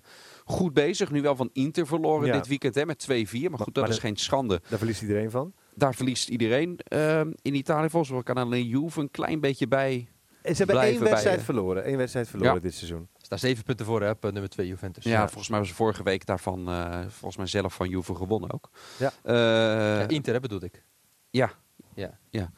goed 0.45 0.73
bezig. 0.73 1.11
Nu 1.11 1.21
wel 1.21 1.35
van 1.35 1.49
Inter 1.53 1.87
verloren 1.87 2.27
ja. 2.27 2.33
dit 2.33 2.47
weekend 2.47 2.75
hè, 2.75 2.85
met 2.85 3.07
2-4. 3.11 3.11
Maar 3.11 3.59
goed, 3.59 3.73
dat 3.73 3.75
maar 3.75 3.89
is 3.89 3.95
de, 3.95 4.01
geen 4.01 4.17
schande. 4.17 4.61
Daar 4.69 4.77
verliest 4.77 5.01
iedereen 5.01 5.31
van? 5.31 5.53
Daar 5.75 5.95
verliest 5.95 6.29
iedereen 6.29 6.79
uh, 6.93 7.21
in 7.41 7.55
Italië. 7.55 7.89
Volgens 7.89 8.11
mij 8.11 8.23
kan 8.23 8.37
alleen 8.37 8.67
Juve 8.67 8.99
een 8.99 9.11
klein 9.11 9.39
beetje 9.39 9.67
bij 9.67 10.07
en 10.41 10.55
ze 10.55 10.63
hebben 10.63 10.83
één 10.83 11.03
wedstrijd 11.03 11.35
bij, 11.35 11.45
verloren. 11.45 11.83
Één 11.83 11.97
wedstrijd 11.97 12.27
verloren 12.27 12.53
ja. 12.53 12.59
dit 12.59 12.73
seizoen. 12.73 13.07
Er 13.17 13.25
staan 13.25 13.39
zeven 13.39 13.63
punten 13.63 13.85
voor 13.85 14.01
op 14.01 14.23
nummer 14.23 14.49
2 14.49 14.67
Juventus. 14.67 15.03
Ja, 15.03 15.11
ja, 15.11 15.27
volgens 15.27 15.49
mij 15.49 15.59
was 15.59 15.67
ze 15.67 15.73
vorige 15.73 16.03
week 16.03 16.25
daarvan 16.25 16.65
volgens 17.07 17.37
mij 17.37 17.45
zelf 17.45 17.73
van 17.73 17.89
Juve 17.89 18.15
gewonnen 18.15 18.53
ook. 18.53 18.69
Ja. 18.97 19.11
ja 19.23 20.07
Inter 20.07 20.33
hè, 20.33 20.39
bedoel 20.39 20.63
ik. 20.63 20.83
Ja. 21.29 21.51
Ja. 21.93 22.19
ja. 22.29 22.51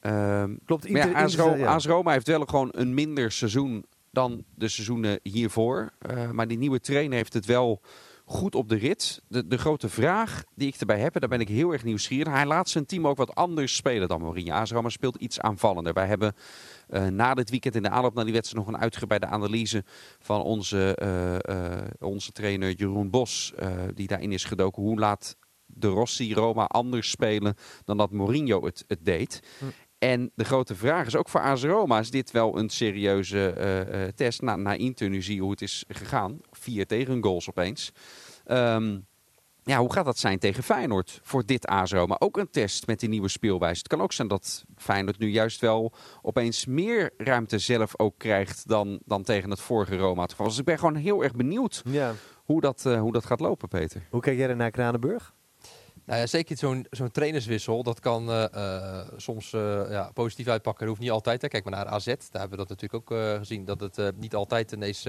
Um, 0.00 0.58
Klopt, 0.64 0.86
Inter, 0.86 1.10
ja, 1.10 1.22
AS, 1.22 1.36
Roma, 1.36 1.56
ja. 1.56 1.74
AS 1.74 1.86
Roma 1.86 2.12
heeft 2.12 2.26
wel 2.26 2.44
gewoon 2.44 2.68
een 2.72 2.94
minder 2.94 3.32
seizoen 3.32 3.84
dan 4.10 4.44
de 4.54 4.68
seizoenen 4.68 5.20
hiervoor. 5.22 5.90
Uh, 6.10 6.30
maar 6.30 6.48
die 6.48 6.58
nieuwe 6.58 6.80
trainer 6.80 7.16
heeft 7.16 7.32
het 7.32 7.46
wel 7.46 7.80
goed 8.24 8.54
op 8.54 8.68
de 8.68 8.76
rit. 8.76 9.22
De, 9.28 9.46
de 9.46 9.58
grote 9.58 9.88
vraag 9.88 10.44
die 10.54 10.68
ik 10.68 10.76
erbij 10.76 10.98
heb, 10.98 11.14
en 11.14 11.20
daar 11.20 11.28
ben 11.28 11.40
ik 11.40 11.48
heel 11.48 11.72
erg 11.72 11.84
nieuwsgierig. 11.84 12.32
Hij 12.32 12.46
laat 12.46 12.68
zijn 12.68 12.86
team 12.86 13.06
ook 13.06 13.16
wat 13.16 13.34
anders 13.34 13.76
spelen 13.76 14.08
dan 14.08 14.20
Mourinho. 14.20 14.54
AS 14.54 14.70
Roma 14.70 14.88
speelt 14.88 15.16
iets 15.16 15.40
aanvallender. 15.40 15.92
Wij 15.92 16.06
hebben 16.06 16.34
uh, 16.88 17.06
na 17.06 17.34
dit 17.34 17.50
weekend 17.50 17.74
in 17.74 17.82
de 17.82 17.90
aanloop 17.90 18.14
naar 18.14 18.24
die 18.24 18.32
wedstrijd 18.32 18.66
nog 18.66 18.74
een 18.74 18.80
uitgebreide 18.80 19.26
analyse 19.26 19.84
van 20.18 20.42
onze, 20.42 20.98
uh, 21.48 22.08
onze 22.08 22.32
trainer 22.32 22.72
Jeroen 22.72 23.10
Bos. 23.10 23.54
die 23.94 24.06
daarin 24.06 24.32
is 24.32 24.44
gedoken. 24.44 24.82
Hoe 24.82 24.98
laat 24.98 25.36
de 25.66 25.88
Rossi 25.88 26.34
Roma 26.34 26.64
anders 26.64 27.10
spelen 27.10 27.54
dan 27.84 27.96
dat 27.96 28.10
Mourinho 28.10 28.64
het, 28.64 28.84
het 28.86 29.04
deed. 29.04 29.42
Hm. 29.58 29.64
En 30.00 30.30
de 30.34 30.44
grote 30.44 30.74
vraag 30.74 31.06
is 31.06 31.16
ook 31.16 31.28
voor 31.28 31.40
AS 31.40 31.64
Roma, 31.64 31.98
is 31.98 32.10
dit 32.10 32.30
wel 32.30 32.58
een 32.58 32.68
serieuze 32.68 33.54
uh, 33.58 34.02
uh, 34.02 34.08
test? 34.08 34.42
Na, 34.42 34.56
na 34.56 34.72
Inter 34.72 35.08
nu 35.08 35.22
zie 35.22 35.34
je 35.34 35.40
hoe 35.40 35.50
het 35.50 35.62
is 35.62 35.84
gegaan. 35.88 36.38
Vier 36.50 36.86
tegen 36.86 37.22
goals 37.22 37.48
opeens. 37.48 37.92
Um, 38.46 39.06
ja, 39.62 39.78
hoe 39.78 39.92
gaat 39.92 40.04
dat 40.04 40.18
zijn 40.18 40.38
tegen 40.38 40.62
Feyenoord 40.62 41.20
voor 41.22 41.46
dit 41.46 41.66
AS 41.66 41.92
Roma? 41.92 42.16
Ook 42.18 42.36
een 42.36 42.50
test 42.50 42.86
met 42.86 43.00
die 43.00 43.08
nieuwe 43.08 43.28
speelwijze. 43.28 43.78
Het 43.78 43.88
kan 43.88 44.00
ook 44.00 44.12
zijn 44.12 44.28
dat 44.28 44.64
Feyenoord 44.76 45.18
nu 45.18 45.28
juist 45.28 45.60
wel 45.60 45.92
opeens 46.22 46.66
meer 46.66 47.10
ruimte 47.16 47.58
zelf 47.58 47.98
ook 47.98 48.14
krijgt 48.18 48.68
dan, 48.68 49.00
dan 49.04 49.22
tegen 49.22 49.50
het 49.50 49.60
vorige 49.60 49.96
Roma. 49.96 50.26
Dus 50.36 50.58
ik 50.58 50.64
ben 50.64 50.78
gewoon 50.78 50.94
heel 50.94 51.22
erg 51.22 51.34
benieuwd 51.34 51.82
ja. 51.84 52.14
hoe, 52.44 52.60
dat, 52.60 52.84
uh, 52.86 53.00
hoe 53.00 53.12
dat 53.12 53.26
gaat 53.26 53.40
lopen, 53.40 53.68
Peter. 53.68 54.02
Hoe 54.10 54.20
kijk 54.20 54.36
jij 54.36 54.48
er 54.48 54.56
naar 54.56 54.70
Kranenburg? 54.70 55.34
Nou 56.10 56.22
ja, 56.22 56.28
zeker 56.28 56.56
zo'n 56.56 56.86
zo'n 56.90 57.10
trainerswissel, 57.10 57.82
dat 57.82 58.00
kan 58.00 58.30
uh, 58.30 58.44
uh, 58.54 59.00
soms 59.16 59.52
uh, 59.52 59.90
ja, 59.90 60.10
positief 60.14 60.46
uitpakken. 60.46 60.80
Dat 60.80 60.88
hoeft 60.88 61.00
niet 61.00 61.10
altijd. 61.10 61.42
Hè. 61.42 61.48
Kijk 61.48 61.64
maar 61.64 61.72
naar 61.72 61.86
AZ, 61.86 62.06
daar 62.06 62.16
hebben 62.30 62.50
we 62.50 62.56
dat 62.56 62.68
natuurlijk 62.68 62.94
ook 63.10 63.18
gezien. 63.38 63.64
Dat 63.64 63.80
het 63.80 64.16
niet 64.16 64.34
altijd 64.34 64.72
ineens 64.72 65.06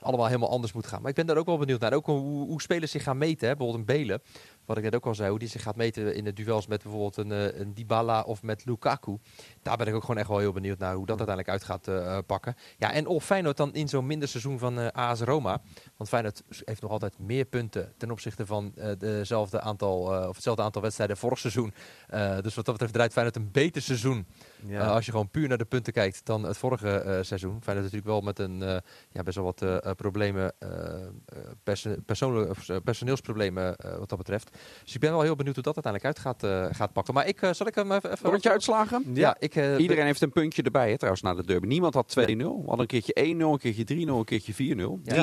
allemaal 0.00 0.26
helemaal 0.26 0.50
anders 0.50 0.72
moet 0.72 0.86
gaan. 0.86 1.00
Maar 1.00 1.10
ik 1.10 1.16
ben 1.16 1.26
daar 1.26 1.36
ook 1.36 1.46
wel 1.46 1.58
benieuwd 1.58 1.80
naar. 1.80 1.92
Ook 1.92 2.06
hoe, 2.06 2.46
hoe 2.46 2.62
spelers 2.62 2.90
zich 2.90 3.02
gaan 3.02 3.18
meten. 3.18 3.48
Hè. 3.48 3.56
Bijvoorbeeld 3.56 3.88
een 3.88 3.96
Belen, 3.96 4.22
wat 4.66 4.76
ik 4.76 4.82
net 4.82 4.94
ook 4.94 5.06
al 5.06 5.14
zei. 5.14 5.30
Hoe 5.30 5.38
die 5.38 5.48
zich 5.48 5.62
gaat 5.62 5.76
meten 5.76 6.14
in 6.14 6.24
de 6.24 6.32
duels 6.32 6.66
met 6.66 6.82
bijvoorbeeld 6.82 7.16
een, 7.16 7.60
een 7.60 7.74
Dybala 7.74 8.22
of 8.22 8.42
met 8.42 8.64
Lukaku. 8.64 9.18
Daar 9.62 9.76
ben 9.76 9.86
ik 9.86 9.94
ook 9.94 10.00
gewoon 10.00 10.18
echt 10.18 10.28
wel 10.28 10.38
heel 10.38 10.52
benieuwd 10.52 10.78
naar 10.78 10.94
hoe 10.94 11.06
dat 11.06 11.18
uiteindelijk 11.18 11.48
uit 11.48 11.64
gaat 11.64 12.26
pakken. 12.26 12.56
Ja, 12.78 12.92
en 12.92 13.06
of 13.06 13.24
Feyenoord 13.24 13.56
dan 13.56 13.74
in 13.74 13.88
zo'n 13.88 14.06
minder 14.06 14.28
seizoen 14.28 14.58
van 14.58 14.92
AS 14.92 15.20
Roma. 15.20 15.60
Want 15.96 16.08
Feyenoord 16.08 16.42
heeft 16.64 16.82
nog 16.82 16.90
altijd 16.90 17.18
meer 17.18 17.44
punten 17.44 17.92
ten 17.96 18.10
opzichte 18.10 18.46
van 18.46 18.74
dezelfde 18.98 19.60
aantal, 19.60 19.98
of 20.28 20.34
hetzelfde 20.34 20.62
aantal 20.62 20.82
wedstrijden 20.82 21.16
vorig 21.16 21.38
seizoen. 21.38 21.74
Uh, 22.14 22.38
dus 22.40 22.54
wat 22.54 22.64
dat 22.64 22.74
betreft 22.74 22.92
draait 22.92 23.12
Feyenoord 23.12 23.36
een 23.36 23.50
beter 23.50 23.82
seizoen. 23.82 24.26
Ja. 24.66 24.80
Uh, 24.80 24.90
als 24.90 25.04
je 25.04 25.10
gewoon 25.10 25.30
puur 25.30 25.48
naar 25.48 25.58
de 25.58 25.64
punten 25.64 25.92
kijkt 25.92 26.26
dan 26.26 26.44
het 26.44 26.56
vorige 26.56 27.02
uh, 27.06 27.18
seizoen. 27.20 27.62
Feyenoord 27.62 27.92
natuurlijk 27.92 28.04
wel 28.04 28.20
met 28.20 28.38
een 28.38 28.82
ja, 29.10 29.22
best 29.22 29.36
wel 29.36 29.44
wat 29.44 29.96
problemen, 29.96 30.52
perso 32.04 32.52
personeelsproblemen 32.84 33.76
wat 33.98 34.08
dat 34.08 34.18
betreft. 34.18 34.56
Dus 34.84 34.94
ik 34.94 35.00
ben 35.00 35.10
wel 35.10 35.22
heel 35.22 35.36
benieuwd 35.36 35.54
hoe 35.54 35.64
dat 35.64 35.84
uiteindelijk 35.84 36.16
uit 36.16 36.26
gaat, 36.26 36.76
gaat 36.76 36.92
pakken. 36.92 37.14
Maar 37.14 37.26
ik 37.26 37.38
zal 37.50 37.66
ik 37.66 37.74
hem 37.74 37.92
even... 37.92 38.12
even 38.12 38.30
Rondje 38.30 38.50
uitslagen? 38.50 39.02
Ja, 39.06 39.12
ja 39.20 39.36
ik, 39.38 39.78
Iedereen 39.78 40.04
heeft 40.04 40.20
een 40.20 40.32
puntje 40.32 40.62
erbij 40.62 40.90
hè, 40.90 40.96
trouwens 40.96 41.22
na 41.22 41.34
de 41.34 41.44
derby. 41.44 41.66
Niemand 41.66 41.94
had 41.94 42.16
2-0. 42.20 42.24
We 42.26 42.44
hadden 42.44 42.78
een 42.78 42.86
keertje 42.86 43.34
1-0, 43.34 43.38
een 43.38 43.58
keertje 43.58 43.94
3-0, 43.94 43.98
een 44.08 44.24
keertje 44.24 44.52
4-0. 44.52 44.56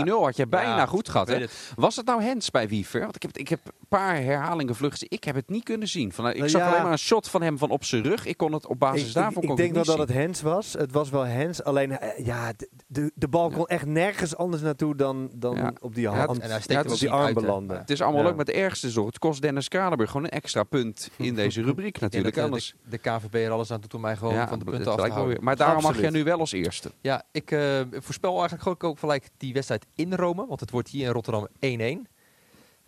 3-0 0.06 0.10
had 0.10 0.36
je 0.36 0.48
bijna 0.48 0.86
goed 0.86 1.10
gehad. 1.10 1.28
Hè? 1.28 1.46
Was 1.76 1.96
het 1.96 2.06
nou 2.06 2.24
Hens 2.24 2.52
bij 2.52 2.68
Wiever? 2.68 3.02
Want 3.02 3.16
ik 3.16 3.22
heb, 3.22 3.38
ik 3.38 3.48
heb 3.48 3.60
paar 3.98 4.16
herhalingen 4.16 4.76
vluchten. 4.76 5.08
Ik 5.10 5.24
heb 5.24 5.36
het 5.36 5.50
niet 5.50 5.64
kunnen 5.64 5.88
zien. 5.88 6.12
Van, 6.14 6.30
ik 6.30 6.38
Nou 6.38 6.50
zag 6.50 6.62
ja. 6.62 6.70
alleen 6.70 6.84
maar 6.84 6.92
een 6.92 6.98
shot 6.98 7.28
van 7.30 7.42
hem 7.42 7.58
van 7.58 7.70
op 7.70 7.84
zijn 7.84 8.04
rug. 8.04 8.26
Ik 8.26 8.38
kon 8.38 8.54
het 8.54 8.68
op 8.68 8.80
basis 8.80 9.08
Ik, 9.08 9.14
daarvan 9.14 9.44
ik, 9.44 9.44
ik 9.44 9.50
ik 9.50 9.58
denk 9.58 9.74
wel 9.74 9.84
dat 9.84 9.98
het 9.98 10.18
Hens 10.18 10.42
was. 10.42 10.74
Het 10.74 10.92
was 10.92 11.10
wel 11.10 11.24
Hens. 11.26 11.64
Alleen, 11.64 11.98
eh, 12.00 12.26
ja, 12.26 12.54
de, 12.58 12.70
de, 12.88 13.12
de 13.16 13.28
bal 13.28 13.50
kon 13.50 13.66
echt 13.68 13.86
nergens 13.86 14.36
anders 14.36 14.62
naartoe 14.62 14.96
dan, 14.96 15.30
dan 15.34 15.56
Ja. 15.56 15.74
op 15.82 15.96
die 15.96 16.04
Ja, 16.04 16.12
hand. 16.16 16.30
het- 16.30 16.40
en 16.40 16.50
hij 16.50 16.60
steekt 16.62 16.72
ja, 16.72 16.76
hem 16.76 16.84
het 16.86 16.94
op 16.94 17.00
die 17.00 17.10
arm 17.12 17.34
belanden. 17.34 17.78
Het 17.78 17.90
is 17.90 18.02
allemaal 18.02 18.20
Ja. 18.22 18.28
leuk, 18.28 18.36
maar 18.36 18.46
het 18.46 18.56
ergste 18.56 18.88
is 18.88 18.94
toch, 18.94 19.06
het 19.06 19.20
kost 19.20 19.42
Dennis 19.42 19.68
Kranenburg 19.68 20.10
gewoon 20.12 20.26
een 20.26 20.32
extra 20.32 20.64
punt 20.64 21.10
in 21.18 21.36
deze 21.36 21.62
rubriek 21.72 22.00
natuurlijk. 22.00 22.36
dat, 22.36 22.44
Anders, 22.46 22.76
de, 22.84 22.90
de 22.90 22.98
KVB 22.98 23.34
er 23.36 23.52
alles 23.52 23.72
aan 23.72 23.82
doet 23.82 23.94
om 23.94 24.02
mij 24.02 24.16
gewoon 24.16 24.34
ja, 24.34 24.48
van 24.48 24.60
de 24.60 24.66
punten 24.66 24.92
af 24.92 25.02
te 25.06 25.12
houden. 25.12 25.44
Maar 25.44 25.56
daarom 25.56 25.84
mag 25.84 26.00
jij 26.00 26.10
nu 26.10 26.24
wel 26.24 26.40
als 26.40 26.52
eerste. 26.52 26.92
Ja, 27.02 27.24
ik 27.32 27.52
eh, 27.52 27.80
voorspel 27.92 28.32
eigenlijk 28.40 28.62
gewoon 28.62 28.78
ook 28.92 29.00
gelijk 29.00 29.30
die 29.38 29.54
wedstrijd 29.54 29.86
in 29.96 30.14
Rome. 30.14 30.46
Want 30.48 30.60
het 30.60 30.72
wordt 30.72 30.90
hier 30.90 31.06
in 31.06 31.12
Rotterdam 31.12 31.48
1-1. 31.60 32.08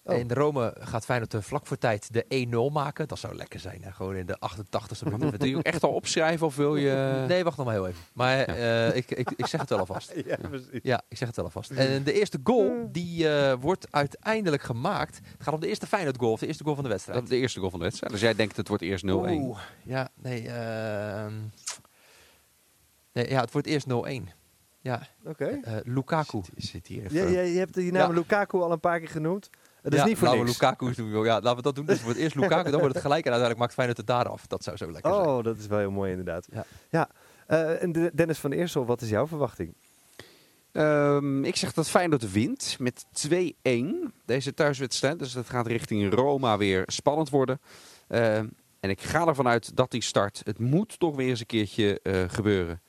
Oh. 0.05 0.17
In 0.17 0.31
Rome 0.31 0.75
gaat 0.79 1.05
Feyenoord 1.05 1.35
vlak 1.39 1.67
voor 1.67 1.77
tijd 1.77 2.13
de 2.13 2.47
1-0 2.69 2.73
maken. 2.73 3.07
Dat 3.07 3.19
zou 3.19 3.35
lekker 3.35 3.59
zijn, 3.59 3.83
hè? 3.83 3.91
gewoon 3.91 4.15
in 4.15 4.25
de 4.25 4.37
88ste 4.49 5.11
minuut. 5.11 5.37
Wil 5.37 5.47
je 5.47 5.57
ook 5.57 5.63
echt 5.63 5.83
al 5.83 5.93
opschrijven 5.93 6.45
of 6.47 6.55
wil 6.55 6.75
je... 6.75 6.91
Nee, 7.27 7.43
wacht 7.43 7.57
nog 7.57 7.65
maar 7.65 7.75
heel 7.75 7.87
even. 7.87 8.03
Maar 8.13 8.39
eh, 8.39 8.95
ik, 8.95 9.11
ik, 9.11 9.31
ik 9.35 9.45
zeg 9.45 9.61
het 9.61 9.69
wel 9.69 9.79
alvast. 9.79 10.13
Ja, 10.25 10.37
precies. 10.49 10.79
Ja, 10.83 11.01
ik 11.07 11.17
zeg 11.17 11.27
het 11.27 11.35
wel 11.37 11.45
alvast. 11.45 11.71
En 11.71 12.03
de 12.03 12.13
eerste 12.13 12.39
goal, 12.43 12.89
die 12.91 13.29
eh, 13.29 13.53
wordt 13.59 13.87
uiteindelijk 13.91 14.63
gemaakt. 14.63 15.15
Het 15.15 15.43
gaat 15.43 15.53
om 15.53 15.59
de 15.59 15.67
eerste 15.67 15.87
Feyenoord 15.87 16.17
goal, 16.17 16.31
of 16.31 16.39
de 16.39 16.47
eerste 16.47 16.63
goal 16.63 16.75
van 16.75 16.83
de 16.83 16.89
wedstrijd. 16.89 17.19
Dat 17.19 17.29
is 17.29 17.35
de 17.35 17.41
eerste 17.41 17.59
goal 17.59 17.69
van 17.71 17.79
de 17.79 17.85
wedstrijd. 17.85 18.13
Dus 18.13 18.21
jij 18.21 18.33
denkt 18.33 18.57
het 18.57 18.67
wordt 18.67 18.83
eerst 18.83 19.05
0-1. 19.05 19.07
Oeh, 19.09 19.59
ja, 19.83 20.09
nee, 20.21 20.47
ehm, 20.47 21.33
nee, 23.13 23.29
ja, 23.29 23.41
het 23.41 23.51
wordt 23.51 23.67
eerst 23.67 23.87
0-1. 23.87 24.29
Ja, 24.81 25.07
Oké. 25.25 25.45
eh, 25.63 25.73
Lukaku. 25.83 26.41
Zit, 26.43 26.65
zit 26.65 26.87
hier 26.87 27.03
even. 27.03 27.31
ja, 27.31 27.39
je 27.41 27.57
hebt 27.57 27.73
die 27.73 27.91
naam 27.91 28.09
Ja. 28.09 28.15
Lukaku 28.15 28.57
al 28.57 28.71
een 28.71 28.79
paar 28.79 28.99
keer 28.99 29.09
genoemd. 29.09 29.49
Dat 29.83 29.93
is 29.93 29.99
ja, 29.99 30.05
niet 30.05 30.17
voor 30.17 30.27
laten 30.27 30.41
we 30.41 30.47
niks. 30.47 30.59
Lukaku 30.61 30.93
doen. 30.93 31.23
Ja, 31.23 31.33
laten 31.33 31.55
we 31.55 31.61
dat 31.61 31.75
doen. 31.75 31.85
Dus 31.85 31.95
het 31.95 32.03
wordt 32.03 32.19
eerst 32.19 32.35
Lukaku, 32.35 32.71
dan 32.71 32.79
wordt 32.79 32.93
het 32.95 33.03
gelijk 33.03 33.25
en 33.25 33.31
uiteindelijk 33.31 33.59
maakt 33.59 33.73
Feyenoord 33.73 33.97
het 33.97 34.07
daar 34.07 34.29
af. 34.29 34.47
Dat 34.47 34.63
zou 34.63 34.77
zo 34.77 34.91
lekker 34.91 35.13
zijn. 35.13 35.25
Oh, 35.27 35.43
dat 35.43 35.57
is 35.57 35.67
wel 35.67 35.79
heel 35.79 35.91
mooi 35.91 36.09
inderdaad. 36.09 36.47
Ja. 36.51 36.65
ja. 36.89 37.09
Eh, 37.47 37.81
en 37.83 37.91
de- 37.91 38.11
Dennis 38.13 38.37
van 38.39 38.51
Eersel, 38.51 38.85
wat 38.85 39.01
is 39.01 39.09
jouw 39.09 39.27
verwachting? 39.27 39.73
Ehm, 40.71 41.43
ik 41.43 41.55
zeg 41.55 41.73
dat 41.73 41.89
Feyenoord 41.89 42.31
wint 42.31 42.75
met 42.79 43.05
2-1 43.11 44.13
deze 44.25 44.53
thuiswedstrijd. 44.53 45.19
Dus 45.19 45.31
dat 45.33 45.49
gaat 45.49 45.67
richting 45.67 46.13
Roma 46.13 46.57
weer 46.57 46.83
spannend 46.85 47.29
worden. 47.29 47.59
Ehm, 48.07 48.47
en 48.79 48.89
ik 48.89 49.01
ga 49.01 49.27
ervan 49.27 49.47
uit 49.47 49.75
dat 49.75 49.91
die 49.91 50.01
start. 50.03 50.41
Het 50.43 50.59
moet 50.59 50.99
toch 50.99 51.15
weer 51.15 51.29
eens 51.29 51.39
een 51.39 51.45
keertje 51.45 51.99
eh, 52.01 52.23
gebeuren. 52.27 52.81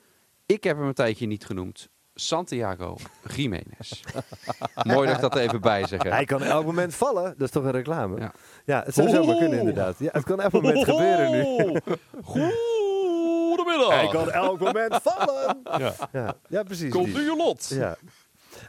Ik 0.45 0.63
heb 0.63 0.77
hem 0.77 0.87
een 0.87 0.93
tijdje 0.93 1.25
niet 1.27 1.45
genoemd. 1.45 1.89
Santiago 2.15 2.97
Jiménez. 3.35 4.03
Mooi 4.83 5.07
dat 5.07 5.15
ik 5.15 5.21
dat 5.21 5.35
er 5.35 5.41
even 5.41 5.61
bij 5.61 5.87
zeg. 5.87 6.03
hè. 6.03 6.09
Hij 6.09 6.25
kan 6.25 6.43
elk 6.43 6.65
moment 6.65 6.95
vallen. 6.95 7.23
Dat 7.23 7.41
is 7.47 7.49
toch 7.51 7.63
een 7.63 7.71
reclame? 7.71 8.19
Ja. 8.19 8.31
Ja, 8.65 8.83
het 8.85 8.93
zou 8.93 9.09
zomaar 9.09 9.37
kunnen 9.37 9.59
inderdaad. 9.59 9.99
Ja, 9.99 10.09
het 10.11 10.23
kan 10.23 10.41
elk 10.41 10.51
moment 10.51 10.83
gebeuren 10.83 11.31
nu. 11.31 11.79
Goedemiddag. 12.23 13.89
Hij 13.89 14.07
kan 14.07 14.31
elk 14.31 14.59
moment 14.59 14.99
vallen. 15.03 15.59
Ja. 15.63 15.93
Ja, 16.11 16.35
ja 16.47 16.63
precies. 16.63 16.91
Komt 16.91 17.13
nu 17.13 17.21
je 17.21 17.35
lot. 17.37 17.67
Ja. 17.67 17.97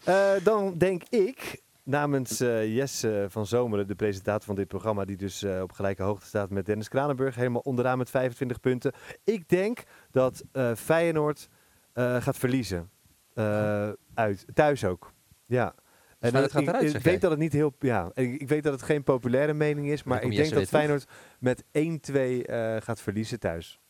Eh, 0.04 0.44
dan 0.44 0.78
denk 0.78 1.02
ik, 1.08 1.62
namens 1.82 2.40
eh 2.40 2.74
Jesse 2.76 3.26
van 3.28 3.46
Zomeren, 3.46 3.86
de 3.86 3.94
presentator 3.94 4.46
van 4.46 4.54
dit 4.54 4.68
programma, 4.68 5.04
die 5.04 5.16
dus 5.16 5.42
eh, 5.42 5.60
op 5.62 5.72
gelijke 5.72 6.02
hoogte 6.02 6.26
staat 6.26 6.50
met 6.50 6.66
Dennis 6.66 6.88
Kranenburg, 6.88 7.34
helemaal 7.34 7.60
onderaan 7.64 7.98
met 7.98 8.10
25 8.10 8.60
punten. 8.60 8.92
Ik 9.24 9.48
denk 9.48 9.82
dat 10.10 10.44
Feyenoord 10.76 11.48
gaat 11.94 12.36
verliezen. 12.36 12.90
Eh, 13.36 13.88
uit, 14.14 14.44
thuis 14.54 14.84
ook. 14.84 15.12
Ja. 15.46 15.74
En 16.18 16.30
Feyenoord 16.30 16.52
dan- 16.52 16.64
gaat 16.64 16.74
eruit, 16.74 16.90
ik, 16.90 16.96
ik 16.98 17.04
weet 17.04 17.20
dat 17.20 17.30
het 17.30 17.40
niet 17.40 17.52
heel, 17.52 17.74
ja, 17.78 18.10
ik, 18.14 18.40
ik 18.40 18.48
weet 18.48 18.62
dat 18.62 18.72
het 18.72 18.82
geen 18.82 19.02
populaire 19.02 19.52
mening 19.54 19.88
is, 19.88 20.02
maar 20.02 20.22
ik 20.22 20.36
denk 20.36 20.50
dat 20.52 20.68
Feyenoord 20.68 21.06
met 21.38 21.64
1-2 21.64 21.66
eh, 22.12 22.76
gaat 22.80 23.00
verliezen 23.00 23.40
thuis. 23.40 23.80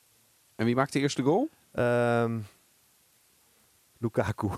En 0.56 0.64
wie 0.64 0.74
maakt 0.74 0.92
de 0.92 0.98
eerste 0.98 1.22
goal? 1.22 1.48
Ehm, 1.72 2.38
Lukaku. 3.98 4.48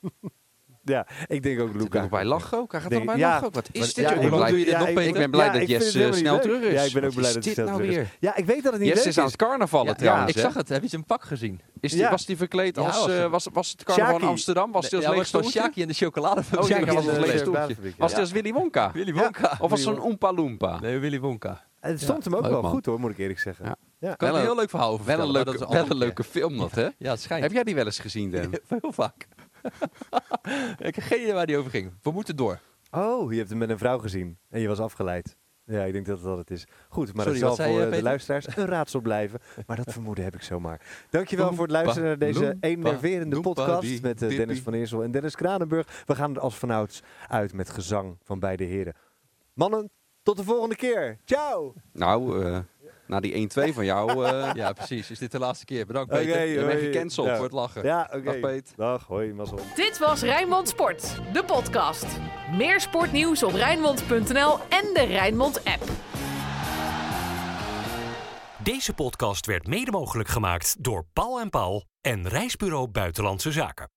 ja, 0.84 1.06
ik 1.26 1.42
denk 1.42 1.60
ook 1.60 1.72
Lukaku. 1.74 1.98
nog 1.98 2.08
bij 2.08 2.24
lachen 2.24 2.58
ook. 2.58 2.72
Hij 2.72 2.80
gaat 2.80 2.90
er 2.90 2.96
Denk- 2.96 3.04
nog 3.10 3.14
bij 3.18 3.24
ja. 3.24 3.30
lachen 3.30 3.46
ook. 3.46 3.54
Wat 3.54 3.68
is 3.72 3.94
dit? 3.94 4.04
ja, 4.04 4.10
Ik 4.12 4.20
ben 4.20 4.30
lang 4.30 4.36
blij- 4.36 4.50
doe 4.50 4.58
je 4.58 4.64
dit 4.64 4.78
nog, 4.78 4.88
ik, 4.88 4.94
ben 4.94 5.30
blij 5.30 5.46
Ja, 5.46 5.52
dat 5.52 5.68
niet 5.68 5.82
snel 5.82 6.10
leuk. 6.32 6.42
terug 6.42 6.60
is. 6.62 6.72
Ja, 6.72 6.82
ik 6.82 6.92
ben 6.92 7.02
ook 7.04 7.12
Wat 7.12 7.14
blij 7.14 7.28
is 7.28 7.34
dat 7.34 7.44
hij 7.44 7.54
dit 7.54 7.54
snel 7.54 7.64
nou 7.66 7.76
terug 7.78 7.90
is. 7.90 7.96
weer? 7.96 8.08
Ja, 8.20 8.36
ik 8.36 8.44
weet 8.46 8.62
dat 8.62 8.72
het 8.72 8.82
niet 8.82 8.94
leuk 8.94 9.04
is 9.04 9.18
aan 9.18 9.24
is. 9.24 9.32
het 9.32 9.40
carnavallen 9.40 9.86
Ja, 9.86 9.94
trouwens. 9.94 10.32
ik 10.34 10.38
zag 10.38 10.54
het. 10.54 10.68
Heb 10.68 10.82
je 10.82 10.88
zijn 10.88 11.04
pak 11.04 11.22
gezien? 11.22 11.60
Is 11.80 11.90
die, 11.90 12.00
Ja. 12.00 12.10
Was 12.10 12.26
die 12.26 12.36
verkleed 12.36 12.76
Ja, 12.76 12.82
als... 12.82 12.96
was 12.98 13.08
eh, 13.08 13.18
het- 13.20 13.30
was, 13.30 13.46
was 13.52 13.70
het 13.70 13.84
carnaval 13.84 14.18
in. 14.20 14.26
Amsterdam? 14.26 14.72
Was 14.72 14.88
die 14.88 15.06
als 15.08 15.30
ja, 15.30 15.38
was? 15.40 15.50
Shaki 15.52 15.82
en 15.82 15.88
de 15.88 15.94
chocolade. 15.94 16.42
Oh, 16.56 16.64
Shaki 16.64 16.84
was 16.92 17.04
leeg 17.04 17.38
stoeltje. 17.38 17.38
stoeltje. 17.38 17.92
Was 17.98 18.14
als 18.14 18.32
Willy 18.32 18.52
Wonka? 18.52 18.90
Willy 18.92 19.12
Wonka. 19.14 19.56
Of 19.60 19.70
was 19.70 19.82
zo'n 19.82 20.00
Oompa 20.00 20.32
Loompa? 20.32 20.80
Nee, 20.80 20.98
Willy 20.98 21.20
Wonka. 21.20 21.62
Het 21.80 22.00
stond 22.00 22.24
hem 22.24 22.34
ook 22.34 22.46
wel 22.46 22.62
man. 22.62 22.70
goed 22.70 22.86
hoor, 22.86 23.00
moet 23.00 23.10
ik 23.10 23.18
eerlijk 23.18 23.38
zeggen. 23.40 23.64
Ja. 23.64 23.76
Ja. 23.98 24.14
Kan 24.14 24.28
Wel 24.28 24.36
een 24.38 24.44
heel 24.44 24.56
leuk 24.56 24.70
verhaal 24.70 24.90
over 24.92 25.06
Wel 25.06 25.18
een, 25.20 25.30
leuke, 25.30 25.50
maar 25.50 25.58
dat 25.58 25.68
is 25.68 25.74
wel 25.74 25.90
een 25.90 25.96
leuke 25.96 26.24
film 26.24 26.56
dat, 26.58 26.74
hè? 26.74 26.88
Ja, 26.98 27.10
het 27.10 27.20
schijnt. 27.20 27.42
Heb 27.42 27.52
jij 27.52 27.62
die 27.64 27.74
wel 27.74 27.84
eens 27.84 27.98
gezien, 27.98 28.30
Dan? 28.30 28.54
Heel 28.80 28.92
vaak. 28.92 29.26
ik 30.88 30.94
heb 30.94 31.04
geen 31.04 31.20
idee 31.20 31.32
waar 31.32 31.46
die 31.46 31.56
over 31.56 31.70
ging. 31.70 31.92
We 32.02 32.10
moeten 32.10 32.36
door. 32.36 32.60
Oh, 32.90 33.32
je 33.32 33.38
hebt 33.38 33.50
hem 33.50 33.58
met 33.58 33.70
een 33.70 33.78
vrouw 33.78 33.98
gezien 33.98 34.38
en 34.50 34.60
je 34.60 34.68
was 34.68 34.80
afgeleid. 34.80 35.36
Ja, 35.66 35.82
ik 35.82 35.92
denk 35.92 36.06
dat 36.06 36.22
dat 36.22 36.38
het 36.38 36.50
is. 36.50 36.66
Goed, 36.88 37.14
maar 37.14 37.24
Sorry, 37.24 37.40
dat 37.40 37.56
zal 37.56 37.66
voor 37.66 37.80
je, 37.80 37.86
eh, 37.86 37.92
de 37.92 38.02
luisteraars 38.02 38.56
een 38.56 38.66
raadsel 38.66 39.00
blijven. 39.00 39.40
Maar 39.66 39.76
dat 39.76 39.92
vermoeden 39.92 40.24
heb 40.24 40.34
ik 40.34 40.42
zomaar. 40.42 40.80
Dankjewel 41.10 41.52
voor 41.52 41.62
het 41.62 41.72
luisteren 41.72 42.08
naar 42.08 42.18
deze 42.18 42.56
enerverende 42.60 43.40
podcast 43.40 44.02
met 44.02 44.22
eh, 44.22 44.28
Dennis 44.28 44.60
van 44.60 44.72
Eersel 44.72 45.02
en 45.02 45.10
Dennis 45.10 45.36
Kranenburg. 45.36 46.02
We 46.06 46.14
gaan 46.14 46.34
er 46.34 46.40
als 46.40 46.54
vanouds 46.56 47.02
uit 47.28 47.52
met 47.52 47.70
gezang 47.70 48.16
van 48.22 48.38
beide 48.38 48.64
heren. 48.64 48.94
Mannen, 49.52 49.90
tot 50.22 50.36
de 50.36 50.44
volgende 50.44 50.76
keer. 50.76 51.18
Ciao! 51.24 51.74
Nou, 51.92 52.44
eh, 52.44 52.58
na 53.06 53.20
die 53.20 53.48
1-2 53.70 53.74
van 53.74 53.84
jou... 53.84 54.24
eh, 54.26 54.50
Ja, 54.62 54.72
precies. 54.72 55.10
Is 55.10 55.18
dit 55.18 55.32
de 55.32 55.38
laatste 55.38 55.64
keer? 55.64 55.86
Bedankt, 55.86 56.10
Peter. 56.10 56.44
je 56.44 56.54
bent 56.64 56.72
hoi. 56.72 56.84
gecanceld 56.92 57.26
Ja. 57.26 57.34
voor 57.34 57.44
het 57.44 57.52
lachen. 57.52 57.84
Ja, 57.84 58.10
oké. 58.12 58.22
Dag, 58.22 58.40
Peet. 58.40 58.72
Dag, 58.76 59.06
hoi, 59.06 59.32
mazzel. 59.32 59.58
Dit 59.74 59.98
was 59.98 60.22
Rijnmond 60.22 60.68
Sport, 60.68 61.20
de 61.32 61.44
podcast. 61.44 62.06
Meer 62.56 62.80
sportnieuws 62.80 63.42
op 63.42 63.52
Rijnmond.nl 63.52 64.58
en 64.68 64.90
de 64.94 65.04
Rijnmond 65.08 65.64
app. 65.64 65.82
Deze 68.62 68.94
podcast 68.94 69.46
werd 69.46 69.66
mede 69.66 69.90
mogelijk 69.90 70.28
gemaakt 70.28 70.76
door 70.84 71.06
Paul 71.12 71.40
en 71.40 71.50
Paul 71.50 71.84
en 72.00 72.28
Reisbureau 72.28 72.88
Buitenlandse 72.88 73.52
Zaken. 73.52 73.88